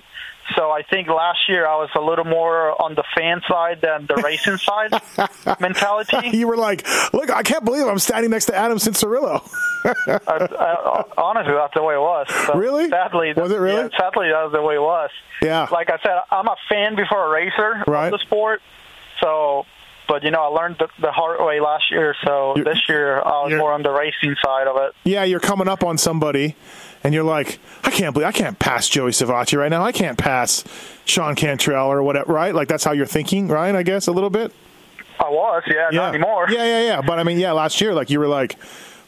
so 0.56 0.72
I 0.72 0.84
think 0.84 1.08
last 1.08 1.48
year 1.50 1.68
I 1.68 1.76
was 1.78 1.90
a 1.96 2.02
little 2.02 2.26
more 2.26 2.80
on 2.82 2.96
the 2.96 3.04
fan 3.16 3.42
side 3.48 3.82
than 3.82 4.06
the 4.08 4.16
racing 4.24 4.58
side 4.68 4.92
mentality. 5.60 6.30
You 6.38 6.48
were 6.48 6.58
like, 6.58 6.86
look, 7.14 7.30
I 7.30 7.44
can't 7.44 7.64
believe 7.66 7.86
I'm 7.86 8.00
standing 8.00 8.32
next 8.32 8.46
to 8.46 8.56
Adam 8.56 8.78
Cianciarulo. 8.78 9.42
I, 9.86 10.20
I, 10.28 11.04
honestly, 11.18 11.54
that's 11.54 11.74
the 11.74 11.84
way 11.84 11.96
it 11.96 12.00
was. 12.00 12.28
So 12.48 12.54
Really? 12.56 12.90
Sadly, 12.90 13.34
Was 13.36 13.52
it 13.52 13.58
really? 13.58 13.82
Yeah, 13.92 13.98
sadly, 13.98 14.28
that 14.30 14.44
was 14.44 14.52
the 14.54 14.62
way 14.62 14.76
it 14.76 14.82
was. 14.82 15.10
Yeah. 15.42 15.68
Like 15.72 15.90
I 15.90 15.98
said, 16.04 16.18
I'm 16.32 16.48
a 16.48 16.56
fan 16.70 16.96
before 16.96 17.26
a 17.26 17.30
racer 17.30 17.84
Right. 17.88 18.08
of 18.08 18.12
the 18.12 18.20
sport. 18.20 18.62
So, 19.22 19.66
but 20.08 20.24
you 20.24 20.32
know, 20.32 20.42
I 20.44 20.48
learned 20.48 20.78
the, 20.80 20.88
the 21.00 21.12
hard 21.12 21.40
way 21.46 21.60
last 21.60 21.92
year. 21.92 22.16
So 22.26 22.54
You're- 22.56 22.72
this 22.72 22.82
year, 22.90 23.20
I 23.20 23.44
was 23.44 23.54
more 23.54 23.74
on 23.74 23.84
the 23.84 23.92
racing 23.92 24.36
side 24.44 24.68
of 24.68 24.78
it. 24.78 24.94
yeah, 25.04 25.24
you're 25.24 25.40
coming 25.40 25.68
up 25.68 25.84
on 25.84 25.98
somebody, 25.98 26.56
and 27.04 27.14
you're 27.14 27.24
like, 27.24 27.60
I 27.84 27.92
can't 27.92 28.14
believe 28.14 28.28
I 28.28 28.32
can't 28.32 28.58
pass 28.60 28.88
Joey 28.88 29.12
Savatgy 29.12 29.58
right 29.58 29.70
now. 29.70 29.84
I 29.84 29.92
can't 29.92 30.18
pass 30.18 30.64
Sean 31.06 31.36
Cantrell 31.36 31.88
or 31.92 32.04
whatever, 32.04 32.32
right? 32.34 32.54
Like 32.54 32.68
that's 32.68 32.84
how 32.84 32.92
you're 32.92 33.06
thinking, 33.06 33.48
right? 33.48 33.74
I 33.76 33.84
guess 33.84 34.08
a 34.08 34.12
little 34.12 34.30
bit. 34.30 34.54
I 35.20 35.30
was, 35.30 35.64
yeah, 35.68 35.90
Yeah. 35.92 36.00
not 36.00 36.16
anymore. 36.16 36.48
Yeah, 36.50 36.64
yeah, 36.66 36.82
yeah. 36.86 37.02
But 37.02 37.20
I 37.20 37.24
mean, 37.24 37.38
yeah, 37.40 37.52
last 37.52 37.80
year, 37.82 37.94
like 37.94 38.10
you 38.10 38.20
were 38.20 38.28
like, 38.28 38.58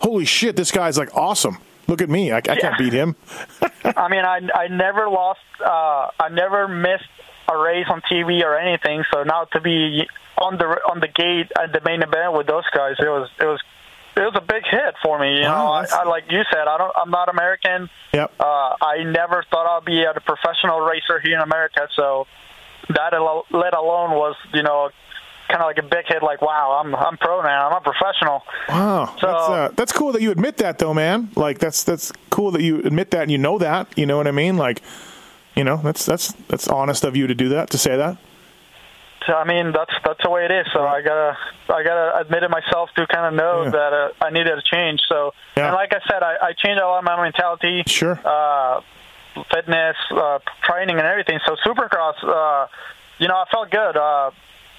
holy 0.01 0.25
shit, 0.25 0.56
this 0.56 0.71
guy's 0.71 0.97
like 0.97 1.15
awesome. 1.15 1.58
Look 1.88 2.01
at 2.01 2.10
me. 2.10 2.32
I, 2.32 2.38
I 2.38 2.41
can't 2.41 2.77
beat 2.77 2.93
him. 2.93 3.15
I 3.84 4.08
mean, 4.10 4.23
I 4.23 4.39
I 4.56 4.67
never 4.69 5.10
lost. 5.10 5.41
Uh, 5.60 6.08
I 6.19 6.29
never 6.32 6.67
missed 6.67 7.10
a 7.51 7.58
race 7.58 7.88
on 7.89 8.01
TV 8.01 8.41
or 8.43 8.58
anything. 8.58 9.03
So 9.13 9.23
now 9.23 9.43
to 9.51 9.60
be 9.60 10.08
on 10.38 10.58
the 10.58 10.65
on 10.89 10.99
the 11.01 11.08
gate 11.10 11.51
at 11.62 11.73
the 11.73 11.82
main 11.84 12.01
event 12.01 12.34
with 12.34 12.47
those 12.47 12.63
guys, 12.73 12.95
it 12.99 13.08
was 13.10 13.29
it 13.39 13.45
was 13.45 13.60
it 14.15 14.19
was 14.21 14.34
a 14.36 14.41
big 14.41 14.63
hit 14.69 14.95
for 15.04 15.19
me. 15.19 15.38
You 15.38 15.43
Wow, 15.43 15.82
know, 15.82 15.88
I, 15.97 16.02
I 16.02 16.04
like 16.04 16.26
you 16.30 16.41
said, 16.52 16.67
I 16.67 16.78
don't. 16.78 16.93
I'm 16.95 17.10
not 17.10 17.30
American. 17.30 17.89
Yep. 18.13 18.34
Uh, 18.39 18.43
I 18.82 19.04
never 19.06 19.43
thought 19.49 19.65
I'd 19.78 19.86
be 19.86 20.04
a 20.04 20.13
professional 20.21 20.82
racer 20.82 21.19
here 21.19 21.36
in 21.36 21.41
America. 21.41 21.88
So 21.95 22.28
that 22.89 23.13
let 23.52 23.73
alone 23.73 24.12
was 24.12 24.36
you 24.54 24.62
know 24.63 24.89
kind 25.49 25.62
of 25.62 25.67
like 25.67 25.78
a 25.78 25.84
big 25.84 26.06
hit. 26.08 26.21
Like 26.23 26.41
wow, 26.41 26.82
I'm 26.84 26.93
I'm 26.95 27.17
pro 27.17 27.41
now. 27.41 27.69
I'm 27.69 27.78
a 27.78 27.82
professional. 27.82 28.43
Wow, 28.69 29.15
So- 29.19 29.28
that's 29.28 29.49
uh, 29.49 29.69
that's 29.76 29.91
cool 29.91 30.12
that 30.13 30.21
you 30.21 30.32
admit 30.32 30.58
that, 30.58 30.80
though, 30.80 30.93
man. 30.93 31.30
Like 31.36 31.60
that's 31.60 31.84
that's 31.84 32.12
cool 32.30 32.52
that 32.52 32.62
you 32.62 32.80
admit 32.80 33.12
that 33.12 33.23
and 33.23 33.32
you 33.32 33.38
know 33.38 33.58
that. 33.58 33.88
You 33.97 34.06
know 34.06 34.17
what 34.17 34.28
I 34.28 34.32
mean? 34.32 34.58
Like, 34.58 34.82
you 35.56 35.63
know, 35.63 35.78
that's 35.78 36.06
that's 36.06 36.34
that's 36.49 36.67
honest 36.67 37.04
of 37.04 37.15
you 37.15 37.28
to 37.28 37.36
do 37.36 37.49
that, 37.49 37.69
to 37.71 37.78
say 37.78 37.97
that. 37.97 38.17
I 39.27 39.43
mean, 39.45 39.71
that's 39.71 39.93
that's 40.03 40.19
the 40.23 40.29
way 40.29 40.45
it 40.45 40.51
is. 40.51 40.65
So 40.73 40.86
I 40.86 41.01
gotta 41.01 41.38
I 41.69 41.83
gotta 41.83 42.19
admit 42.19 42.43
it 42.43 42.49
myself 42.49 42.89
to 42.97 43.05
kind 43.07 43.27
of 43.27 43.33
know 43.33 43.63
Yeah. 43.63 43.69
that 43.71 43.93
uh, 43.93 44.09
I 44.25 44.29
needed 44.31 44.57
a 44.57 44.62
change. 44.62 45.01
So 45.07 45.33
Yeah. 45.55 45.67
and 45.67 45.73
like 45.75 45.93
I 45.93 45.99
said, 46.09 46.23
I, 46.23 46.36
I 46.41 46.53
changed 46.53 46.81
a 46.81 46.86
lot 46.88 46.99
of 46.99 47.03
my 47.05 47.21
mentality, 47.21 47.83
Sure. 47.88 48.19
uh, 48.25 48.81
fitness, 49.53 49.95
uh, 50.12 50.39
training, 50.63 50.97
and 50.97 51.07
everything. 51.07 51.39
So 51.45 51.55
Supercross, 51.65 52.15
uh, 52.23 52.67
you 53.19 53.27
know, 53.27 53.36
I 53.36 53.45
felt 53.51 53.69
good. 53.71 53.97
Uh, 53.97 54.31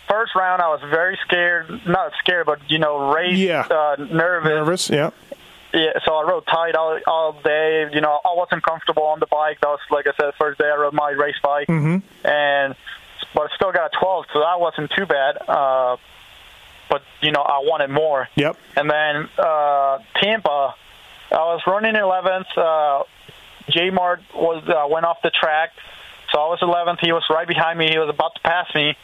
first 0.08 0.34
round, 0.34 0.62
I 0.62 0.68
was 0.68 0.80
very 0.90 1.18
scared. 1.26 1.68
Not 1.86 2.12
scared, 2.20 2.46
but 2.46 2.58
you 2.70 2.78
know, 2.78 3.12
raced, 3.12 3.38
Yeah. 3.38 3.60
uh, 3.70 3.96
nervous. 3.98 4.48
Nervous? 4.50 4.90
Yeah. 4.90 5.10
Yeah, 5.72 5.90
so 6.04 6.14
I 6.14 6.22
rode 6.22 6.46
tight 6.46 6.76
all, 6.76 7.00
all 7.08 7.32
day. 7.44 7.88
You 7.92 8.00
know, 8.00 8.20
I 8.24 8.32
wasn't 8.36 8.62
comfortable 8.62 9.02
on 9.06 9.18
the 9.18 9.26
bike. 9.26 9.58
That 9.60 9.70
was, 9.70 9.80
like 9.90 10.06
I 10.06 10.12
said, 10.16 10.28
the 10.28 10.32
first 10.38 10.56
day 10.60 10.66
I 10.72 10.76
rode 10.76 10.94
my 10.94 11.10
race 11.10 11.34
bike, 11.42 11.66
mm-hmm. 11.66 11.96
and 12.24 12.76
but 13.34 13.50
I 13.50 13.54
still 13.56 13.72
got 13.72 13.94
a 13.94 13.98
12, 13.98 14.26
so 14.32 14.40
that 14.40 14.60
wasn't 14.60 14.90
too 14.96 15.06
bad. 15.06 15.36
Uh, 15.48 15.96
but 16.88 17.02
you 17.20 17.32
know, 17.32 17.40
I 17.40 17.58
wanted 17.60 17.90
more. 17.90 18.28
Yep. 18.36 18.56
And 18.76 18.90
then 18.90 19.28
uh, 19.38 19.98
Tampa, 20.22 20.74
I 21.30 21.36
was 21.36 21.62
running 21.66 21.94
11th. 21.94 22.56
Uh, 22.56 23.04
J 23.70 23.90
Mart 23.90 24.20
was 24.34 24.62
uh, 24.68 24.86
went 24.88 25.06
off 25.06 25.18
the 25.22 25.30
track, 25.30 25.70
so 26.32 26.40
I 26.40 26.48
was 26.48 26.60
11th. 26.60 27.00
He 27.00 27.12
was 27.12 27.24
right 27.30 27.48
behind 27.48 27.78
me. 27.78 27.88
He 27.90 27.98
was 27.98 28.10
about 28.10 28.34
to 28.36 28.40
pass 28.42 28.72
me, 28.74 28.96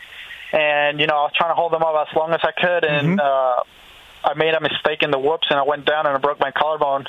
and 0.52 1.00
you 1.00 1.06
know, 1.06 1.14
I 1.14 1.22
was 1.22 1.32
trying 1.34 1.50
to 1.50 1.54
hold 1.54 1.72
him 1.72 1.82
up 1.82 2.06
as 2.08 2.14
long 2.14 2.32
as 2.32 2.40
I 2.42 2.52
could, 2.52 2.84
and 2.84 3.20
uh, 3.20 3.60
I 4.22 4.34
made 4.34 4.54
a 4.54 4.60
mistake 4.60 5.02
in 5.02 5.10
the 5.10 5.18
whoops, 5.18 5.48
and 5.50 5.58
I 5.58 5.62
went 5.62 5.86
down 5.86 6.06
and 6.06 6.14
I 6.14 6.18
broke 6.18 6.38
my 6.38 6.50
collarbone. 6.50 7.06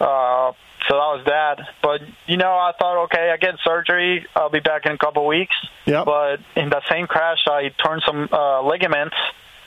Uh, 0.00 0.52
so 0.88 0.94
that 0.94 1.10
was 1.16 1.22
that. 1.26 1.58
But 1.82 2.00
you 2.26 2.36
know, 2.36 2.50
I 2.52 2.72
thought, 2.78 3.04
okay, 3.04 3.30
I 3.32 3.36
get 3.36 3.54
surgery, 3.64 4.26
I'll 4.34 4.50
be 4.50 4.60
back 4.60 4.86
in 4.86 4.92
a 4.92 4.98
couple 4.98 5.26
weeks. 5.26 5.54
Yeah. 5.84 6.04
But 6.04 6.40
in 6.56 6.70
that 6.70 6.82
same 6.90 7.06
crash, 7.06 7.38
I 7.46 7.70
turned 7.84 8.02
some 8.06 8.28
uh, 8.32 8.62
ligaments, 8.62 9.16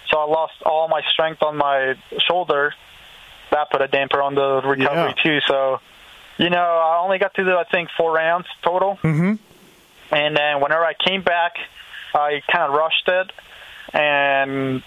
so 0.09 0.19
I 0.19 0.25
lost 0.25 0.53
all 0.65 0.87
my 0.87 1.01
strength 1.13 1.41
on 1.43 1.57
my 1.57 1.95
shoulder. 2.27 2.73
That 3.51 3.69
put 3.69 3.81
a 3.81 3.87
damper 3.87 4.21
on 4.21 4.35
the 4.35 4.61
recovery 4.65 5.13
Yeah. 5.17 5.23
too. 5.23 5.39
So, 5.47 5.79
you 6.37 6.49
know, 6.49 6.57
I 6.59 6.99
only 7.03 7.19
got 7.19 7.33
to 7.35 7.43
do 7.43 7.55
I 7.55 7.63
think 7.65 7.89
four 7.95 8.11
rounds 8.13 8.47
total. 8.63 8.97
Mm-hmm. 9.03 9.33
And 10.13 10.35
then 10.37 10.61
whenever 10.61 10.83
I 10.83 10.93
came 10.93 11.21
back, 11.21 11.53
I 12.13 12.41
kind 12.51 12.65
of 12.65 12.73
rushed 12.73 13.07
it, 13.07 13.31
and 13.93 14.83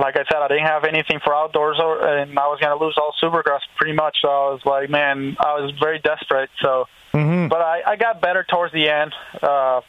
like 0.00 0.16
I 0.16 0.24
said, 0.30 0.36
I 0.42 0.48
didn't 0.48 0.66
have 0.66 0.84
anything 0.84 1.20
for 1.22 1.34
outdoors, 1.34 1.78
or, 1.82 2.06
and 2.06 2.38
I 2.38 2.46
was 2.48 2.58
going 2.60 2.76
to 2.76 2.84
lose 2.84 2.96
all 2.96 3.14
Supercross 3.22 3.60
pretty 3.76 3.94
much. 3.94 4.18
So 4.22 4.28
I 4.28 4.50
was 4.52 4.60
like, 4.64 4.90
man, 4.90 5.36
I 5.40 5.60
was 5.60 5.72
very 5.80 5.98
desperate. 5.98 6.50
So, 6.62 6.86
Mm-hmm. 7.14 7.48
but 7.48 7.62
I, 7.62 7.82
I 7.86 7.96
got 7.96 8.20
better 8.20 8.44
towards 8.44 8.72
the 8.74 8.86
end. 8.88 9.14
Uh, 9.42 9.80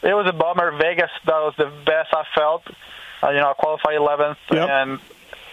it 0.00 0.14
was 0.14 0.26
a 0.28 0.32
bummer. 0.32 0.70
Vegas, 0.78 1.10
that 1.26 1.32
was 1.34 1.54
the 1.58 1.66
best 1.84 2.14
I 2.14 2.24
felt. 2.36 2.62
Uh, 3.22 3.30
you 3.30 3.36
know, 3.38 3.50
I 3.50 3.54
qualified 3.54 3.98
11th, 3.98 4.36
Yep. 4.52 4.68
and 4.68 5.00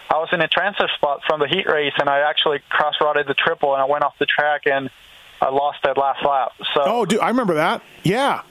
I 0.08 0.18
was 0.18 0.28
in 0.32 0.40
a 0.40 0.46
transfer 0.48 0.88
spot 0.96 1.22
from 1.26 1.40
the 1.40 1.48
heat 1.48 1.66
race, 1.68 1.92
and 1.98 2.08
I 2.08 2.20
actually 2.20 2.60
cross-routed 2.70 3.26
the 3.26 3.34
triple, 3.34 3.74
and 3.74 3.82
I 3.82 3.86
went 3.86 4.04
off 4.04 4.14
the 4.20 4.26
track, 4.26 4.62
and 4.66 4.88
I 5.42 5.50
lost 5.50 5.78
that 5.82 5.98
last 5.98 6.24
lap. 6.24 6.52
So. 6.74 6.82
Oh, 6.86 7.04
dude, 7.04 7.18
I 7.20 7.28
remember 7.28 7.54
that. 7.54 7.82
Yeah. 8.04 8.42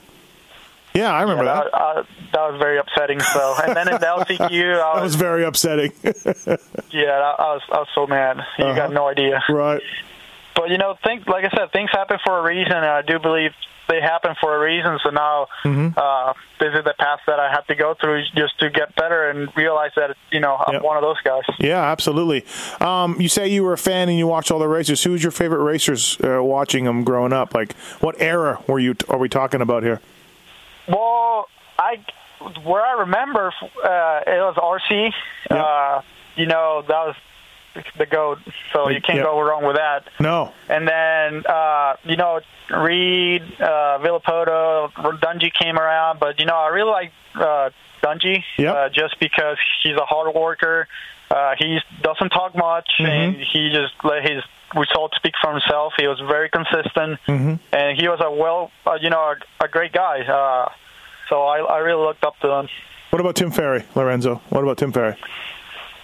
Yeah, 0.98 1.12
I 1.12 1.22
remember 1.22 1.44
Yeah, 1.44 1.54
that. 1.54 1.72
that, 1.72 1.78
uh, 1.80 2.02
that 2.32 2.50
was 2.52 2.60
very 2.60 2.78
upsetting. 2.78 3.20
So, 3.20 3.54
and 3.64 3.76
then 3.76 3.88
in 3.88 3.94
the 4.00 4.06
LCQ, 4.06 4.40
I 4.40 4.48
That 4.94 4.94
was, 4.94 5.02
was 5.02 5.14
very 5.16 5.44
upsetting. 5.44 5.92
yeah, 6.90 7.34
I 7.38 7.54
was 7.54 7.62
I 7.72 7.78
was 7.78 7.88
so 7.94 8.06
mad. 8.06 8.38
You 8.58 8.64
Uh-huh. 8.66 8.74
got 8.76 8.92
no 8.92 9.06
idea. 9.08 9.42
right. 9.48 9.82
But 10.54 10.70
you 10.70 10.78
know, 10.78 10.96
think 11.04 11.26
like 11.28 11.44
I 11.44 11.50
said, 11.56 11.70
things 11.72 11.90
happen 11.92 12.18
for 12.24 12.38
a 12.38 12.42
reason, 12.42 12.72
and 12.72 12.84
I 12.84 13.02
do 13.02 13.18
believe 13.20 13.52
they 13.88 14.00
happen 14.02 14.34
for 14.40 14.54
a 14.54 14.58
reason. 14.58 14.98
So 15.04 15.10
now, 15.10 15.46
Mm-hmm. 15.64 15.96
uh, 15.96 16.32
this 16.60 16.74
is 16.76 16.84
the 16.84 16.94
path 16.98 17.20
that 17.26 17.38
I 17.40 17.50
have 17.50 17.66
to 17.68 17.74
go 17.76 17.94
through 17.98 18.22
just 18.36 18.58
to 18.60 18.68
get 18.68 18.94
better 18.96 19.30
and 19.30 19.48
realize 19.56 19.92
that 19.96 20.16
you 20.32 20.40
know 20.40 20.56
I'm 20.56 20.74
Yep. 20.74 20.82
one 20.82 20.96
of 20.96 21.02
those 21.02 21.20
guys. 21.22 21.42
Yeah, 21.60 21.80
absolutely. 21.80 22.44
Um, 22.80 23.20
you 23.20 23.28
say 23.28 23.48
you 23.48 23.62
were 23.62 23.72
a 23.74 23.78
fan 23.78 24.08
and 24.08 24.18
you 24.18 24.26
watched 24.26 24.50
all 24.50 24.58
the 24.58 24.68
races. 24.68 25.02
Who's 25.04 25.22
your 25.22 25.32
favorite 25.32 25.62
racers 25.62 26.18
uh, 26.22 26.42
watching 26.42 26.84
them 26.84 27.04
growing 27.04 27.32
up? 27.32 27.54
Like, 27.54 27.74
what 28.00 28.16
era 28.20 28.60
were 28.66 28.80
you? 28.80 28.96
Are 29.08 29.18
we 29.18 29.28
talking 29.28 29.60
about 29.62 29.84
here? 29.84 30.00
Well, 30.88 31.48
I 31.78 32.04
where 32.64 32.82
I 32.84 33.00
remember 33.00 33.52
uh, 33.84 34.20
it 34.26 34.40
was 34.40 34.56
RC. 34.56 35.12
Yep. 35.50 35.60
Uh, 35.60 36.02
you 36.36 36.46
know 36.46 36.82
that 36.86 37.06
was 37.06 37.16
the 37.96 38.06
goat, 38.06 38.38
so 38.72 38.88
you 38.88 39.00
can't 39.00 39.18
Yep. 39.18 39.24
go 39.26 39.40
wrong 39.40 39.64
with 39.64 39.76
that. 39.76 40.04
No. 40.18 40.52
And 40.68 40.88
then, 40.88 41.44
uh, 41.46 41.94
you 42.04 42.16
know, 42.16 42.40
Reed, 42.70 43.42
uh, 43.60 43.98
Villopoto, 44.00 44.90
Dungey 45.20 45.52
came 45.52 45.78
around, 45.78 46.18
but 46.18 46.40
you 46.40 46.46
know, 46.46 46.56
I 46.56 46.68
really 46.68 46.90
like 46.90 47.12
uh, 47.36 47.70
Dungey 48.02 48.42
Yep. 48.56 48.74
uh, 48.74 48.88
just 48.88 49.20
because 49.20 49.58
he's 49.82 49.96
a 49.96 50.04
hard 50.06 50.34
worker. 50.34 50.88
Uh, 51.30 51.54
he 51.58 51.78
doesn't 52.02 52.30
talk 52.30 52.56
much, 52.56 52.88
and 52.98 53.36
he 53.36 53.70
just 53.70 53.92
let 54.02 54.22
his 54.28 54.42
results 54.74 55.16
speak 55.16 55.34
for 55.40 55.50
himself. 55.52 55.92
He 55.98 56.06
was 56.06 56.18
very 56.20 56.48
consistent, 56.50 57.18
and 57.26 57.98
he 58.00 58.08
was 58.08 58.20
a 58.24 58.30
well, 58.30 58.70
uh, 58.86 58.98
you 59.00 59.10
know, 59.10 59.20
a, 59.60 59.64
a 59.64 59.68
great 59.68 59.92
guy. 59.92 60.20
Uh, 60.20 60.70
so 61.28 61.42
I, 61.42 61.58
I 61.60 61.78
really 61.78 62.02
looked 62.04 62.24
up 62.24 62.38
to 62.40 62.48
him. 62.50 62.68
What 63.10 63.20
about 63.20 63.36
Tim 63.36 63.50
Ferry, 63.50 63.84
Lorenzo? 63.94 64.42
What 64.50 64.62
about 64.62 64.78
Tim 64.78 64.92
Ferry? 64.92 65.16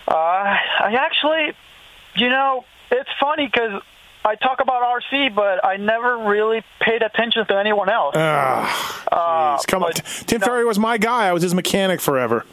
Uh, 0.08 0.12
I 0.14 0.96
actually, 0.98 1.52
you 2.16 2.28
know, 2.28 2.64
it's 2.90 3.08
funny 3.20 3.46
because 3.46 3.82
I 4.24 4.34
talk 4.36 4.60
about 4.60 4.82
RC, 4.82 5.34
but 5.34 5.64
I 5.64 5.76
never 5.76 6.16
really 6.26 6.62
paid 6.80 7.02
attention 7.02 7.46
to 7.46 7.58
anyone 7.58 7.88
else. 7.90 8.14
Ah, 8.16 9.02
Uh, 9.12 9.62
come 9.66 9.82
on. 9.82 9.92
Tim 9.92 10.40
Ferry 10.40 10.64
was 10.64 10.78
my 10.78 10.96
guy. 10.98 11.26
I 11.28 11.32
was 11.32 11.42
his 11.42 11.54
mechanic 11.54 12.00
forever. 12.00 12.44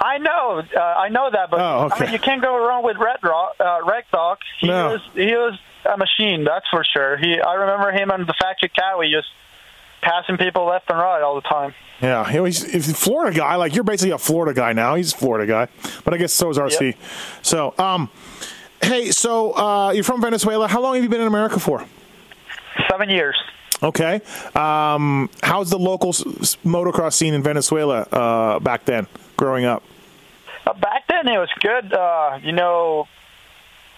I 0.00 0.18
know, 0.18 0.62
uh, 0.76 0.80
I 0.80 1.08
know 1.08 1.28
that, 1.30 1.50
but 1.50 1.60
Oh, 1.60 1.86
okay. 1.86 1.96
I 1.96 2.04
mean, 2.04 2.12
you 2.12 2.18
can't 2.20 2.40
go 2.42 2.56
wrong 2.66 2.84
with 2.84 2.96
Red 2.98 3.18
Rock, 3.22 3.56
uh, 3.58 3.80
Red 3.84 4.04
Dog. 4.12 4.38
He 4.60 4.68
No. 4.68 4.90
was 4.92 5.00
he 5.14 5.34
was 5.34 5.58
a 5.84 5.96
machine, 5.96 6.44
that's 6.44 6.66
for 6.70 6.84
sure. 6.84 7.16
He, 7.16 7.40
I 7.40 7.54
remember 7.54 7.90
him 7.92 8.10
on 8.10 8.20
the 8.26 8.34
factory 8.40 8.70
Kawi 8.78 9.10
just 9.10 9.28
passing 10.02 10.36
people 10.36 10.66
left 10.66 10.88
and 10.90 10.98
right 10.98 11.20
all 11.22 11.34
the 11.34 11.40
time. 11.48 11.74
Yeah, 12.00 12.30
he 12.30 12.38
was, 12.38 12.62
he's 12.62 12.88
a 12.90 12.94
Florida 12.94 13.36
guy. 13.36 13.56
Like 13.56 13.74
you're 13.74 13.82
basically 13.84 14.12
a 14.12 14.18
Florida 14.18 14.54
guy 14.54 14.72
now. 14.72 14.94
He's 14.94 15.12
a 15.12 15.16
Florida 15.16 15.46
guy, 15.46 15.66
but 16.04 16.14
I 16.14 16.16
guess 16.16 16.32
so 16.32 16.48
is 16.50 16.58
RC. 16.58 16.80
Yep. 16.86 16.96
So, 17.42 17.74
um, 17.78 18.08
hey, 18.80 19.10
so 19.10 19.52
uh, 19.56 19.90
you're 19.90 20.04
from 20.04 20.20
Venezuela. 20.22 20.68
How 20.68 20.80
long 20.80 20.94
have 20.94 21.02
you 21.02 21.10
been 21.10 21.20
in 21.20 21.26
America 21.26 21.58
for? 21.58 21.84
Seven 22.88 23.08
years. 23.10 23.36
Okay. 23.82 24.20
Um, 24.54 25.28
how's 25.42 25.70
the 25.70 25.78
local 25.78 26.10
s- 26.10 26.24
s- 26.40 26.56
motocross 26.64 27.14
scene 27.14 27.34
in 27.34 27.42
Venezuela 27.42 28.02
uh, 28.12 28.58
back 28.60 28.84
then, 28.84 29.06
growing 29.38 29.64
up? 29.64 29.82
Uh, 30.66 30.74
back 30.74 31.06
then, 31.08 31.26
it 31.28 31.38
was 31.38 31.48
good. 31.60 31.90
Uh, 31.94 32.38
you 32.42 32.52
know, 32.52 33.08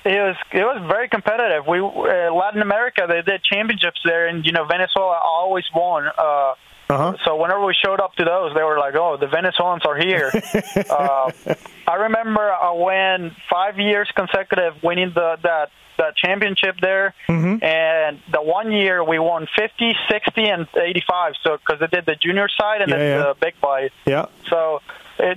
it 0.05 0.11
was 0.21 0.37
it 0.53 0.63
was 0.63 0.81
very 0.89 1.09
competitive. 1.09 1.67
We 1.67 1.81
uh, 1.81 2.33
Latin 2.33 2.63
America, 2.63 3.07
they 3.09 3.23
did 3.23 3.43
championships 3.43 4.01
there, 4.05 4.29
and 4.29 4.47
you 4.47 4.53
know, 4.53 4.65
Venezuela 4.65 5.19
always 5.25 5.65
won. 5.75 6.07
Uh, 6.17 6.55
Uh-huh. 6.91 7.15
So 7.25 7.37
whenever 7.37 7.65
we 7.65 7.73
showed 7.85 8.01
up 8.01 8.15
to 8.17 8.25
those, 8.25 8.51
they 8.57 8.65
were 8.65 8.77
like, 8.79 8.97
"Oh, 8.97 9.17
the 9.17 9.29
Venezuelans 9.29 9.85
are 9.87 9.97
here." 9.97 10.29
uh, 10.91 11.31
I 11.87 11.95
remember 12.07 12.43
I 12.51 12.73
went 12.73 13.33
five 13.49 13.79
years 13.79 14.09
consecutive 14.21 14.75
winning 14.83 15.13
the 15.15 15.39
that 15.49 15.71
that 15.99 16.17
championship 16.17 16.75
there, 16.81 17.15
Mm-hmm. 17.29 17.63
and 17.63 18.19
the 18.33 18.43
one 18.43 18.73
year 18.73 19.05
we 19.05 19.19
won 19.21 19.47
50, 19.55 19.95
60, 20.11 20.49
and 20.49 20.67
85. 20.75 21.35
So 21.45 21.59
because 21.59 21.79
they 21.79 21.87
did 21.97 22.07
the 22.07 22.17
junior 22.17 22.49
side 22.49 22.81
and 22.83 22.91
Yeah, 22.91 22.97
then 22.99 23.19
yeah. 23.19 23.23
the 23.29 23.35
big 23.47 23.55
bike. 23.61 23.93
Yeah. 24.07 24.27
So, 24.49 24.81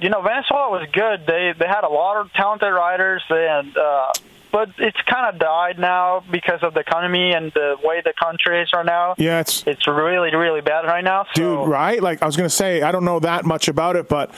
you 0.02 0.10
know, 0.10 0.22
Venezuela 0.22 0.70
was 0.70 0.88
good. 0.92 1.26
They 1.26 1.54
they 1.58 1.68
had 1.68 1.84
a 1.84 1.90
lot 1.90 2.18
of 2.18 2.32
talented 2.34 2.72
riders, 2.74 3.24
and 3.30 3.76
uh, 3.78 4.12
but 4.52 4.70
it's 4.78 5.02
kind 5.02 5.34
of 5.34 5.40
died 5.40 5.80
now 5.80 6.24
because 6.32 6.62
of 6.64 6.74
the 6.74 6.82
economy 6.82 7.34
and 7.34 7.52
the 7.54 7.76
way 7.84 8.02
the 8.04 8.14
country 8.14 8.62
is 8.62 8.70
right 8.74 8.86
now. 8.86 9.16
Yeah, 9.18 9.40
it's 9.40 9.64
It's 9.66 9.88
really 9.88 10.36
really 10.36 10.62
bad 10.62 10.86
right 10.86 11.04
now. 11.04 11.26
So, 11.34 11.62
dude, 11.64 11.70
right? 11.70 12.02
Like 12.02 12.22
I 12.22 12.26
was 12.26 12.36
gonna 12.38 12.50
say, 12.50 12.82
I 12.82 12.92
don't 12.92 13.06
know 13.06 13.20
that 13.20 13.46
much 13.46 13.68
about 13.68 13.96
it, 13.96 14.08
but 14.08 14.32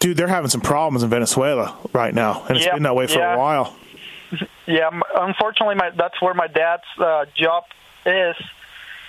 dude, 0.00 0.16
they're 0.16 0.28
having 0.28 0.50
some 0.50 0.60
problems 0.60 1.02
in 1.02 1.10
Venezuela 1.10 1.76
right 1.92 2.14
now, 2.14 2.44
and 2.48 2.56
it's 2.56 2.66
Yep, 2.66 2.74
been 2.74 2.82
that 2.84 2.96
way 2.96 3.06
for 3.06 3.18
yeah. 3.18 3.34
a 3.34 3.38
while. 3.38 3.76
Yeah, 4.66 4.88
unfortunately, 5.14 5.74
my 5.76 5.90
that's 5.90 6.20
where 6.22 6.32
my 6.34 6.46
dad's 6.48 6.82
uh, 6.98 7.26
job 7.36 7.64
is. 8.06 8.34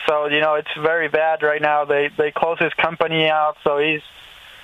So 0.07 0.27
you 0.27 0.41
know, 0.41 0.55
it's 0.55 0.69
very 0.79 1.07
bad 1.07 1.41
right 1.41 1.61
now. 1.61 1.85
They 1.85 2.09
they 2.17 2.31
close 2.31 2.59
his 2.59 2.73
company 2.73 3.27
out, 3.29 3.55
so 3.63 3.77
he's 3.79 4.01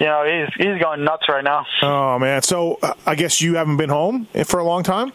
you 0.01 0.07
know 0.07 0.21
he's 0.25 0.49
he's 0.57 0.81
going 0.81 1.03
nuts 1.03 1.29
right 1.29 1.43
now. 1.43 1.65
Oh 1.83 2.17
man, 2.17 2.41
so 2.41 2.79
uh, 2.81 2.93
I 3.05 3.13
guess 3.15 3.39
you 3.41 3.55
haven't 3.55 3.77
been 3.77 3.89
home 3.91 4.27
for 4.45 4.59
a 4.59 4.63
long 4.63 4.81
time. 4.83 5.13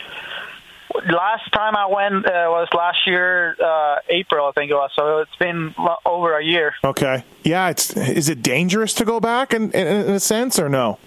last 1.10 1.52
time 1.52 1.74
I 1.76 1.86
went 1.86 2.24
uh, 2.26 2.46
was 2.48 2.68
last 2.72 2.98
year, 3.06 3.56
uh, 3.62 3.96
April, 4.08 4.46
I 4.46 4.52
think 4.52 4.70
it 4.70 4.74
was. 4.74 4.90
So 4.94 5.18
it's 5.18 5.36
been 5.36 5.74
over 6.04 6.38
a 6.38 6.44
year. 6.44 6.72
Okay. 6.84 7.24
Yeah, 7.42 7.68
it's 7.68 7.96
is 7.96 8.28
it 8.28 8.42
dangerous 8.42 8.94
to 8.94 9.04
go 9.04 9.18
back 9.20 9.52
in, 9.52 9.70
in, 9.72 9.86
in 9.86 10.10
a 10.14 10.20
sense 10.20 10.58
or 10.58 10.68
no? 10.68 10.98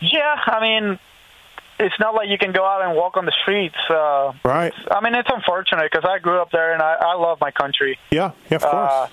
Yeah, 0.00 0.34
I 0.46 0.60
mean, 0.60 0.98
it's 1.78 1.98
not 1.98 2.14
like 2.14 2.28
you 2.28 2.38
can 2.38 2.52
go 2.52 2.64
out 2.64 2.82
and 2.82 2.96
walk 2.96 3.16
on 3.16 3.24
the 3.24 3.32
streets. 3.42 3.76
Uh, 3.88 4.32
Right. 4.44 4.72
I 4.90 5.00
mean, 5.00 5.14
it's 5.14 5.30
unfortunate 5.32 5.90
because 5.90 6.04
I 6.08 6.18
grew 6.18 6.40
up 6.40 6.50
there 6.50 6.72
and 6.74 6.82
I, 6.82 6.96
I 7.00 7.14
love 7.14 7.38
my 7.40 7.50
country. 7.52 7.98
Yeah. 8.10 8.32
Yeah. 8.50 8.56
Of 8.56 8.62
course. 8.62 8.92
Uh, 8.92 9.08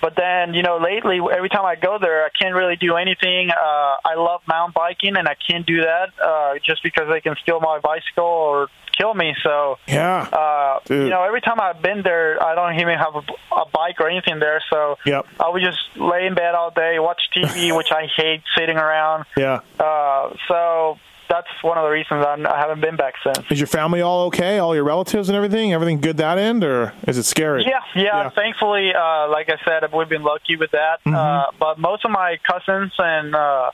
but 0.00 0.14
then, 0.16 0.54
you 0.54 0.62
know, 0.62 0.78
lately, 0.78 1.18
every 1.34 1.48
time 1.48 1.64
I 1.64 1.74
go 1.76 1.98
there, 2.00 2.24
I 2.24 2.28
can't 2.38 2.54
really 2.54 2.76
do 2.76 2.96
anything. 2.96 3.50
Uh, 3.50 3.96
I 4.04 4.14
love 4.16 4.42
mountain 4.46 4.72
biking, 4.74 5.16
and 5.16 5.26
I 5.28 5.34
can't 5.34 5.66
do 5.66 5.82
that 5.82 6.08
uh, 6.22 6.54
just 6.64 6.82
because 6.82 7.08
they 7.10 7.20
can 7.20 7.34
steal 7.42 7.60
my 7.60 7.78
bicycle 7.80 8.24
or 8.24 8.68
kill 8.98 9.12
me. 9.14 9.34
So, 9.42 9.76
yeah. 9.86 10.22
uh, 10.32 10.80
Dude. 10.86 11.02
you 11.04 11.10
know, 11.10 11.22
every 11.22 11.40
time 11.42 11.60
I've 11.60 11.82
been 11.82 12.02
there, 12.02 12.42
I 12.42 12.54
don't 12.54 12.80
even 12.80 12.96
have 12.98 13.14
a, 13.14 13.54
a 13.54 13.64
bike 13.72 14.00
or 14.00 14.08
anything 14.08 14.38
there. 14.38 14.62
So, 14.70 14.96
Yep. 15.04 15.26
I 15.40 15.48
would 15.50 15.62
just 15.62 15.78
lay 15.96 16.26
in 16.26 16.34
bed 16.34 16.54
all 16.54 16.70
day, 16.70 16.98
watch 16.98 17.20
TV, 17.36 17.76
which 17.76 17.88
I 17.92 18.06
hate 18.16 18.42
sitting 18.56 18.76
around. 18.78 19.24
yeah. 19.36 19.60
Uh, 19.78 20.34
so 20.48 20.98
that's 21.28 21.48
one 21.62 21.76
of 21.78 21.84
the 21.84 21.90
reasons 21.90 22.24
I'm, 22.26 22.46
I 22.46 22.58
haven't 22.58 22.80
been 22.80 22.96
back 22.96 23.14
since. 23.24 23.38
Is 23.50 23.58
your 23.60 23.66
family 23.66 24.00
all 24.00 24.26
okay? 24.26 24.58
All 24.58 24.74
your 24.74 24.84
relatives 24.84 25.28
and 25.28 25.36
everything? 25.36 25.72
Everything 25.72 26.00
good 26.00 26.16
that 26.18 26.38
end, 26.38 26.62
or 26.64 26.92
is 27.06 27.18
it 27.18 27.24
scary? 27.24 27.62
Yeah, 27.64 27.80
yeah. 27.94 28.02
Yeah. 28.24 28.30
Thankfully, 28.30 28.92
uh, 28.94 29.28
like 29.30 29.48
I 29.50 29.56
said, 29.64 29.82
we've 29.92 30.08
been 30.08 30.22
lucky 30.22 30.56
with 30.56 30.70
that. 30.72 31.00
Mm-hmm. 31.04 31.14
Uh, 31.14 31.44
but 31.58 31.78
most 31.78 32.04
of 32.04 32.10
my 32.10 32.38
cousins 32.48 32.92
and 32.98 33.34
uh, 33.34 33.70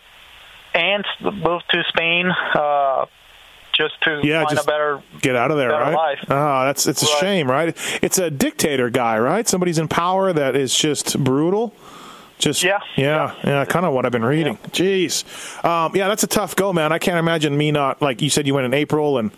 aunts 0.75 1.09
moved 1.21 1.65
to 1.71 1.83
Spain 1.89 2.31
uh, 2.55 3.07
just 3.77 4.01
to 4.03 4.21
Yeah, 4.23 4.45
find 4.45 4.57
just 4.57 4.67
a 4.67 4.71
better. 4.71 5.03
Get 5.21 5.37
out 5.37 5.51
of 5.51 5.57
there, 5.59 5.71
right? 5.71 5.95
life. 5.95 6.19
Oh, 6.29 6.65
that's 6.65 6.87
it's 6.87 7.03
a 7.03 7.07
Right. 7.07 7.21
shame, 7.21 7.51
right? 7.51 7.77
It's 8.03 8.19
a 8.19 8.31
dictator 8.31 8.91
guy, 8.91 9.19
right? 9.19 9.47
Somebody's 9.49 9.79
in 9.79 9.89
power 9.89 10.33
that 10.33 10.57
is 10.57 10.75
just 10.77 11.23
brutal. 11.23 11.75
Just 12.43 12.65
Yeah. 12.65 12.81
yeah, 12.97 13.35
yeah, 13.45 13.65
kind 13.65 13.87
of 13.87 13.93
what 13.93 14.05
I've 14.05 14.11
been 14.11 14.25
reading. 14.25 14.59
Jeez, 14.73 15.25
um, 15.65 15.95
yeah, 15.95 16.09
that's 16.09 16.25
a 16.25 16.27
tough 16.27 16.57
go, 16.57 16.73
man. 16.73 16.93
I 16.93 16.99
can't 16.99 17.19
imagine 17.19 17.57
me 17.57 17.71
not 17.71 18.03
like 18.03 18.21
you 18.21 18.31
said. 18.31 18.49
You 18.49 18.55
went 18.55 18.67
in 18.67 18.75
April, 18.75 19.19
and 19.19 19.31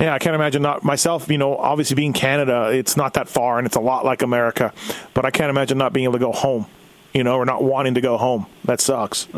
Yeah, 0.00 0.14
I 0.14 0.18
can't 0.18 0.34
imagine 0.34 0.60
not 0.62 0.82
myself. 0.84 1.28
You 1.28 1.38
know, 1.38 1.56
obviously 1.56 1.94
being 1.94 2.12
Canada, 2.12 2.70
it's 2.72 2.96
not 2.96 3.14
that 3.14 3.28
far, 3.28 3.58
and 3.58 3.66
it's 3.66 3.76
a 3.76 3.80
lot 3.80 4.04
like 4.04 4.22
America. 4.22 4.72
But 5.14 5.26
I 5.26 5.30
can't 5.30 5.48
imagine 5.50 5.78
not 5.78 5.92
being 5.92 6.04
able 6.04 6.14
to 6.14 6.18
go 6.18 6.32
home. 6.32 6.66
You 7.14 7.24
know, 7.24 7.36
or 7.36 7.44
not 7.44 7.62
wanting 7.62 7.94
to 7.94 8.00
go 8.00 8.16
home. 8.18 8.46
That 8.64 8.80
sucks. 8.80 9.28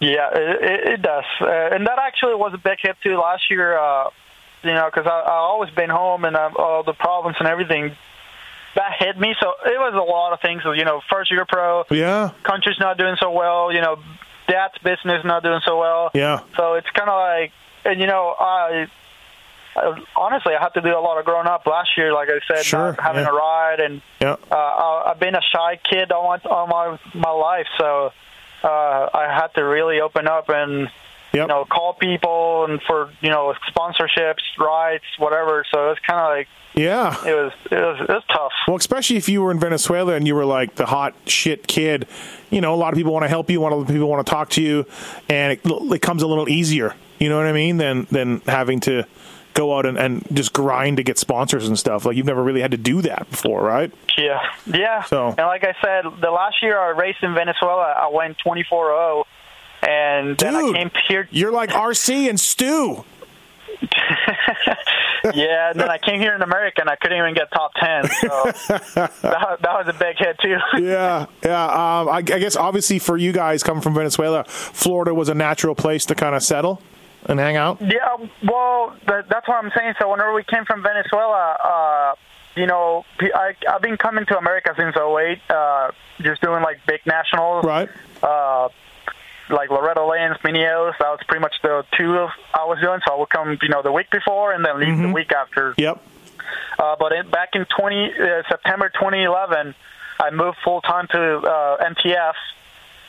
Yeah, 0.00 0.28
it, 0.34 0.88
it, 0.92 1.02
does, 1.02 1.24
uh, 1.40 1.46
and 1.46 1.86
that 1.86 1.98
actually 1.98 2.34
was 2.34 2.52
a 2.52 2.58
big 2.58 2.78
hit 2.80 2.96
too 3.02 3.16
last 3.16 3.50
year. 3.50 3.78
Uh, 3.78 4.10
you 4.62 4.72
know, 4.72 4.90
because 4.92 5.06
I, 5.06 5.20
I 5.20 5.34
always 5.34 5.70
been 5.70 5.90
home 5.90 6.24
and 6.24 6.34
uh, 6.36 6.50
all 6.56 6.82
the 6.82 6.92
problems 6.92 7.36
and 7.38 7.48
everything 7.48 7.96
that 8.76 8.92
hit 8.98 9.18
me. 9.18 9.34
So 9.40 9.48
it 9.64 9.78
was 9.78 9.92
a 9.94 9.98
lot 10.10 10.32
of 10.32 10.40
things. 10.40 10.62
You 10.64 10.84
know, 10.84 11.00
first 11.10 11.30
year 11.30 11.44
pro. 11.48 11.84
Yeah. 11.90 12.30
Country's 12.44 12.78
not 12.78 12.96
doing 12.98 13.16
so 13.18 13.30
well. 13.32 13.72
You 13.72 13.80
know, 13.80 13.96
dad's 14.48 14.78
business 14.78 15.24
not 15.24 15.42
doing 15.42 15.60
so 15.66 15.76
well. 15.78 16.10
Yeah. 16.14 16.40
So 16.56 16.74
it's 16.74 16.88
kind 16.90 17.10
of 17.10 17.16
like, 17.18 17.52
and 17.84 18.00
you 18.00 18.06
know, 18.06 18.34
I. 18.38 18.86
Honestly, 20.16 20.54
I 20.54 20.62
had 20.62 20.70
to 20.70 20.80
do 20.80 20.88
a 20.88 21.00
lot 21.00 21.18
of 21.18 21.26
growing 21.26 21.46
up 21.46 21.66
last 21.66 21.90
year. 21.98 22.10
Like 22.14 22.30
I 22.30 22.38
said, 22.48 22.64
Sure, 22.64 22.92
not 22.92 23.00
having 23.00 23.24
yeah. 23.24 23.28
a 23.30 23.32
ride, 23.34 23.80
and 23.80 24.00
Yeah. 24.20 24.36
uh, 24.50 24.54
I- 24.56 25.10
I've 25.10 25.18
been 25.20 25.34
a 25.34 25.42
shy 25.42 25.78
kid 25.84 26.12
all 26.12 26.26
my 26.28 26.38
all 26.50 26.66
my 26.66 26.98
my 27.14 27.30
life. 27.30 27.66
So 27.76 28.10
uh, 28.64 29.08
I 29.12 29.26
had 29.30 29.48
to 29.56 29.62
really 29.62 30.00
open 30.00 30.26
up 30.28 30.48
and 30.48 30.88
Yep. 31.36 31.42
you 31.44 31.48
know 31.48 31.64
call 31.64 31.94
people 31.94 32.64
and 32.68 32.80
for 32.86 33.10
you 33.20 33.30
know 33.30 33.54
sponsorships, 33.74 34.42
rides, 34.58 35.04
whatever. 35.18 35.64
So 35.72 35.86
it 35.86 35.88
was 35.90 35.98
kind 36.06 36.20
of 36.20 36.26
like 36.30 36.48
Yeah. 36.74 37.14
it 37.26 37.34
was 37.34 37.52
it 37.70 37.74
was 37.76 38.00
it 38.00 38.08
was 38.08 38.24
tough. 38.30 38.52
Well, 38.66 38.76
especially 38.76 39.16
if 39.16 39.28
you 39.28 39.42
were 39.42 39.50
in 39.50 39.58
Venezuela 39.60 40.14
and 40.14 40.26
you 40.26 40.34
were 40.34 40.44
like 40.44 40.74
the 40.74 40.86
hot 40.86 41.14
shit 41.26 41.66
kid, 41.66 42.06
you 42.50 42.60
know, 42.60 42.74
a 42.74 42.76
lot 42.76 42.92
of 42.92 42.96
people 42.96 43.12
want 43.12 43.24
to 43.24 43.28
help 43.28 43.48
you, 43.50 43.60
a 43.60 43.62
lot 43.62 43.72
of 43.72 43.86
people 43.86 44.08
want 44.08 44.26
to 44.26 44.30
talk 44.30 44.50
to 44.50 44.62
you, 44.62 44.86
and 45.28 45.52
it, 45.52 45.60
it 45.64 46.02
comes 46.02 46.22
a 46.22 46.26
little 46.26 46.48
easier. 46.48 46.94
You 47.18 47.28
know 47.30 47.36
what 47.38 47.46
I 47.46 47.52
mean? 47.52 47.78
Than 47.78 48.06
than 48.10 48.40
having 48.46 48.80
to 48.80 49.04
go 49.54 49.74
out 49.78 49.86
and, 49.86 49.96
and 49.96 50.22
just 50.34 50.52
grind 50.52 50.98
to 50.98 51.02
get 51.02 51.16
sponsors 51.18 51.66
and 51.66 51.78
stuff. 51.78 52.04
Like 52.04 52.14
you've 52.14 52.26
never 52.26 52.42
really 52.42 52.60
had 52.60 52.72
to 52.72 52.76
do 52.76 53.00
that 53.00 53.30
before, 53.30 53.62
right? 53.62 53.90
Yeah, 54.18 54.38
yeah. 54.66 55.02
So- 55.04 55.28
and 55.28 55.46
like 55.46 55.64
I 55.64 55.74
said, 55.82 56.04
the 56.20 56.30
last 56.30 56.56
year 56.62 56.78
I 56.78 56.88
raced 56.90 57.22
in 57.22 57.32
Venezuela, 57.32 57.84
I 57.96 58.10
went 58.12 58.36
24-0, 58.46 59.24
and 59.86 60.36
then 60.38 60.54
I 60.56 60.72
came 60.72 60.90
here. 61.08 61.28
You're 61.30 61.52
like 61.52 61.70
RC 61.88 62.28
and 62.28 62.38
Stu. 62.40 63.04
yeah, 65.34 65.70
and 65.70 65.80
then 65.80 65.90
I 65.90 65.98
came 65.98 66.20
here 66.20 66.34
in 66.34 66.42
America, 66.42 66.80
and 66.80 66.88
I 66.90 66.96
couldn't 66.96 67.18
even 67.18 67.34
get 67.34 67.50
top 67.52 67.72
ten. 67.76 68.04
So 68.20 68.28
that, 68.68 69.12
that 69.22 69.62
was 69.62 69.86
a 69.88 69.92
big 69.98 70.16
hit 70.18 70.38
too. 70.40 70.56
Yeah, 70.82 71.26
yeah. 71.44 71.64
Um, 71.64 72.08
I, 72.08 72.16
I 72.16 72.22
guess 72.22 72.56
obviously 72.56 72.98
for 72.98 73.16
you 73.16 73.32
guys 73.32 73.62
coming 73.62 73.82
from 73.82 73.94
Venezuela, 73.94 74.44
Florida 74.44 75.14
was 75.14 75.28
a 75.28 75.34
natural 75.34 75.74
place 75.74 76.06
to 76.06 76.14
kind 76.14 76.34
of 76.34 76.42
settle 76.42 76.80
and 77.26 77.38
hang 77.38 77.56
out. 77.56 77.80
Yeah, 77.80 78.16
well, 78.44 78.96
that, 79.08 79.28
that's 79.28 79.46
what 79.48 79.62
I'm 79.62 79.70
saying. 79.76 79.94
So 80.00 80.10
whenever 80.10 80.32
we 80.32 80.44
came 80.44 80.64
from 80.64 80.82
Venezuela, 80.82 81.56
uh, 81.64 82.14
you 82.54 82.66
know, 82.66 83.04
I, 83.20 83.54
I've 83.68 83.82
been 83.82 83.96
coming 83.96 84.24
to 84.26 84.38
America 84.38 84.72
since 84.76 84.96
'08, 84.96 85.38
uh, 85.50 85.90
just 86.22 86.40
doing 86.40 86.62
like 86.62 86.78
big 86.86 87.00
nationals, 87.04 87.64
Right. 87.64 87.88
uh, 88.22 88.68
like 89.50 89.70
Loretta 89.70 90.04
Lynn's, 90.04 90.36
Mini 90.44 90.64
O's. 90.66 90.94
That 90.98 91.08
was 91.08 91.20
pretty 91.28 91.40
much 91.42 91.54
the 91.62 91.84
two 91.98 92.16
of 92.18 92.30
I 92.54 92.64
was 92.64 92.78
doing. 92.82 93.00
So 93.06 93.14
I 93.14 93.18
would 93.18 93.30
come, 93.30 93.58
you 93.62 93.68
know, 93.68 93.82
the 93.82 93.92
week 93.92 94.10
before 94.10 94.52
and 94.52 94.64
then 94.64 94.78
leave 94.80 94.98
the 94.98 95.08
week 95.12 95.32
after. 95.32 95.74
Yep. 95.78 96.02
Uh, 96.78 96.96
but 96.98 97.12
in, 97.12 97.30
back 97.30 97.50
in 97.54 97.64
20 97.78 98.04
uh, 98.12 98.42
September 98.48 98.88
2011, 98.90 99.74
I 100.20 100.30
moved 100.30 100.58
full 100.64 100.80
time 100.80 101.06
to 101.10 101.18
uh, 101.38 101.84
MTF, 101.90 102.34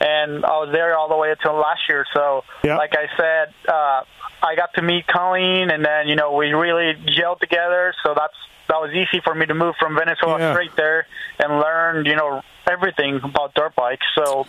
and 0.00 0.44
I 0.44 0.58
was 0.58 0.70
there 0.72 0.96
all 0.96 1.08
the 1.08 1.16
way 1.16 1.30
until 1.30 1.54
last 1.54 1.82
year. 1.88 2.04
So, 2.14 2.44
Yeah. 2.62 2.76
like 2.76 2.94
I 2.96 3.06
said, 3.16 3.54
uh, 3.68 4.02
I 4.42 4.54
got 4.56 4.74
to 4.74 4.82
meet 4.82 5.06
Colleen, 5.06 5.70
and 5.70 5.84
then 5.84 6.06
you 6.08 6.16
know 6.16 6.32
we 6.34 6.52
really 6.52 6.94
gelled 7.16 7.40
together. 7.40 7.92
So 8.04 8.14
that's 8.16 8.34
that 8.68 8.76
was 8.80 8.90
easy 8.92 9.20
for 9.24 9.34
me 9.34 9.46
to 9.46 9.54
move 9.54 9.74
from 9.80 9.96
Venezuela 9.96 10.38
Yeah. 10.38 10.52
straight 10.52 10.76
there 10.76 11.06
and 11.38 11.58
learn, 11.58 12.04
you 12.04 12.14
know, 12.16 12.42
everything 12.70 13.18
about 13.24 13.54
dirt 13.54 13.74
bikes. 13.74 14.04
So, 14.14 14.46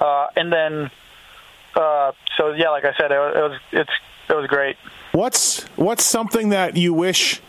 uh, 0.00 0.26
and 0.36 0.52
then, 0.52 0.90
uh, 1.74 2.12
so 2.36 2.52
yeah, 2.52 2.70
like 2.70 2.84
I 2.84 2.94
said, 2.98 3.10
it, 3.12 3.18
was- 3.18 3.34
it 3.36 3.40
was 3.42 3.60
it's 3.72 3.90
it 4.30 4.36
was 4.36 4.46
great. 4.46 4.76
What's 5.12 5.62
what's 5.76 6.04
something 6.04 6.50
that 6.50 6.76
you 6.76 6.92
wish? 6.94 7.40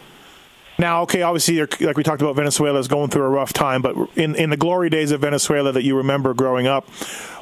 Now, 0.78 1.02
okay, 1.02 1.24
obviously, 1.24 1.56
you're, 1.56 1.68
like 1.82 1.98
we 1.98 2.04
talked 2.04 2.22
about, 2.22 2.38
Venezuela 2.38 2.80
is 2.80 2.88
going 2.88 3.10
through 3.10 3.24
a 3.24 3.30
rough 3.30 3.52
time. 3.52 3.82
But 3.82 3.96
in 4.16 4.36
in 4.36 4.50
the 4.50 4.56
glory 4.58 4.90
days 4.90 5.12
of 5.12 5.20
Venezuela 5.22 5.72
that 5.74 5.84
you 5.84 5.98
remember 5.98 6.34
growing 6.34 6.68
up, 6.68 6.88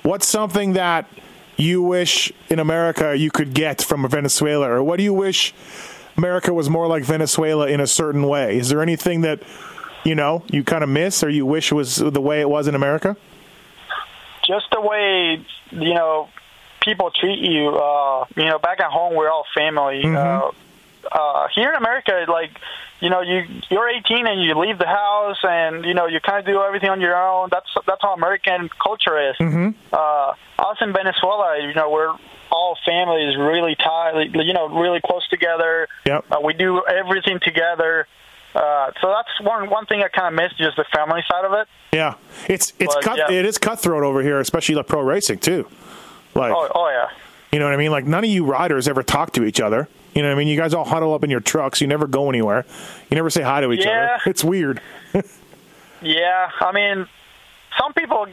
what's 0.02 0.28
something 0.28 0.74
that 0.74 1.08
you 1.56 1.84
wish 1.84 2.32
in 2.50 2.58
America 2.60 3.16
you 3.16 3.30
could 3.30 3.54
get 3.54 3.82
from 3.82 4.08
Venezuela, 4.10 4.68
or 4.70 4.84
what 4.84 4.98
do 4.98 5.04
you 5.04 5.14
wish 5.14 5.54
America 6.18 6.52
was 6.52 6.68
more 6.68 6.88
like 6.88 7.04
Venezuela 7.04 7.68
in 7.68 7.80
a 7.80 7.86
certain 7.88 8.24
way? 8.24 8.58
Is 8.58 8.70
there 8.70 8.82
anything 8.82 9.22
that 9.22 9.44
you 10.04 10.16
know 10.16 10.42
you 10.52 10.64
kind 10.64 10.84
of 10.84 10.90
miss, 10.90 11.24
or 11.24 11.30
you 11.30 11.46
wish 11.46 11.72
was 11.72 11.98
the 11.98 12.22
way 12.22 12.42
it 12.42 12.50
was 12.50 12.68
in 12.68 12.74
America? 12.74 13.16
Just 14.48 14.66
the 14.72 14.82
way 14.82 15.46
you 15.72 15.94
know 15.94 16.30
people 16.82 17.12
treat 17.12 17.40
you. 17.40 17.70
Uh, 17.70 18.26
you 18.36 18.46
know, 18.46 18.60
back 18.60 18.80
at 18.80 18.90
home 18.90 19.14
we're 19.16 19.30
all 19.30 19.46
family. 19.54 20.04
Uh, 20.06 20.52
uh, 21.12 21.48
here 21.54 21.70
in 21.70 21.76
America, 21.76 22.26
like 22.28 22.52
you 23.00 23.10
know, 23.10 23.22
you 23.22 23.44
you're 23.70 23.90
18 23.90 24.26
and 24.26 24.42
you 24.42 24.58
leave 24.58 24.80
the 24.80 24.88
house 24.88 25.38
and 25.44 25.86
you 25.86 25.94
know 25.94 26.08
you 26.08 26.20
kind 26.20 26.40
of 26.40 26.46
do 26.46 26.62
everything 26.62 26.90
on 26.90 27.02
your 27.02 27.16
own. 27.16 27.50
That's 27.52 27.70
that's 27.86 28.02
how 28.02 28.14
American 28.14 28.70
culture 28.82 29.30
is. 29.30 29.36
Uh, 29.94 30.34
us 30.60 30.78
in 30.82 30.94
Venezuela, 30.94 31.62
you 31.62 31.74
know, 31.74 31.90
we're 31.92 32.16
all 32.52 32.78
families 32.86 33.38
really 33.38 33.76
tight. 33.76 34.32
You 34.34 34.54
know, 34.54 34.70
really 34.70 35.00
close 35.06 35.28
together. 35.30 35.88
Yep. 36.06 36.26
Uh, 36.32 36.38
we 36.44 36.54
do 36.54 36.84
everything 36.86 37.40
together. 37.42 38.08
Uh, 38.58 38.92
so 39.02 39.10
that's 39.16 39.30
one 39.42 39.70
one 39.70 39.86
thing 39.86 40.02
I 40.02 40.08
kind 40.08 40.28
of 40.28 40.34
miss, 40.34 40.52
just 40.58 40.78
the 40.78 40.86
family 40.96 41.22
side 41.30 41.46
of 41.46 41.54
it. 41.54 41.68
Yeah, 41.94 42.16
it's 42.50 42.74
it's 42.80 42.96
But, 42.96 43.04
cut, 43.04 43.18
yeah. 43.18 43.32
it 43.32 43.46
is 43.46 43.58
cutthroat 43.60 44.04
over 44.04 44.22
here, 44.24 44.40
especially 44.40 44.74
like 44.76 44.88
pro 44.88 45.02
racing 45.02 45.38
too. 45.40 45.68
Like, 46.34 46.52
Oh, 46.54 46.68
oh 46.74 46.90
yeah. 46.90 47.10
You 47.52 47.60
know 47.60 47.66
what 47.66 47.74
I 47.76 47.78
mean? 47.78 47.92
Like 47.92 48.06
none 48.06 48.24
of 48.24 48.30
you 48.30 48.46
riders 48.46 48.88
ever 48.88 49.04
talk 49.04 49.32
to 49.34 49.44
each 49.44 49.62
other. 49.62 49.88
You 50.16 50.24
know 50.24 50.30
what 50.30 50.36
I 50.36 50.38
mean? 50.40 50.48
You 50.48 50.58
guys 50.58 50.74
all 50.74 50.86
huddle 50.86 51.14
up 51.14 51.24
in 51.24 51.30
your 51.30 51.40
trucks. 51.40 51.80
You 51.82 51.88
never 51.88 52.08
go 52.08 52.30
anywhere. 52.30 52.66
You 53.12 53.16
never 53.16 53.30
say 53.30 53.44
hi 53.44 53.62
to 53.62 53.72
each 53.72 53.86
Yeah. 53.86 54.18
other. 54.20 54.30
It's 54.32 54.44
weird. 54.44 54.82
Yeah, 56.02 56.52
I 56.60 56.72
mean, 56.74 57.08
some 57.80 57.94
people 57.94 58.28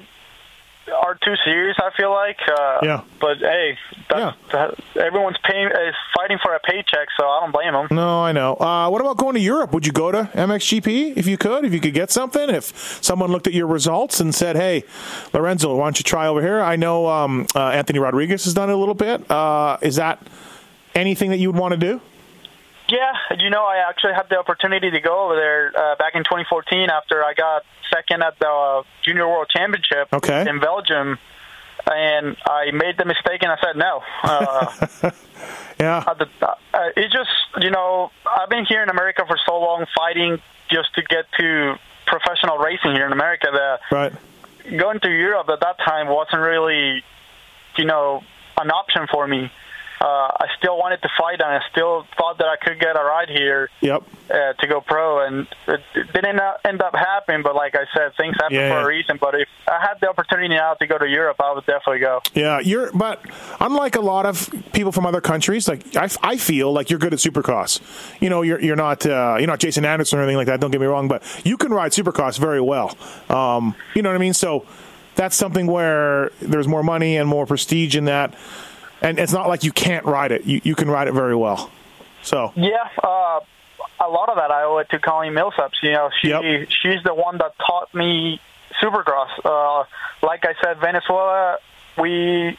are 0.93 1.15
too 1.23 1.35
serious. 1.45 1.77
I 1.79 1.91
feel 1.97 2.11
like. 2.11 2.39
Uh, 2.49 2.79
Yeah. 2.83 3.01
But 3.21 3.39
hey, 3.39 3.79
that's, 4.11 4.37
that, 4.53 4.75
everyone's 4.97 5.39
paying 5.45 5.67
is 5.67 5.95
fighting 6.17 6.39
for 6.43 6.55
a 6.55 6.61
paycheck, 6.61 7.09
so 7.19 7.25
I 7.27 7.41
don't 7.41 7.53
blame 7.53 7.73
them. 7.73 7.89
No, 7.91 8.23
I 8.23 8.33
know. 8.33 8.55
Uh, 8.57 8.89
what 8.91 9.01
about 9.01 9.17
going 9.17 9.35
to 9.35 9.41
Europe? 9.41 9.73
Would 9.73 9.87
you 9.87 9.93
go 9.93 10.13
to 10.13 10.25
MXGP 10.35 11.17
if 11.17 11.27
you 11.27 11.39
could? 11.39 11.65
If 11.65 11.73
you 11.73 11.81
could 11.81 11.95
get 11.95 12.11
something? 12.11 12.51
If 12.51 13.03
someone 13.03 13.31
looked 13.31 13.47
at 13.47 13.55
your 13.55 13.67
results 13.67 14.21
and 14.21 14.35
said, 14.35 14.57
"Hey, 14.57 14.85
Lorenzo, 15.33 15.75
why 15.77 15.87
don't 15.87 15.99
you 15.99 16.05
try 16.05 16.27
over 16.27 16.43
here?" 16.43 16.61
I 16.61 16.77
know 16.77 17.07
um, 17.09 17.47
uh, 17.55 17.69
Anthony 17.69 17.99
Rodriguez 17.99 18.45
has 18.45 18.55
done 18.55 18.69
it 18.69 18.75
a 18.75 18.77
little 18.77 18.95
bit. 18.95 19.31
Uh, 19.31 19.79
is 19.81 19.97
that 19.97 20.21
anything 20.95 21.31
that 21.31 21.39
you 21.39 21.51
would 21.51 21.59
want 21.61 21.73
to 21.73 21.79
do? 21.79 22.01
Yeah, 22.89 23.13
you 23.39 23.49
know, 23.51 23.65
I 23.65 23.89
actually 23.89 24.13
had 24.13 24.29
the 24.29 24.39
opportunity 24.39 24.91
to 24.91 25.01
go 25.01 25.25
over 25.25 25.37
there 25.37 25.73
uh, 25.75 25.97
back 25.97 26.15
in 26.15 26.23
2014 26.25 26.91
after 26.91 27.25
I 27.25 27.33
got 27.35 27.63
second 27.93 28.23
at 28.23 28.39
the 28.39 28.47
uh, 28.49 28.83
Junior 29.03 29.27
World 29.27 29.49
Championship 29.49 30.09
Okay. 30.13 30.47
in 30.49 30.61
Belgium, 30.61 31.19
and 31.91 32.37
I 32.47 32.71
made 32.73 32.99
the 32.99 33.07
mistake 33.07 33.43
and 33.43 33.53
I 33.53 33.57
said 33.63 33.77
no. 33.77 34.03
Uh, 34.25 35.11
Yeah. 35.81 36.05
the, 36.19 36.27
uh, 36.47 36.89
it 36.97 37.11
just 37.11 37.31
you 37.61 37.71
know 37.71 38.11
I've 38.27 38.49
been 38.49 38.65
here 38.65 38.83
in 38.83 38.89
America 38.91 39.25
for 39.27 39.37
so 39.45 39.59
long 39.59 39.87
fighting 39.97 40.39
just 40.71 40.95
to 40.95 41.03
get 41.03 41.25
to 41.41 41.75
professional 42.07 42.59
racing 42.59 42.93
here 42.93 43.07
in 43.07 43.13
America 43.13 43.49
that 43.53 43.81
Right. 43.91 44.13
going 44.79 45.01
to 45.01 45.11
Europe 45.11 45.49
at 45.49 45.61
that 45.61 45.79
time 45.85 46.09
wasn't 46.09 46.43
really 46.43 47.03
you 47.77 47.85
know 47.87 48.23
an 48.61 48.71
option 48.71 49.07
for 49.11 49.27
me. 49.27 49.51
Uh, 50.01 50.05
I 50.07 50.47
still 50.59 50.77
wanted 50.77 51.01
to 51.03 51.09
fight 51.17 51.41
and 51.41 51.51
I 51.55 51.61
still 51.71 52.05
thought 52.19 52.39
that 52.39 52.47
I 52.49 52.57
could 52.57 52.79
get 52.81 52.95
a 52.97 53.03
ride 53.05 53.29
here 53.31 53.71
Yep. 53.81 54.03
uh, 54.31 54.53
to 54.55 54.67
go 54.67 54.81
pro, 54.81 55.25
and 55.27 55.47
it, 55.69 55.81
it 55.95 56.13
didn't 56.13 56.39
uh, 56.41 56.55
end 56.65 56.83
up 56.83 56.95
happening. 56.95 57.43
But 57.43 57.55
like 57.55 57.75
I 57.75 57.85
said, 57.97 58.13
things 58.17 58.35
happen 58.37 58.55
Yeah, 58.57 58.71
for 58.71 58.81
yeah. 58.81 58.85
a 58.85 58.87
reason. 58.87 59.19
But 59.21 59.35
if 59.37 59.49
I 59.69 59.79
had 59.81 60.01
the 60.01 60.09
opportunity 60.11 60.49
now 60.49 60.75
to 60.75 60.87
go 60.87 60.99
to 60.99 61.09
Europe, 61.09 61.37
I 61.41 61.53
would 61.53 61.65
definitely 61.65 62.01
go. 62.01 62.21
Yeah, 62.35 62.59
you're. 62.61 62.91
But 62.93 63.23
unlike 63.61 63.95
a 63.97 64.01
lot 64.01 64.27
of 64.27 64.51
people 64.73 64.93
from 64.93 65.07
other 65.07 65.21
countries, 65.21 65.69
like 65.69 65.97
I, 65.97 66.09
I 66.23 66.37
feel 66.37 66.73
like 66.73 66.91
you're 66.91 66.99
good 66.99 67.13
at 67.15 67.21
Supercross. 67.21 67.81
You 68.21 68.29
know, 68.31 68.43
you're 68.43 68.61
you're 68.61 68.77
not 68.77 69.07
uh, 69.07 69.37
you're 69.39 69.47
not 69.47 69.61
Jason 69.61 69.85
Anderson 69.85 70.19
or 70.19 70.23
anything 70.23 70.37
like 70.37 70.49
that. 70.49 70.61
Don't 70.61 70.71
get 70.73 70.81
me 70.81 70.87
wrong, 70.87 71.09
but 71.09 71.23
you 71.45 71.57
can 71.57 71.73
ride 71.73 71.93
Supercross 71.93 72.39
very 72.39 72.61
well. 72.61 72.97
Um, 73.31 73.75
you 73.95 74.03
know 74.03 74.11
what 74.11 74.17
I 74.17 74.19
mean? 74.19 74.35
So 74.35 74.67
that's 75.15 75.37
something 75.37 75.67
where 75.69 76.31
there's 76.43 76.67
more 76.67 76.83
money 76.83 77.17
and 77.17 77.29
more 77.29 77.47
prestige 77.47 77.95
in 77.97 78.07
that, 78.07 78.35
and 79.05 79.19
it's 79.19 79.33
not 79.33 79.49
like 79.49 79.63
you 79.65 79.73
can't 79.73 80.05
ride 80.07 80.33
it. 80.33 80.45
You 80.45 80.61
you 80.65 80.75
can 80.75 80.91
ride 80.91 81.09
it 81.09 81.13
very 81.13 81.37
well. 81.37 81.71
So 82.23 82.53
Yeah, 82.57 82.89
uh, 83.03 83.41
a 84.01 84.09
lot 84.09 84.29
of 84.31 84.37
that 84.37 84.51
I 84.51 84.65
owe 84.65 84.79
it 84.79 84.89
to 84.91 84.99
Colleen 84.99 85.33
Millsaps. 85.35 85.75
You 85.83 85.93
know, 85.93 86.11
she 86.21 86.29
Yep. 86.29 86.69
she's 86.83 87.03
the 87.05 87.15
one 87.15 87.39
that 87.39 87.53
taught 87.59 87.95
me 87.95 88.41
Supercross. 88.83 89.31
Uh, 89.45 89.85
like 90.27 90.45
I 90.45 90.55
said, 90.63 90.79
Venezuela, 90.81 91.59
we 91.99 92.59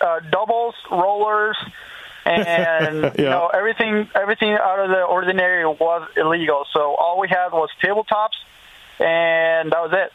uh, 0.00 0.20
doubles, 0.30 0.74
rollers, 0.90 1.56
and 2.24 3.02
Yeah. 3.04 3.12
you 3.18 3.24
know 3.24 3.48
everything 3.54 4.08
everything 4.14 4.52
out 4.52 4.80
of 4.80 4.88
the 4.90 5.02
ordinary 5.02 5.64
was 5.66 6.08
illegal. 6.16 6.66
So 6.72 6.94
all 6.94 7.20
we 7.20 7.28
had 7.28 7.50
was 7.52 7.68
tabletops, 7.82 8.36
and 8.98 9.70
that 9.72 9.80
was 9.82 9.92
it. 9.92 10.12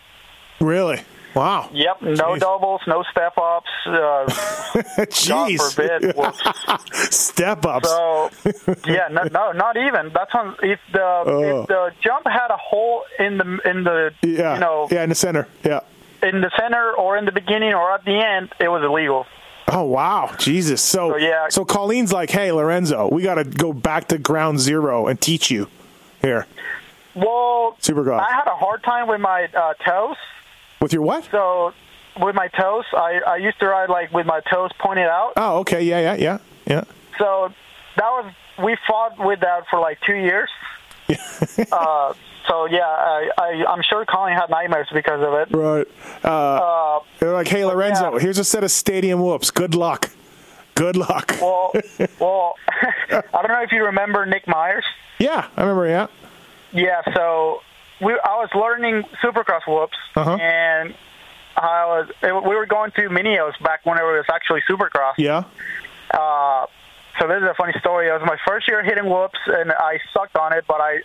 Really? 0.64 1.02
Wow. 1.34 1.70
Yep, 1.74 2.02
no 2.02 2.10
Jeez. 2.36 2.40
doubles, 2.40 2.82
no 2.88 3.04
step 3.10 3.38
ups. 3.38 3.70
Uh, 3.86 3.92
God 4.76 5.10
Jeez. 5.10 5.74
forbid. 5.74 6.16
whoops. 6.16 6.42
Step 7.16 7.66
ups. 7.66 7.88
So 7.90 8.30
yeah, 8.86 9.08
no, 9.10 9.24
no, 9.32 9.52
not 9.54 9.78
even. 9.78 10.12
That's 10.14 10.34
on 10.36 10.56
if 10.62 10.80
the 10.92 11.02
Oh. 11.04 11.62
if 11.62 11.68
the 11.68 11.92
jump 12.02 12.28
had 12.28 12.50
a 12.52 12.58
hole 12.58 13.04
in 13.20 13.38
the 13.38 13.60
in 13.70 13.84
the 13.84 14.14
yeah. 14.24 14.56
you 14.56 14.60
know 14.60 14.88
yeah, 14.92 15.04
in 15.04 15.10
the 15.10 15.16
center. 15.16 15.48
Yeah. 15.64 15.80
in 16.22 16.42
the 16.42 16.52
center 16.60 16.92
or 16.94 17.18
in 17.18 17.26
the 17.26 17.32
beginning 17.32 17.74
or 17.74 17.92
at 17.94 18.04
the 18.06 18.20
end, 18.20 18.54
it 18.60 18.68
was 18.68 18.84
illegal. 18.84 19.26
Oh 19.68 19.84
wow, 19.84 20.36
Jesus! 20.38 20.82
So, 20.82 21.12
So, 21.12 21.18
yeah. 21.18 21.48
so 21.50 21.64
Colleen's 21.64 22.12
like, 22.12 22.30
"Hey, 22.30 22.52
Lorenzo, 22.52 23.08
we 23.10 23.22
got 23.24 23.36
to 23.36 23.46
go 23.46 23.72
back 23.72 24.10
to 24.10 24.18
ground 24.18 24.60
zero 24.60 25.08
and 25.08 25.20
teach 25.22 25.50
you 25.50 25.68
here 26.22 26.46
Well, 27.16 27.78
Supercross. 27.82 28.20
I 28.20 28.34
had 28.34 28.48
a 28.48 28.56
hard 28.56 28.84
time 28.84 29.08
with 29.08 29.22
my 29.22 29.48
uh, 29.56 29.74
toes. 29.76 30.18
With 30.82 30.94
your 30.94 31.02
what? 31.04 31.28
So 31.32 31.74
with 32.20 32.36
my 32.36 32.48
toes, 32.50 32.86
I 32.94 33.22
I 33.26 33.36
used 33.38 33.60
to 33.60 33.68
ride 33.68 33.90
like 33.90 34.12
with 34.12 34.26
my 34.26 34.42
toes 34.52 34.72
pointed 34.80 35.08
out. 35.08 35.34
Oh, 35.38 35.60
okay, 35.60 35.82
yeah, 35.84 36.00
yeah, 36.02 36.16
yeah, 36.16 36.38
yeah. 36.68 36.84
So 37.18 37.54
that 37.98 38.10
was 38.10 38.34
we 38.64 38.76
fought 38.88 39.18
with 39.20 39.40
that 39.42 39.64
for 39.70 39.80
like 39.80 40.00
two 40.06 40.16
years. 40.16 40.50
uh, 41.72 42.14
so 42.48 42.66
yeah, 42.66 42.80
I, 42.86 43.30
I 43.38 43.66
I'm 43.70 43.82
sure 43.84 44.06
Colin 44.06 44.34
had 44.34 44.50
nightmares 44.50 44.88
because 44.94 45.22
of 45.22 45.34
it. 45.34 45.56
Right. 45.56 45.88
Uh, 46.24 46.28
Uh, 46.28 47.00
they're 47.20 47.34
like, 47.34 47.48
"Hey, 47.48 47.64
Lorenzo, 47.66 48.14
yeah. 48.14 48.20
here's 48.20 48.38
a 48.40 48.44
set 48.44 48.64
of 48.64 48.72
stadium 48.72 49.20
whoops. 49.22 49.52
Good 49.52 49.76
luck. 49.76 50.10
Good 50.76 50.96
luck." 50.96 51.36
well, 51.42 51.72
well, 52.20 52.56
I 53.12 53.22
don't 53.42 53.50
know 53.50 53.62
if 53.64 53.72
you 53.72 53.86
remember 53.86 54.26
Nick 54.26 54.48
Myers. 54.48 54.86
yeah, 55.20 55.48
I 55.58 55.62
remember. 55.62 55.88
Yeah. 55.88 56.08
Yeah, 56.74 57.02
so 57.14 57.60
we 58.02 58.14
I 58.14 58.36
was 58.38 58.50
learning 58.56 59.04
Supercross 59.24 59.62
whoops, 59.68 59.98
Uh-huh. 60.16 60.36
and 60.36 60.94
I 61.56 61.86
was 61.86 62.10
we 62.24 62.56
were 62.56 62.66
going 62.66 62.92
to 62.92 63.10
Mini 63.10 63.38
O's 63.40 63.58
back 63.64 63.86
when 63.86 63.98
it 63.98 64.04
was 64.04 64.26
actually 64.34 64.62
Supercross. 64.70 65.14
Yeah. 65.18 65.44
Uh, 66.14 66.66
so 67.20 67.28
this 67.28 67.38
is 67.38 67.44
a 67.50 67.54
funny 67.58 67.74
story. 67.80 68.08
It 68.08 68.14
was 68.14 68.22
my 68.26 68.38
first 68.48 68.68
year 68.68 68.84
hitting 68.84 69.06
whoops, 69.10 69.40
and 69.48 69.72
I 69.72 70.00
sucked 70.14 70.36
on 70.36 70.54
it, 70.54 70.66
but 70.68 70.80
I 70.82 71.02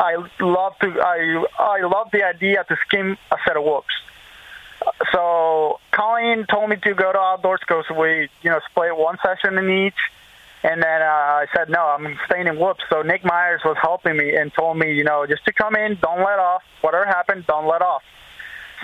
I 0.00 0.14
love 0.40 0.78
to 0.80 0.88
I 1.00 1.44
I 1.58 1.80
love 1.82 2.08
the 2.12 2.24
idea 2.24 2.64
to 2.68 2.76
skim 2.86 3.18
a 3.30 3.36
set 3.46 3.56
of 3.56 3.64
whoops. 3.64 3.94
So 5.12 5.78
Colleen 5.92 6.46
told 6.50 6.70
me 6.70 6.76
to 6.76 6.94
go 6.94 7.12
to 7.12 7.18
outdoors 7.18 7.60
because 7.60 7.84
we 7.96 8.28
you 8.42 8.50
know 8.50 8.60
split 8.70 8.96
one 8.96 9.16
session 9.24 9.58
in 9.58 9.68
each, 9.70 9.98
and 10.62 10.82
then 10.82 11.02
uh, 11.02 11.42
I 11.42 11.46
said 11.54 11.68
no, 11.68 11.80
I'm 11.80 12.18
staying 12.26 12.46
in 12.46 12.58
whoops. 12.58 12.82
So 12.90 13.02
Nick 13.02 13.24
Myers 13.24 13.60
was 13.64 13.76
helping 13.80 14.16
me 14.16 14.36
and 14.36 14.52
told 14.54 14.78
me 14.78 14.92
you 14.92 15.04
know 15.04 15.26
just 15.28 15.44
to 15.46 15.52
come 15.52 15.74
in, 15.76 15.98
don't 16.00 16.18
let 16.18 16.38
off. 16.38 16.62
Whatever 16.80 17.06
happened, 17.06 17.44
don't 17.46 17.66
let 17.66 17.82
off. 17.82 18.02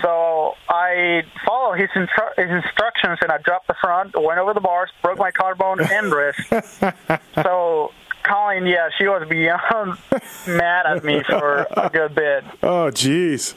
So 0.02 0.54
I 0.68 1.22
followed 1.44 1.80
his, 1.80 1.90
instru- 1.90 2.36
his 2.36 2.50
instructions 2.64 3.18
and 3.20 3.32
I 3.32 3.38
dropped 3.38 3.66
the 3.66 3.74
front, 3.80 4.14
went 4.16 4.38
over 4.38 4.54
the 4.54 4.60
bars, 4.60 4.90
broke 5.02 5.18
my 5.18 5.32
collarbone 5.32 5.80
and 5.80 6.12
wrist. 6.12 6.40
so 7.34 7.90
Colleen, 8.22 8.66
yeah, 8.66 8.88
she 8.96 9.06
was 9.06 9.26
beyond 9.28 9.98
mad 10.46 10.86
at 10.86 11.04
me 11.04 11.22
for 11.24 11.66
a 11.76 11.90
good 11.92 12.14
bit. 12.14 12.44
Oh, 12.62 12.90
jeez. 12.92 13.54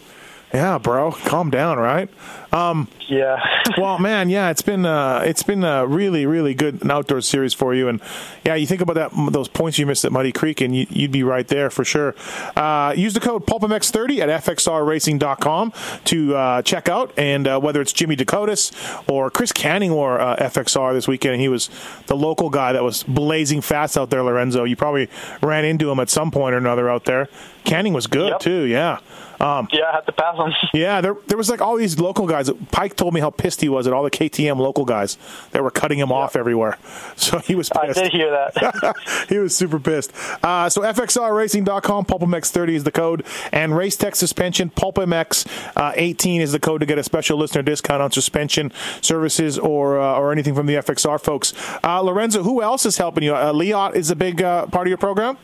Yeah, 0.54 0.78
bro, 0.80 1.12
calm 1.14 1.50
down, 1.50 1.78
right? 1.78 2.10
Um, 2.52 2.90
Yeah. 3.08 3.38
well, 3.78 3.98
man, 4.00 4.30
yeah, 4.30 4.50
it's 4.50 4.62
been 4.62 4.86
uh, 4.86 5.22
it's 5.26 5.44
been 5.44 5.64
a 5.64 5.88
really, 5.88 6.26
really 6.26 6.54
good 6.54 6.90
outdoor 6.90 7.22
series 7.22 7.54
for 7.54 7.74
you, 7.74 7.88
and 7.88 8.02
yeah, 8.44 8.56
you 8.56 8.68
think 8.68 8.82
about 8.82 8.96
that 8.96 9.12
those 9.32 9.48
points 9.48 9.80
you 9.80 9.86
missed 9.86 10.04
at 10.04 10.12
Muddy 10.12 10.34
Creek, 10.34 10.60
and 10.60 10.76
you, 10.76 10.88
you'd 10.90 11.12
be 11.12 11.24
right 11.24 11.48
there 11.48 11.70
for 11.70 11.86
sure. 11.86 12.16
Uh, 12.58 12.94
use 12.98 13.14
the 13.14 13.22
code 13.22 13.46
PulpMX30 13.46 14.20
at 14.20 14.44
FXRRacing.com 14.44 15.74
to 16.06 16.36
uh, 16.36 16.62
check 16.64 16.90
out, 16.90 17.14
and 17.18 17.48
uh, 17.48 17.60
whether 17.60 17.80
it's 17.82 17.94
Jimmy 17.94 18.16
Decotis 18.18 18.72
or 19.10 19.30
Chris 19.30 19.52
Canning 19.54 19.92
or 19.92 20.20
uh, 20.20 20.36
FXR 20.38 20.94
this 20.94 21.08
weekend, 21.08 21.40
he 21.40 21.48
was 21.48 21.70
the 22.08 22.16
local 22.16 22.50
guy 22.50 22.74
that 22.74 22.84
was 22.84 23.04
blazing 23.04 23.62
fast 23.62 23.98
out 23.98 24.10
there. 24.10 24.24
Lorenzo, 24.24 24.64
you 24.66 24.76
probably 24.76 25.08
ran 25.42 25.64
into 25.66 25.90
him 25.90 26.00
at 26.00 26.10
some 26.10 26.30
point 26.32 26.54
or 26.56 26.58
another 26.58 26.90
out 26.90 27.06
there. 27.06 27.30
Canning 27.64 27.94
was 27.94 28.08
good 28.08 28.32
Yep. 28.32 28.40
too, 28.42 28.62
yeah. 28.64 29.00
Um, 29.42 29.68
yeah, 29.72 29.86
I 29.90 29.92
had 29.94 30.06
to 30.06 30.12
pass 30.12 30.38
him. 30.38 30.54
yeah, 30.80 31.02
there 31.02 31.16
there 31.28 31.38
was 31.38 31.50
like 31.50 31.62
all 31.62 31.76
these 31.76 32.00
local 32.00 32.28
guys. 32.28 32.50
Peick 32.50 32.96
told 32.96 33.14
me 33.14 33.20
how 33.20 33.32
pissed 33.32 33.60
he 33.60 33.70
was 33.70 33.88
at 33.88 33.94
all 33.94 34.04
the 34.04 34.12
KTM 34.12 34.58
local 34.58 34.86
guys 34.86 35.18
that 35.52 35.64
were 35.64 35.72
cutting 35.72 35.98
him 35.98 36.12
off 36.12 36.36
everywhere. 36.36 36.78
So 37.16 37.40
he 37.40 37.56
was 37.56 37.70
pissed. 37.70 38.00
I 38.00 38.04
did 38.04 38.12
hear 38.12 38.32
that. 38.32 38.96
he 39.30 39.38
was 39.38 39.56
super 39.56 39.80
pissed. 39.80 40.12
Uh, 40.44 40.70
so 40.70 40.82
FXRRacing.com, 40.82 42.06
PulpMX30 42.06 42.70
is 42.70 42.84
the 42.84 42.92
code, 42.92 43.26
and 43.52 43.76
Race 43.76 43.96
Tech 43.96 44.16
Suspension, 44.16 44.70
PulpMX 44.72 45.46
uh, 45.76 45.94
18 45.96 46.42
is 46.42 46.52
the 46.52 46.60
code 46.60 46.80
to 46.82 46.88
get 46.88 46.98
a 46.98 47.04
special 47.04 47.38
listener 47.38 47.62
discount 47.62 48.02
on 48.02 48.12
suspension 48.12 48.72
services 49.02 49.60
or 49.60 50.00
uh, 50.00 50.20
or 50.20 50.32
anything 50.32 50.56
from 50.56 50.66
the 50.66 50.76
FXR 50.76 51.22
folks. 51.22 51.54
Uh, 51.84 52.02
Lorenzo, 52.02 52.44
who 52.44 52.62
else 52.62 52.86
is 52.86 52.98
helping 52.98 53.24
you? 53.24 53.36
Uh, 53.36 53.52
Leatt 53.54 53.96
is 53.96 54.10
a 54.10 54.16
big 54.16 54.42
uh, 54.42 54.66
part 54.68 54.88
of 54.88 54.90
your 54.90 54.98
program. 54.98 55.38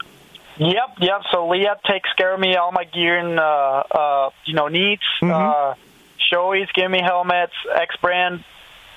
Yep, 0.60 0.98
yep. 1.02 1.22
So 1.32 1.48
Leatt 1.48 1.84
takes 1.84 2.12
care 2.14 2.34
of 2.34 2.40
me, 2.40 2.56
all 2.56 2.72
my 2.72 2.84
gear 2.84 3.18
and 3.18 3.40
uh, 3.40 3.44
uh, 3.92 4.30
you 4.46 4.54
know 4.54 4.68
needs. 4.68 5.04
Uh, 5.22 5.76
Shoei's 6.30 6.68
giving 6.74 6.92
me 6.92 7.02
helmets. 7.02 7.54
X 7.76 7.96
brand, 8.02 8.44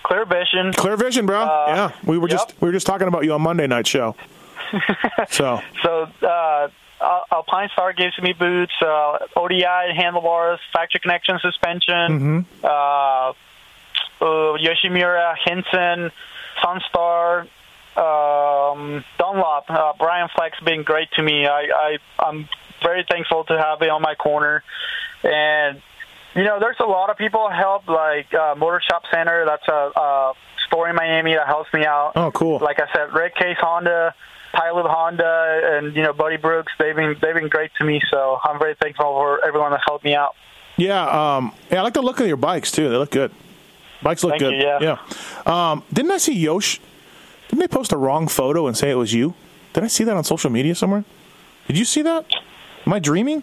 Clear 0.02 0.24
Vision. 0.24 0.72
Clear 0.72 0.96
Vision, 0.96 1.26
bro. 1.26 1.42
Uh, 1.42 1.64
yeah, 1.68 1.92
we 2.04 2.18
were 2.18 2.28
just 2.28 2.54
we 2.60 2.68
were 2.68 2.72
just 2.72 2.86
talking 2.86 3.08
about 3.08 3.24
you 3.24 3.32
on 3.34 3.42
Monday 3.42 3.66
night 3.66 3.86
show. 3.86 4.16
so 5.28 5.60
So 5.82 6.08
uh, 6.22 6.68
Alpine 7.32 7.68
Star 7.72 7.92
gives 7.92 8.18
me 8.20 8.32
boots. 8.32 8.72
Uh, 8.80 9.18
ODI 9.36 9.94
handlebars, 9.96 10.60
factory 10.72 11.00
connection 11.00 11.38
suspension. 11.40 12.46
Uh, 12.62 12.68
uh, 12.68 13.32
Yoshimura, 14.20 15.34
Hinson, 15.44 16.10
Sunstar. 16.62 17.48
Um, 17.96 19.04
Dunlop, 19.18 19.64
uh, 19.68 19.92
Brian 19.98 20.28
Flex 20.34 20.58
been 20.60 20.82
great 20.84 21.10
to 21.12 21.22
me. 21.22 21.46
I, 21.46 21.68
I 21.74 21.98
I'm 22.18 22.48
very 22.82 23.04
thankful 23.08 23.44
to 23.44 23.58
have 23.58 23.82
him 23.82 23.90
on 23.90 24.02
my 24.02 24.14
corner, 24.14 24.62
and 25.22 25.82
you 26.34 26.44
know, 26.44 26.58
there's 26.60 26.78
a 26.80 26.86
lot 26.86 27.10
of 27.10 27.16
people 27.16 27.50
help, 27.50 27.88
like 27.88 28.32
uh, 28.32 28.54
Motor 28.56 28.80
Shop 28.88 29.02
Center. 29.12 29.44
That's 29.44 29.66
a, 29.68 29.90
a 30.00 30.32
store 30.66 30.88
in 30.88 30.94
Miami 30.94 31.34
that 31.34 31.46
helps 31.46 31.72
me 31.74 31.84
out. 31.84 32.12
Oh, 32.14 32.30
cool. 32.30 32.58
Like 32.60 32.80
I 32.80 32.86
said, 32.94 33.12
Red 33.12 33.34
Case 33.34 33.56
Honda, 33.60 34.14
Pilot 34.52 34.86
Honda, 34.88 35.60
and 35.74 35.94
you 35.96 36.02
know, 36.02 36.12
Buddy 36.12 36.36
Brooks. 36.36 36.72
They've 36.78 36.94
been 36.94 37.16
they've 37.20 37.34
been 37.34 37.48
great 37.48 37.72
to 37.78 37.84
me. 37.84 38.00
So 38.10 38.38
I'm 38.44 38.58
very 38.58 38.76
thankful 38.80 39.06
for 39.06 39.44
everyone 39.44 39.72
that 39.72 39.80
helped 39.86 40.04
me 40.04 40.14
out. 40.14 40.36
Yeah, 40.76 41.36
um, 41.36 41.52
yeah, 41.70 41.80
I 41.80 41.82
like 41.82 41.94
the 41.94 42.02
look 42.02 42.20
of 42.20 42.26
your 42.26 42.36
bikes 42.36 42.70
too. 42.70 42.88
They 42.88 42.96
look 42.96 43.10
good. 43.10 43.32
Bikes 44.02 44.24
look 44.24 44.38
Thank 44.38 44.40
good. 44.40 44.54
you, 44.54 44.60
yeah. 44.60 44.96
yeah. 45.46 45.70
Um, 45.70 45.82
didn't 45.92 46.12
I 46.12 46.18
see 46.18 46.32
Yosh? 46.32 46.80
Didn't 47.50 47.60
they 47.60 47.68
post 47.68 47.90
a 47.90 47.96
wrong 47.96 48.28
photo 48.28 48.68
and 48.68 48.76
say 48.76 48.90
it 48.90 48.94
was 48.94 49.12
you? 49.12 49.34
Did 49.72 49.82
I 49.82 49.88
see 49.88 50.04
that 50.04 50.16
on 50.16 50.22
social 50.22 50.50
media 50.50 50.76
somewhere? 50.76 51.04
Did 51.66 51.76
you 51.76 51.84
see 51.84 52.00
that? 52.02 52.24
Am 52.86 52.92
I 52.92 53.00
dreaming? 53.00 53.42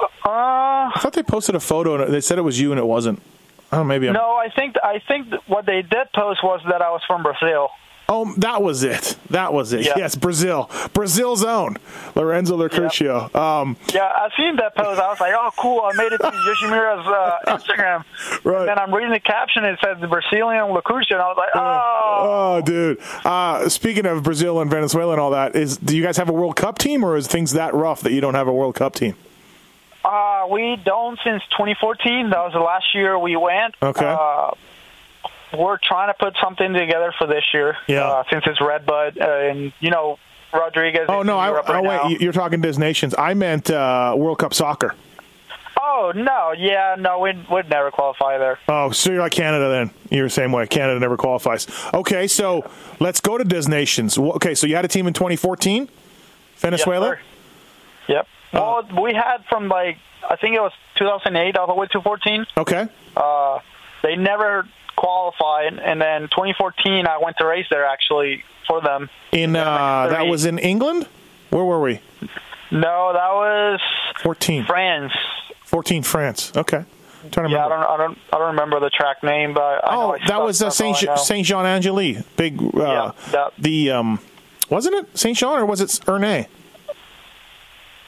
Uh, 0.00 0.08
I 0.24 0.92
thought 0.98 1.12
they 1.12 1.22
posted 1.22 1.54
a 1.54 1.60
photo 1.60 2.02
and 2.02 2.12
they 2.12 2.20
said 2.20 2.38
it 2.38 2.42
was 2.42 2.58
you 2.58 2.72
and 2.72 2.78
it 2.80 2.84
wasn't. 2.84 3.22
Oh. 3.70 3.84
Maybe 3.84 4.08
I'm. 4.08 4.14
no, 4.14 4.34
I 4.34 4.48
think 4.50 4.74
I 4.82 5.00
think 5.06 5.32
what 5.46 5.64
they 5.64 5.82
did 5.82 6.12
post 6.12 6.42
was 6.42 6.60
that 6.68 6.82
I 6.82 6.90
was 6.90 7.02
from 7.06 7.22
Brazil. 7.22 7.68
Oh, 8.10 8.32
that 8.38 8.62
was 8.62 8.82
it. 8.84 9.16
That 9.28 9.52
was 9.52 9.74
it. 9.74 9.84
Yes, 9.84 10.16
Brazil, 10.16 10.70
Brazil's 10.94 11.44
own 11.44 11.76
Lorenzo 12.14 12.56
Locurcio. 12.56 13.34
Um, 13.36 13.76
Yeah, 13.92 14.04
I 14.04 14.30
seen 14.34 14.56
that 14.56 14.74
post. 14.74 14.98
I 14.98 15.08
was 15.10 15.20
like, 15.20 15.34
oh, 15.36 15.50
cool. 15.58 15.82
I 15.84 15.92
made 15.94 16.12
it 16.12 16.18
to 16.18 16.30
Yoshimura's 16.30 17.06
uh, 17.06 17.38
Instagram. 17.58 18.04
Right. 18.44 18.60
And 18.60 18.68
then 18.68 18.78
I'm 18.78 18.94
reading 18.94 19.12
the 19.12 19.20
caption. 19.20 19.64
It 19.66 19.78
says 19.84 19.98
Brazilian 20.08 20.64
Lacusha, 20.74 21.12
and 21.12 21.20
I 21.20 21.28
was 21.28 21.36
like, 21.36 21.50
oh. 21.54 22.18
Oh, 22.20 22.60
dude. 22.64 22.98
Uh, 23.26 23.68
speaking 23.68 24.06
of 24.06 24.22
Brazil 24.22 24.58
and 24.60 24.70
Venezuela 24.70 25.12
and 25.12 25.20
all 25.20 25.32
that, 25.32 25.54
is 25.54 25.76
do 25.76 25.94
you 25.94 26.02
guys 26.02 26.16
have 26.16 26.30
a 26.30 26.32
World 26.32 26.56
Cup 26.56 26.78
team, 26.78 27.04
or 27.04 27.14
is 27.16 27.26
things 27.26 27.52
that 27.52 27.74
rough 27.74 28.00
that 28.00 28.12
you 28.12 28.22
don't 28.22 28.34
have 28.34 28.48
a 28.48 28.52
World 28.54 28.74
Cup 28.74 28.94
team? 28.94 29.16
Uh, 30.02 30.46
we 30.50 30.76
don't 30.82 31.18
since 31.22 31.42
2014. 31.50 32.30
That 32.30 32.38
was 32.38 32.54
the 32.54 32.60
last 32.60 32.94
year 32.94 33.18
we 33.18 33.36
went. 33.36 33.74
Okay. 33.82 34.06
Uh, 34.06 34.52
we're 35.56 35.78
trying 35.82 36.08
to 36.08 36.14
put 36.18 36.36
something 36.42 36.72
together 36.72 37.12
for 37.18 37.26
this 37.26 37.44
year. 37.54 37.76
Yeah. 37.86 38.04
Uh, 38.06 38.24
since 38.30 38.44
it's 38.46 38.60
Redbud, 38.60 39.18
uh, 39.18 39.24
and 39.24 39.72
you 39.80 39.90
know 39.90 40.18
Rodriguez. 40.52 41.06
Oh 41.08 41.22
no, 41.22 41.38
I, 41.38 41.48
Europe 41.48 41.64
oh 41.68 41.82
wait, 41.82 41.88
now. 41.88 42.08
you- 42.08 42.18
you're 42.20 42.32
talking 42.32 42.60
Des 42.60 42.78
Nations. 42.78 43.14
I 43.18 43.34
meant 43.34 43.70
uh, 43.70 44.14
World 44.16 44.38
Cup 44.38 44.54
soccer. 44.54 44.94
Oh 45.80 46.12
no, 46.14 46.52
yeah, 46.56 46.96
no, 46.98 47.18
we'd 47.20 47.48
we'd 47.48 47.68
never 47.70 47.90
qualify 47.90 48.36
there. 48.38 48.58
Oh, 48.68 48.90
so 48.90 49.10
you're 49.10 49.20
like 49.20 49.32
Canada 49.32 49.68
then? 49.68 49.90
You're 50.10 50.26
the 50.26 50.30
same 50.30 50.52
way. 50.52 50.66
Canada 50.66 50.98
never 51.00 51.16
qualifies. 51.16 51.66
Okay, 51.94 52.26
so 52.26 52.68
let's 53.00 53.20
go 53.20 53.38
to 53.38 53.44
Des 53.44 53.68
Nations. 53.68 54.18
Okay, 54.18 54.54
so 54.54 54.66
you 54.66 54.74
had 54.76 54.84
a 54.84 54.88
team 54.88 55.06
in 55.06 55.12
2014, 55.14 55.88
Venezuela. 56.56 57.16
Yep. 58.08 58.26
Oh. 58.54 58.84
Well, 58.92 59.02
we 59.02 59.14
had 59.14 59.44
from 59.48 59.68
like 59.68 59.98
I 60.28 60.36
think 60.36 60.56
it 60.56 60.60
was 60.60 60.72
2008 60.96 61.56
all 61.56 61.66
the 61.66 61.74
way 61.74 61.86
to 61.92 62.00
14. 62.00 62.46
okay, 62.56 62.88
Uh, 63.16 63.60
they 64.02 64.16
never 64.16 64.68
qualified. 64.98 65.78
And 65.78 66.00
then 66.00 66.22
2014, 66.22 67.06
I 67.06 67.18
went 67.18 67.36
to 67.38 67.46
race 67.46 67.66
there 67.70 67.86
actually 67.86 68.42
for 68.66 68.80
them. 68.82 69.08
In 69.32 69.56
uh, 69.56 70.08
that 70.10 70.26
was 70.26 70.44
in 70.44 70.58
England. 70.58 71.06
Where 71.50 71.64
were 71.64 71.80
we? 71.80 72.00
No, 72.70 73.12
that 73.14 73.32
was 73.32 73.80
14. 74.22 74.66
France. 74.66 75.12
14 75.64 76.02
France. 76.02 76.52
Okay. 76.56 76.84
I'm 77.24 77.30
trying 77.30 77.46
to 77.48 77.52
Yeah, 77.52 77.66
I 77.66 77.68
don't, 77.68 77.82
I 77.82 77.96
don't, 77.96 78.18
I 78.32 78.38
don't 78.38 78.46
remember 78.48 78.80
the 78.80 78.90
track 78.90 79.22
name, 79.22 79.54
but 79.54 79.80
I 79.88 79.94
know 79.94 80.14
oh, 80.14 80.18
that 80.26 80.40
was 80.42 80.62
uh, 80.62 80.70
Saint. 80.70 80.96
Saint 81.16 81.46
Jean 81.46 81.64
Angeli. 81.66 82.22
Big. 82.36 82.60
Uh, 82.62 82.70
Yeah, 82.76 83.10
that- 83.32 83.52
the 83.58 83.90
um, 83.92 84.20
wasn't 84.68 84.96
it 84.96 85.18
Saint 85.18 85.36
Jean 85.38 85.58
or 85.58 85.64
was 85.66 85.80
it 85.80 85.88
Ernée? 86.06 86.46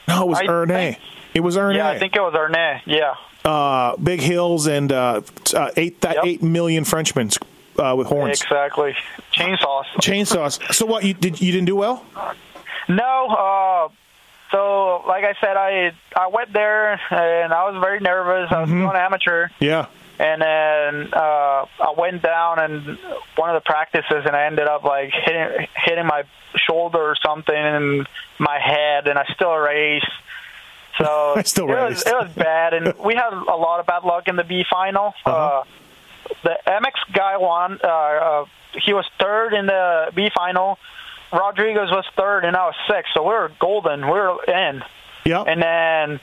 No, 0.07 0.23
it 0.23 0.27
was 0.27 0.39
I 0.39 0.45
Ernée. 0.45 0.67
think- 0.67 0.97
It 1.33 1.39
was 1.41 1.55
Ernée. 1.57 1.75
Yeah, 1.77 1.89
I 1.89 1.97
think 1.99 2.15
it 2.15 2.21
was 2.21 2.33
Ernest. 2.35 2.85
Yeah. 2.87 3.15
Uh, 3.45 3.95
big 3.97 4.19
hills 4.21 4.67
and 4.67 4.91
uh, 4.91 5.21
uh, 5.55 5.69
eight 5.77 6.01
that 6.01 6.15
Yep. 6.15 6.25
eight 6.25 6.43
million 6.43 6.83
Frenchmen 6.83 7.29
uh, 7.79 7.95
with 7.97 8.07
horns, 8.07 8.41
Exactly. 8.41 8.95
Chainsaws. 9.33 9.85
chainsaws. 10.01 10.73
So 10.73 10.85
what? 10.85 11.03
You 11.03 11.13
did? 11.13 11.41
You 11.41 11.51
didn't 11.51 11.65
do 11.67 11.75
well? 11.75 12.03
No, 12.89 13.27
uh, 13.27 13.89
so 14.51 15.03
like 15.07 15.23
I 15.23 15.33
said, 15.39 15.55
I 15.57 15.91
I 16.15 16.27
went 16.27 16.51
there 16.53 16.99
and 17.11 17.53
I 17.53 17.69
was 17.69 17.79
very 17.81 17.99
nervous. 17.99 18.51
I 18.51 18.61
was 18.61 18.69
Mm-hmm. 18.69 18.83
going 18.85 18.97
amateur, 18.97 19.47
Yeah. 19.59 19.85
and 20.19 20.41
then 20.41 21.13
uh, 21.13 21.65
I 21.79 21.93
went 21.97 22.21
down 22.21 22.59
and 22.59 22.97
one 23.37 23.49
of 23.49 23.55
the 23.55 23.65
practices, 23.65 24.23
and 24.25 24.35
I 24.35 24.45
ended 24.45 24.67
up 24.67 24.83
like 24.83 25.11
hitting 25.25 25.67
hitting 25.85 26.05
my 26.05 26.23
shoulder 26.57 26.99
or 26.99 27.15
something 27.25 27.55
in 27.55 28.05
my 28.39 28.59
head, 28.59 29.07
and 29.07 29.17
I 29.17 29.25
still 29.33 29.55
raced. 29.55 30.05
So 30.97 31.33
it 31.37 31.65
was 31.65 32.03
it 32.05 32.13
was 32.13 32.31
bad, 32.35 32.73
and 32.73 32.93
we 33.03 33.15
had 33.15 33.33
a 33.33 33.55
lot 33.55 33.79
of 33.79 33.85
bad 33.85 34.03
luck 34.03 34.27
in 34.27 34.35
the 34.35 34.43
B 34.43 34.63
final. 34.69 35.13
Uh-huh. 35.25 35.31
Uh, 35.31 35.63
the 36.43 36.57
MX 36.67 37.13
guy 37.13 37.37
won. 37.37 37.79
Uh, 37.83 37.87
uh, 37.87 38.45
he 38.83 38.93
was 38.93 39.05
third 39.19 39.53
in 39.53 39.65
the 39.65 40.11
B 40.15 40.29
final. 40.33 40.77
Rodriguez 41.31 41.89
was 41.89 42.05
third, 42.17 42.45
and 42.45 42.55
I 42.55 42.65
was 42.65 42.75
sixth. 42.89 43.11
So 43.13 43.23
we 43.23 43.29
were 43.29 43.51
golden. 43.59 44.05
We 44.05 44.11
were 44.11 44.43
in. 44.45 44.83
Yep. 45.25 45.45
And 45.47 45.61
then, 45.61 46.19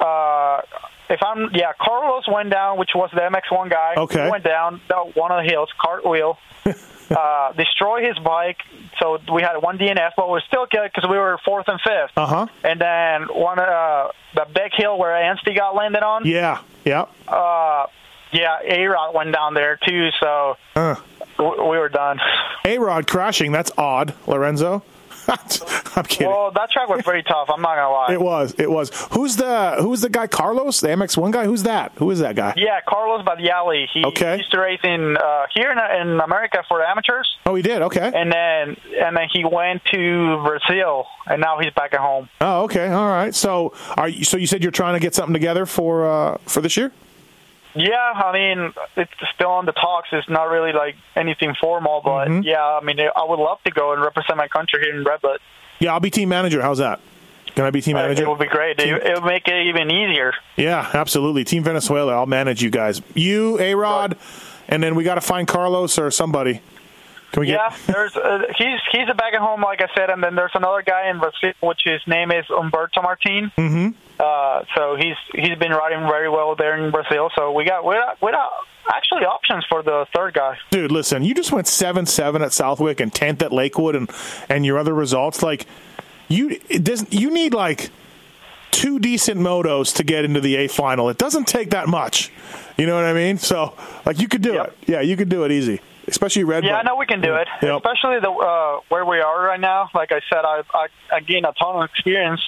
uh, 0.00 0.62
if 1.10 1.22
I'm 1.22 1.50
yeah, 1.54 1.72
Carlos 1.80 2.26
went 2.28 2.50
down, 2.50 2.78
which 2.78 2.90
was 2.94 3.10
the 3.12 3.20
MX1 3.20 3.70
guy. 3.70 3.94
Okay. 3.96 4.24
He 4.24 4.30
went 4.30 4.44
down 4.44 4.80
down 4.88 5.12
one 5.14 5.30
of 5.30 5.44
the 5.44 5.50
hills, 5.50 5.68
cartwheel, 5.80 6.38
uh, 7.10 7.52
destroy 7.52 8.06
his 8.06 8.18
bike. 8.18 8.58
So 9.00 9.18
we 9.32 9.42
had 9.42 9.56
one 9.58 9.78
DNF, 9.78 10.12
but 10.16 10.26
we 10.28 10.32
were 10.32 10.42
still 10.46 10.66
good 10.70 10.90
because 10.94 11.08
we 11.08 11.16
were 11.16 11.38
fourth 11.44 11.68
and 11.68 11.80
fifth. 11.80 12.16
uh 12.16 12.26
huh. 12.26 12.46
And 12.64 12.80
then 12.80 13.22
one 13.34 13.58
uh, 13.58 14.08
the 14.34 14.46
big 14.54 14.72
hill 14.74 14.98
where 14.98 15.16
Anstey 15.16 15.54
got 15.54 15.74
landed 15.74 16.02
on. 16.02 16.26
Yeah. 16.26 16.60
Yeah. 16.84 17.06
Uh, 17.26 17.86
yeah, 18.32 18.58
A 18.62 18.84
Rod 18.86 19.14
went 19.14 19.32
down 19.32 19.54
there 19.54 19.78
too. 19.86 20.10
So 20.20 20.56
Uh. 20.76 20.96
w- 21.38 21.62
we 21.70 21.78
were 21.78 21.88
done. 21.88 22.20
A 22.64 22.78
Rod 22.78 23.06
crashing. 23.06 23.52
That's 23.52 23.70
odd, 23.78 24.14
Lorenzo. 24.26 24.82
I'm 25.96 26.04
kidding. 26.04 26.28
Well, 26.28 26.50
that 26.52 26.70
track 26.70 26.88
was 26.88 27.02
pretty 27.02 27.22
tough. 27.22 27.48
I'm 27.52 27.60
not 27.60 27.76
gonna 27.76 27.90
lie. 27.90 28.12
it 28.12 28.20
was. 28.20 28.54
It 28.58 28.70
was. 28.70 28.90
Who's 29.12 29.36
the 29.36 29.76
Who's 29.80 30.00
the 30.00 30.08
guy? 30.08 30.26
Carlos, 30.26 30.80
the 30.80 30.88
MX1 30.88 31.32
guy. 31.32 31.44
Who's 31.44 31.64
that? 31.64 31.92
Who 31.96 32.10
is 32.10 32.20
that 32.20 32.34
guy? 32.36 32.54
Yeah, 32.56 32.80
Carlos 32.88 33.24
Badiali. 33.26 33.86
He 33.92 34.04
Okay. 34.04 34.38
used 34.38 34.50
to 34.52 34.60
race 34.60 34.80
in 34.84 35.16
uh, 35.16 35.46
here 35.54 35.70
in, 35.70 35.78
in 36.08 36.20
America 36.20 36.62
for 36.68 36.82
amateurs, 36.84 37.28
Oh, 37.46 37.54
he 37.54 37.62
did. 37.62 37.82
Okay. 37.82 38.10
and 38.14 38.32
then 38.32 38.76
and 39.02 39.16
then 39.16 39.28
he 39.32 39.44
went 39.44 39.84
to 39.86 40.42
Brazil, 40.44 41.06
and 41.26 41.40
now 41.40 41.58
he's 41.60 41.72
back 41.74 41.92
at 41.94 42.00
home. 42.00 42.28
Oh, 42.40 42.62
okay. 42.64 42.88
All 42.88 43.08
right. 43.08 43.34
So, 43.34 43.72
are 43.96 44.08
you, 44.08 44.24
so 44.24 44.36
you 44.36 44.46
said 44.46 44.62
you're 44.62 44.72
trying 44.72 44.94
to 44.94 45.00
get 45.00 45.14
something 45.14 45.34
together 45.34 45.66
for 45.66 46.08
uh, 46.08 46.38
for 46.46 46.60
this 46.60 46.76
year? 46.76 46.92
Yeah, 47.78 48.12
I 48.14 48.32
mean 48.32 48.72
it's 48.96 49.10
still 49.34 49.50
on 49.50 49.66
the 49.66 49.72
talks. 49.72 50.08
It's 50.12 50.28
not 50.28 50.44
really 50.50 50.72
like 50.72 50.96
anything 51.16 51.54
formal, 51.60 52.00
but 52.04 52.28
Mm-hmm. 52.28 52.42
yeah, 52.42 52.62
I 52.64 52.84
mean 52.84 52.98
I 53.00 53.24
would 53.24 53.38
love 53.38 53.58
to 53.64 53.70
go 53.70 53.92
and 53.92 54.02
represent 54.02 54.36
my 54.36 54.48
country 54.48 54.80
here 54.84 54.94
in 54.94 55.04
Redwood. 55.04 55.40
Yeah, 55.78 55.92
I'll 55.92 56.00
be 56.00 56.10
team 56.10 56.28
manager. 56.28 56.60
How's 56.60 56.78
that? 56.78 57.00
Can 57.54 57.64
I 57.64 57.70
be 57.70 57.80
team 57.80 57.94
manager? 57.94 58.22
It 58.24 58.28
would 58.28 58.38
be 58.38 58.46
great. 58.46 58.78
It, 58.80 58.88
it 58.88 59.14
would 59.14 59.24
make 59.24 59.48
it 59.48 59.66
even 59.68 59.90
easier. 59.90 60.32
Yeah, 60.56 60.88
absolutely. 60.92 61.44
Team 61.44 61.64
Venezuela. 61.64 62.14
I'll 62.14 62.26
manage 62.26 62.62
you 62.62 62.70
guys. 62.70 63.00
You, 63.14 63.58
A 63.58 63.74
Rod, 63.74 64.16
and 64.68 64.82
then 64.82 64.94
we 64.94 65.02
got 65.04 65.14
to 65.16 65.20
find 65.20 65.48
Carlos 65.48 65.98
or 65.98 66.10
somebody. 66.10 66.60
Can 67.32 67.40
we 67.40 67.46
get? 67.46 67.58
Yeah, 67.60 67.76
there's 67.86 68.16
uh, 68.16 68.42
he's 68.56 68.80
he's 68.92 69.06
back 69.16 69.34
at 69.34 69.40
home, 69.40 69.60
like 69.62 69.80
I 69.82 69.88
said, 69.96 70.08
and 70.10 70.22
then 70.22 70.34
there's 70.34 70.52
another 70.54 70.82
guy 70.82 71.10
in 71.10 71.18
Brazil, 71.18 71.52
which 71.60 71.80
his 71.84 72.00
name 72.06 72.30
is 72.30 72.44
Umberto 72.50 73.02
Martin. 73.02 73.50
Mm-hmm. 73.56 73.88
Uh, 74.18 74.64
so 74.76 74.96
he's 74.96 75.16
he's 75.34 75.56
been 75.58 75.70
riding 75.72 76.00
very 76.08 76.28
well 76.28 76.56
there 76.56 76.76
in 76.76 76.90
Brazil. 76.90 77.30
So 77.36 77.52
we 77.52 77.64
got 77.64 77.84
we 77.84 77.94
got, 77.94 78.20
we 78.20 78.32
got 78.32 78.50
actually 78.92 79.24
options 79.24 79.64
for 79.68 79.82
the 79.82 80.06
third 80.14 80.34
guy. 80.34 80.56
Dude, 80.70 80.90
listen. 80.90 81.22
You 81.24 81.34
just 81.34 81.52
went 81.52 81.66
seven 81.68 82.04
seven 82.06 82.42
at 82.42 82.52
Southwick 82.52 83.00
and 83.00 83.12
tenth 83.14 83.42
at 83.42 83.52
Lakewood, 83.52 83.94
and 83.94 84.10
and 84.48 84.66
your 84.66 84.78
other 84.78 84.92
results. 84.94 85.42
Like 85.42 85.66
you, 86.28 86.58
it 86.68 86.82
doesn't. 86.84 87.12
You 87.12 87.30
need 87.30 87.54
like 87.54 87.90
two 88.70 88.98
decent 88.98 89.40
motos 89.40 89.94
to 89.96 90.04
get 90.04 90.24
into 90.24 90.40
the 90.40 90.56
A 90.56 90.68
final. 90.68 91.08
It 91.08 91.18
doesn't 91.18 91.46
take 91.46 91.70
that 91.70 91.88
much. 91.88 92.30
You 92.76 92.86
know 92.86 92.94
what 92.96 93.04
I 93.04 93.12
mean? 93.12 93.38
So 93.38 93.74
like 94.04 94.20
you 94.20 94.28
could 94.28 94.42
do 94.42 94.54
Yep. 94.54 94.66
it. 94.66 94.88
Yeah, 94.88 95.00
you 95.00 95.16
could 95.16 95.28
do 95.28 95.44
it 95.44 95.52
easy. 95.52 95.80
Especially 96.06 96.42
Red. 96.44 96.64
Yeah. 96.64 96.76
I 96.76 96.82
know 96.82 96.96
we 96.96 97.04
can 97.06 97.20
do 97.20 97.34
it, 97.34 97.46
Yep. 97.62 97.76
especially 97.84 98.18
the 98.20 98.30
uh, 98.30 98.80
where 98.88 99.04
we 99.04 99.20
are 99.20 99.42
right 99.44 99.60
now. 99.60 99.90
Like 99.94 100.10
I 100.10 100.20
said, 100.32 100.44
I 100.44 100.62
I, 100.74 100.86
I 101.12 101.20
gained 101.20 101.44
a 101.46 101.52
ton 101.52 101.76
of 101.76 101.84
experience. 101.88 102.40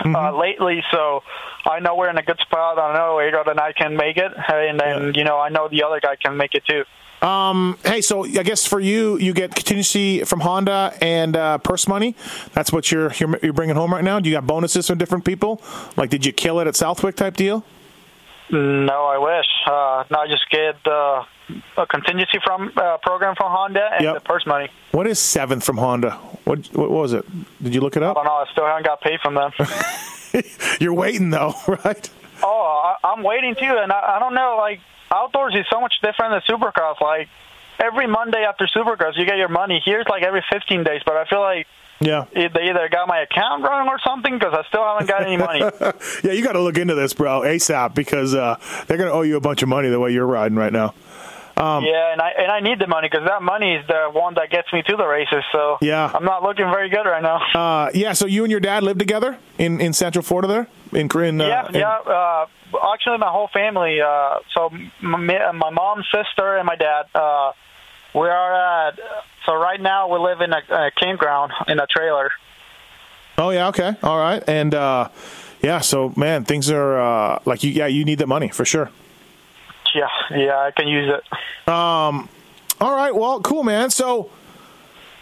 Mm-hmm. 0.00 0.16
Uh, 0.16 0.32
lately, 0.32 0.82
so 0.90 1.22
I 1.64 1.78
know 1.80 1.94
we're 1.94 2.10
in 2.10 2.18
a 2.18 2.22
good 2.22 2.38
spot. 2.40 2.78
I 2.78 2.94
know 2.94 3.20
Adrian 3.20 3.48
and 3.48 3.60
I 3.60 3.72
can 3.72 3.96
make 3.96 4.16
it, 4.16 4.32
and 4.48 4.78
then 4.78 5.14
you 5.14 5.24
know 5.24 5.38
I 5.38 5.48
know 5.48 5.68
the 5.68 5.84
other 5.84 6.00
guy 6.00 6.16
can 6.16 6.36
make 6.36 6.54
it 6.54 6.64
too. 6.66 6.84
Hey, 7.84 8.00
so 8.02 8.24
I 8.24 8.42
guess 8.42 8.66
for 8.66 8.80
you, 8.80 9.16
you 9.18 9.32
get 9.32 9.54
contingency 9.54 10.24
from 10.24 10.40
Honda 10.40 10.92
and 11.00 11.36
uh, 11.36 11.58
purse 11.58 11.88
money. 11.88 12.16
That's 12.52 12.72
what 12.72 12.90
you're, 12.92 13.12
you're 13.14 13.38
you're 13.42 13.52
bringing 13.52 13.76
home 13.76 13.92
right 13.92 14.04
now. 14.04 14.20
Do 14.20 14.28
you 14.28 14.36
got 14.36 14.46
bonuses 14.46 14.86
from 14.88 14.98
different 14.98 15.24
people? 15.24 15.62
Like, 15.96 16.10
did 16.10 16.26
you 16.26 16.32
kill 16.32 16.60
it 16.60 16.66
at 16.66 16.76
Southwick 16.76 17.16
type 17.16 17.36
deal? 17.36 17.64
No, 18.50 19.06
I 19.06 19.18
wish. 19.18 19.46
Uh, 19.66 20.04
no, 20.10 20.18
I 20.18 20.26
just 20.28 20.48
get 20.50 20.76
uh, 20.86 21.24
a 21.78 21.86
contingency 21.86 22.38
from 22.44 22.72
uh, 22.76 22.98
program 23.02 23.34
from 23.36 23.50
Honda 23.50 23.88
and 23.94 24.04
Yep. 24.04 24.14
the 24.14 24.20
purse 24.20 24.46
money. 24.46 24.68
What 24.92 25.06
is 25.06 25.18
seventh 25.18 25.64
from 25.64 25.78
Honda? 25.78 26.18
What 26.44 26.58
what 26.76 26.90
was 26.90 27.12
it? 27.12 27.24
Did 27.62 27.74
you 27.74 27.80
look 27.80 27.96
it 27.96 28.02
up? 28.02 28.16
I 28.16 28.20
up? 28.20 28.24
don't 28.26 28.32
know. 28.32 28.44
I 28.46 28.52
still 28.52 28.66
haven't 28.66 28.84
got 28.86 29.00
paid 29.00 29.20
from 29.20 29.34
them. 29.34 29.52
You're 30.80 30.94
waiting 30.94 31.30
though, 31.30 31.54
right? 31.66 32.10
oh, 32.42 32.96
I, 33.02 33.08
I'm 33.08 33.22
waiting 33.22 33.54
too, 33.54 33.78
and 33.82 33.90
I, 33.92 34.16
I 34.16 34.18
don't 34.18 34.34
know. 34.34 34.56
Like 34.58 34.80
outdoors 35.12 35.54
is 35.54 35.64
so 35.72 35.80
much 35.80 35.94
different 36.02 36.32
than 36.46 36.58
Supercross. 36.58 37.00
Like 37.00 37.28
every 37.78 38.06
Monday 38.06 38.44
after 38.44 38.66
Supercross, 38.66 39.16
you 39.16 39.24
get 39.26 39.36
your 39.38 39.48
money. 39.48 39.80
Here's 39.84 40.06
like 40.08 40.22
every 40.22 40.44
15 40.52 40.84
days, 40.84 41.02
but 41.06 41.16
I 41.16 41.24
feel 41.26 41.40
like 41.40 41.66
Yeah, 42.00 42.26
they 42.34 42.46
either 42.68 42.88
got 42.90 43.06
my 43.08 43.20
account 43.20 43.62
wrong 43.62 43.88
or 43.88 43.98
something 44.04 44.34
because 44.34 44.52
I 44.52 44.66
still 44.68 44.84
haven't 44.84 45.06
got 45.08 45.22
any 45.22 45.36
money. 45.36 45.60
yeah. 46.24 46.32
You 46.32 46.42
got 46.42 46.52
to 46.54 46.60
look 46.60 46.76
into 46.76 46.94
this, 46.96 47.14
bro, 47.14 47.40
ASAP, 47.42 47.94
because 47.94 48.34
uh, 48.34 48.58
they're 48.86 48.98
gonna 48.98 49.12
owe 49.12 49.22
you 49.22 49.36
a 49.36 49.40
bunch 49.40 49.62
of 49.62 49.68
money 49.68 49.88
the 49.88 50.00
way 50.00 50.10
you're 50.12 50.26
riding 50.26 50.58
right 50.58 50.72
now. 50.72 50.94
Yeah, 51.56 52.12
and 52.12 52.20
I 52.20 52.30
and 52.38 52.50
I 52.50 52.60
need 52.60 52.78
the 52.80 52.86
money 52.86 53.08
because 53.10 53.26
that 53.28 53.42
money 53.42 53.74
is 53.74 53.86
the 53.86 54.10
one 54.12 54.34
that 54.34 54.50
gets 54.50 54.72
me 54.72 54.82
to 54.88 54.96
the 54.96 55.06
races. 55.06 55.44
So 55.52 55.78
Yeah. 55.80 56.10
I'm 56.12 56.24
not 56.24 56.42
looking 56.42 56.66
very 56.66 56.88
good 56.88 57.04
right 57.04 57.22
now. 57.22 57.40
Uh, 57.54 57.90
yeah. 57.94 58.12
So 58.12 58.26
you 58.26 58.42
and 58.44 58.50
your 58.50 58.60
dad 58.60 58.82
live 58.82 58.98
together 58.98 59.38
in, 59.58 59.80
in 59.80 59.92
Central 59.92 60.22
Florida, 60.22 60.48
there 60.48 60.66
in 61.00 61.08
in 61.24 61.40
uh, 61.40 61.46
yeah, 61.46 61.68
in- 61.68 61.74
yeah. 61.74 61.98
Uh, 61.98 62.46
actually, 62.92 63.18
my 63.18 63.28
whole 63.30 63.48
family. 63.52 64.00
Uh, 64.00 64.38
so 64.52 64.70
my, 65.00 65.52
my 65.52 65.70
mom, 65.70 66.02
sister, 66.12 66.56
and 66.56 66.66
my 66.66 66.76
dad. 66.76 67.06
Uh, 67.14 67.52
we 68.14 68.28
are 68.28 68.88
at. 68.88 68.98
So 69.46 69.54
right 69.54 69.80
now 69.80 70.08
we 70.08 70.18
live 70.18 70.40
in 70.40 70.52
a, 70.52 70.62
a 70.86 70.90
campground 70.92 71.52
in 71.68 71.78
a 71.78 71.86
trailer. 71.86 72.30
Oh 73.36 73.50
yeah, 73.50 73.68
okay, 73.68 73.96
all 74.02 74.18
right, 74.18 74.42
and 74.48 74.74
uh, 74.74 75.08
yeah. 75.60 75.80
So 75.80 76.12
man, 76.16 76.44
things 76.44 76.70
are 76.70 76.98
uh, 77.00 77.40
like 77.44 77.62
you. 77.64 77.70
Yeah, 77.70 77.86
you 77.88 78.04
need 78.04 78.18
the 78.18 78.26
money 78.26 78.48
for 78.48 78.64
sure. 78.64 78.90
Yeah, 79.94 80.08
yeah, 80.30 80.58
I 80.58 80.70
can 80.72 80.88
use 80.88 81.10
it. 81.12 81.72
Um, 81.72 82.28
All 82.80 82.94
right, 82.94 83.14
well, 83.14 83.40
cool, 83.40 83.62
man. 83.62 83.90
So 83.90 84.30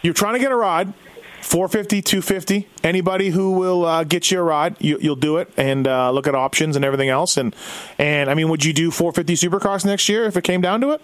you're 0.01 0.13
trying 0.13 0.33
to 0.33 0.39
get 0.39 0.51
a 0.51 0.55
ride. 0.55 0.93
450, 1.41 2.01
250. 2.01 2.67
Anybody 2.83 3.29
who 3.29 3.51
will 3.51 3.85
uh, 3.85 4.03
get 4.05 4.31
you 4.31 4.39
a 4.39 4.43
ride, 4.43 4.77
you, 4.79 4.97
you'll 5.01 5.15
do 5.17 5.37
it 5.37 5.51
and 5.57 5.87
uh, 5.87 6.09
look 6.09 6.25
at 6.25 6.35
options 6.35 6.75
and 6.77 6.85
everything 6.85 7.09
else. 7.09 7.35
And 7.37 7.53
and 7.97 8.29
I 8.29 8.33
mean, 8.33 8.47
would 8.49 8.63
you 8.63 8.73
do 8.73 8.91
450 8.91 9.47
Supercross 9.49 9.85
next 9.85 10.07
year 10.07 10.23
if 10.23 10.37
it 10.37 10.43
came 10.43 10.61
down 10.61 10.79
to 10.81 10.91
it? 10.91 11.01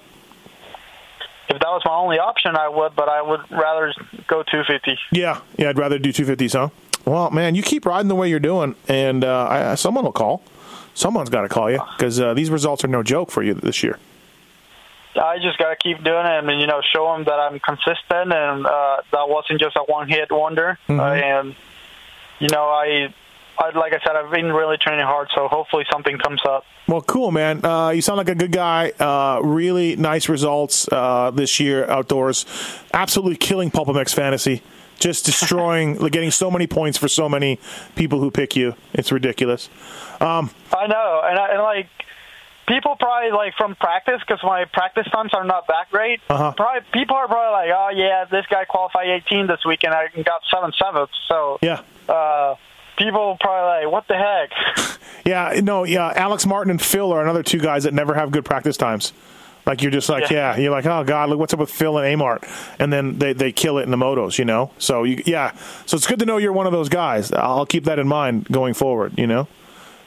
If 1.49 1.59
that 1.59 1.67
was 1.67 1.81
my 1.83 1.93
only 1.93 2.19
option, 2.19 2.55
I 2.55 2.69
would, 2.69 2.95
but 2.95 3.09
I 3.09 3.21
would 3.21 3.41
rather 3.51 3.93
go 4.27 4.43
250. 4.43 4.97
Yeah, 5.11 5.41
yeah. 5.57 5.69
I'd 5.69 5.77
rather 5.77 5.99
do 5.99 6.13
250s, 6.13 6.53
huh? 6.53 6.69
Well, 7.05 7.31
man, 7.31 7.55
you 7.55 7.63
keep 7.63 7.85
riding 7.85 8.07
the 8.07 8.15
way 8.15 8.29
you're 8.29 8.39
doing, 8.39 8.75
and 8.87 9.23
uh, 9.23 9.47
I, 9.49 9.75
someone 9.75 10.05
will 10.05 10.11
call. 10.11 10.43
Someone's 10.93 11.29
got 11.29 11.41
to 11.41 11.49
call 11.49 11.71
you 11.71 11.79
because 11.97 12.19
uh, 12.19 12.33
these 12.33 12.49
results 12.49 12.83
are 12.83 12.87
no 12.87 13.03
joke 13.03 13.31
for 13.31 13.43
you 13.43 13.53
this 13.53 13.83
year. 13.83 13.99
I 15.15 15.37
just 15.41 15.57
gotta 15.57 15.75
keep 15.75 16.03
doing 16.03 16.25
it, 16.25 16.43
and 16.43 16.61
you 16.61 16.67
know, 16.67 16.81
show 16.93 17.11
them 17.13 17.23
that 17.25 17.39
I'm 17.39 17.59
consistent, 17.59 18.31
and 18.31 18.65
uh, 18.65 18.97
that 19.11 19.27
wasn't 19.27 19.59
just 19.59 19.75
a 19.75 19.81
one-hit 19.81 20.31
wonder. 20.31 20.77
Uh, 20.87 21.01
and 21.01 21.55
you 22.39 22.47
know, 22.49 22.65
I 22.65 23.13
I, 23.57 23.77
like 23.77 23.93
I 23.93 23.99
said, 24.05 24.15
I've 24.15 24.31
been 24.31 24.53
really 24.53 24.77
training 24.77 25.05
hard, 25.05 25.27
so 25.35 25.47
hopefully 25.49 25.83
something 25.91 26.17
comes 26.17 26.41
up. 26.47 26.63
Well, 26.87 27.01
cool, 27.01 27.31
man. 27.31 27.63
Uh, 27.65 27.89
you 27.89 28.01
sound 28.01 28.17
like 28.17 28.29
a 28.29 28.35
good 28.35 28.53
guy. 28.53 28.91
Uh, 28.91 29.41
really 29.43 29.97
nice 29.97 30.29
results 30.29 30.87
uh, 30.91 31.31
this 31.31 31.59
year 31.59 31.85
outdoors. 31.89 32.45
Absolutely 32.93 33.35
killing 33.35 33.69
PulpMX 33.69 34.13
fantasy. 34.13 34.61
Just 34.99 35.25
destroying, 35.25 35.97
like, 35.99 36.11
getting 36.11 36.31
so 36.31 36.51
many 36.51 36.67
points 36.67 36.97
for 36.97 37.07
so 37.07 37.27
many 37.27 37.59
people 37.95 38.19
who 38.19 38.31
pick 38.31 38.55
you. 38.55 38.75
It's 38.93 39.11
ridiculous. 39.11 39.69
Um, 40.21 40.51
I 40.75 40.87
know, 40.87 41.21
and, 41.23 41.39
I, 41.39 41.53
and 41.53 41.61
like 41.61 41.87
people 42.67 42.95
probably 42.99 43.31
like 43.31 43.55
from 43.55 43.75
practice 43.75 44.21
because 44.25 44.43
my 44.43 44.65
practice 44.65 45.07
times 45.11 45.33
are 45.33 45.43
not 45.43 45.67
that 45.67 45.89
great. 45.91 46.21
Uh-huh. 46.29 46.53
Probably 46.55 46.81
people 46.93 47.15
are 47.15 47.27
probably 47.27 47.67
like, 47.67 47.75
oh 47.75 47.89
yeah, 47.95 48.25
this 48.29 48.45
guy 48.49 48.65
qualified 48.65 49.07
18 49.07 49.47
this 49.47 49.65
weekend 49.65 49.93
I 49.93 50.07
got 50.23 50.41
seven 50.53 50.71
sevenths. 50.77 51.13
So 51.27 51.57
yeah. 51.61 51.81
Uh, 52.07 52.55
people 52.97 53.37
probably 53.39 53.85
like, 53.85 53.91
what 53.91 54.07
the 54.07 54.15
heck? 54.15 54.97
Yeah, 55.25 55.59
no, 55.61 55.83
yeah. 55.83 56.11
Alex 56.15 56.45
Martin 56.45 56.71
and 56.71 56.81
Phil 56.81 57.11
are 57.11 57.21
another 57.21 57.43
two 57.43 57.59
guys 57.59 57.83
that 57.83 57.93
never 57.93 58.15
have 58.15 58.31
good 58.31 58.45
practice 58.45 58.77
times. 58.77 59.13
Like 59.65 59.81
you're 59.81 59.91
just 59.91 60.09
like, 60.09 60.29
yeah, 60.29 60.55
Yeah. 60.55 60.57
you're 60.57 60.71
like, 60.71 60.85
oh 60.85 61.03
god, 61.03 61.29
look 61.29 61.39
what's 61.39 61.53
up 61.53 61.59
with 61.59 61.69
Phil 61.71 61.97
and 61.97 62.19
Amart, 62.19 62.43
and 62.79 62.91
then 62.91 63.19
they, 63.19 63.33
they 63.33 63.51
kill 63.51 63.77
it 63.77 63.83
in 63.83 63.91
the 63.91 63.97
motos, 63.97 64.37
you 64.39 64.45
know. 64.45 64.71
So 64.79 65.03
you, 65.03 65.21
yeah, 65.25 65.55
so 65.85 65.95
it's 65.97 66.07
good 66.07 66.19
to 66.19 66.25
know 66.25 66.37
you're 66.37 66.53
one 66.53 66.65
of 66.65 66.71
those 66.71 66.89
guys. 66.89 67.31
I'll 67.31 67.65
keep 67.65 67.83
that 67.85 67.99
in 67.99 68.07
mind 68.07 68.45
going 68.51 68.73
forward, 68.73 69.13
you 69.17 69.27
know. 69.27 69.47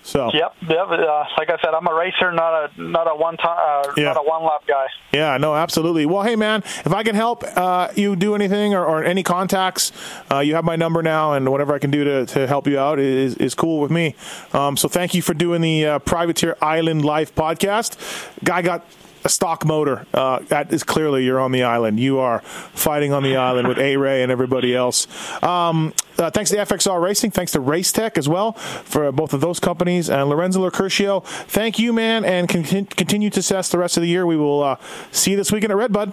So 0.05 0.33
Yep, 0.35 0.55
yep. 0.69 0.89
Uh, 0.89 1.25
like 1.39 1.49
I 1.49 1.57
said, 1.63 1.75
I'm 1.75 1.87
a 1.87 1.95
racer, 1.95 2.33
not 2.33 2.73
a 2.77 2.83
not 2.83 3.07
a 3.09 3.15
one 3.15 3.37
time, 3.37 3.57
uh, 3.57 3.93
Yeah. 3.97 4.07
not 4.07 4.17
a 4.17 4.29
one 4.29 4.43
lap 4.43 4.63
guy. 4.67 4.87
Yeah, 5.13 5.37
no, 5.37 5.55
absolutely. 5.55 6.07
Well, 6.07 6.25
hey, 6.25 6.35
man, 6.35 6.65
if 6.85 6.93
I 6.93 7.05
can 7.05 7.15
help 7.15 7.45
uh, 7.57 7.87
you 7.95 8.17
do 8.17 8.35
anything 8.35 8.75
or, 8.75 8.85
or 8.85 9.05
any 9.05 9.23
contacts, 9.23 9.93
uh, 10.29 10.41
you 10.41 10.57
have 10.57 10.65
my 10.65 10.75
number 10.75 11.05
now, 11.05 11.35
and 11.35 11.49
whatever 11.53 11.73
I 11.73 11.79
can 11.79 11.93
do 11.93 12.03
to, 12.03 12.27
to 12.27 12.49
help 12.49 12.67
you 12.67 12.81
out 12.81 12.99
is, 12.99 13.37
is 13.37 13.55
cool 13.55 13.81
with 13.81 13.93
me. 13.93 14.17
Um, 14.53 14.77
so 14.77 14.89
thank 14.89 15.15
you 15.15 15.23
for 15.23 15.35
doing 15.35 15.61
the 15.61 15.87
uh, 15.87 15.99
Privateer 16.01 16.57
Island 16.61 17.05
Life 17.05 17.33
podcast. 17.37 17.97
Guy 18.43 18.63
got 18.63 18.85
a 19.25 19.29
stock 19.29 19.65
motor. 19.65 20.07
Uh, 20.13 20.41
that 20.49 20.73
is 20.73 20.83
clearly 20.83 21.25
you're 21.25 21.41
on 21.41 21.53
the 21.53 21.63
island. 21.63 22.01
You 22.01 22.19
are 22.19 22.41
fighting 22.41 23.13
on 23.13 23.23
the 23.23 23.37
island 23.37 23.69
with 23.69 23.79
A 23.79 23.97
Ray 23.97 24.23
and 24.23 24.33
everybody 24.33 24.75
else. 24.75 25.07
Um, 25.43 25.93
uh, 26.19 26.31
thanks 26.31 26.51
to 26.51 26.57
FXR 26.57 27.01
Racing. 27.01 27.31
Thanks 27.31 27.53
to 27.53 27.61
Race 27.61 27.93
Tech 27.93 28.19
as 28.19 28.29
well 28.29 28.53
for 28.53 29.11
both 29.13 29.33
of 29.33 29.41
those 29.41 29.61
companies. 29.61 30.11
And 30.11 30.29
Lorenzo 30.29 30.69
Locurcio, 30.69 31.25
thank 31.25 31.79
you, 31.79 31.93
man, 31.93 32.25
and 32.25 32.49
con- 32.49 32.65
continue 32.65 33.31
to 33.31 33.43
success 33.43 33.71
the 33.71 33.79
rest 33.79 33.97
of 33.97 34.03
the 34.03 34.09
year. 34.09 34.27
We 34.27 34.37
will 34.37 34.63
uh, 34.63 34.77
see 35.11 35.33
you 35.33 35.37
this 35.37 35.51
weekend 35.53 35.73
at 35.73 35.77
Redbud. 35.79 36.13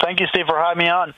Thank 0.00 0.20
you, 0.20 0.26
Steve, 0.28 0.46
for 0.46 0.58
having 0.58 0.84
me 0.84 0.88
on. 0.88 1.14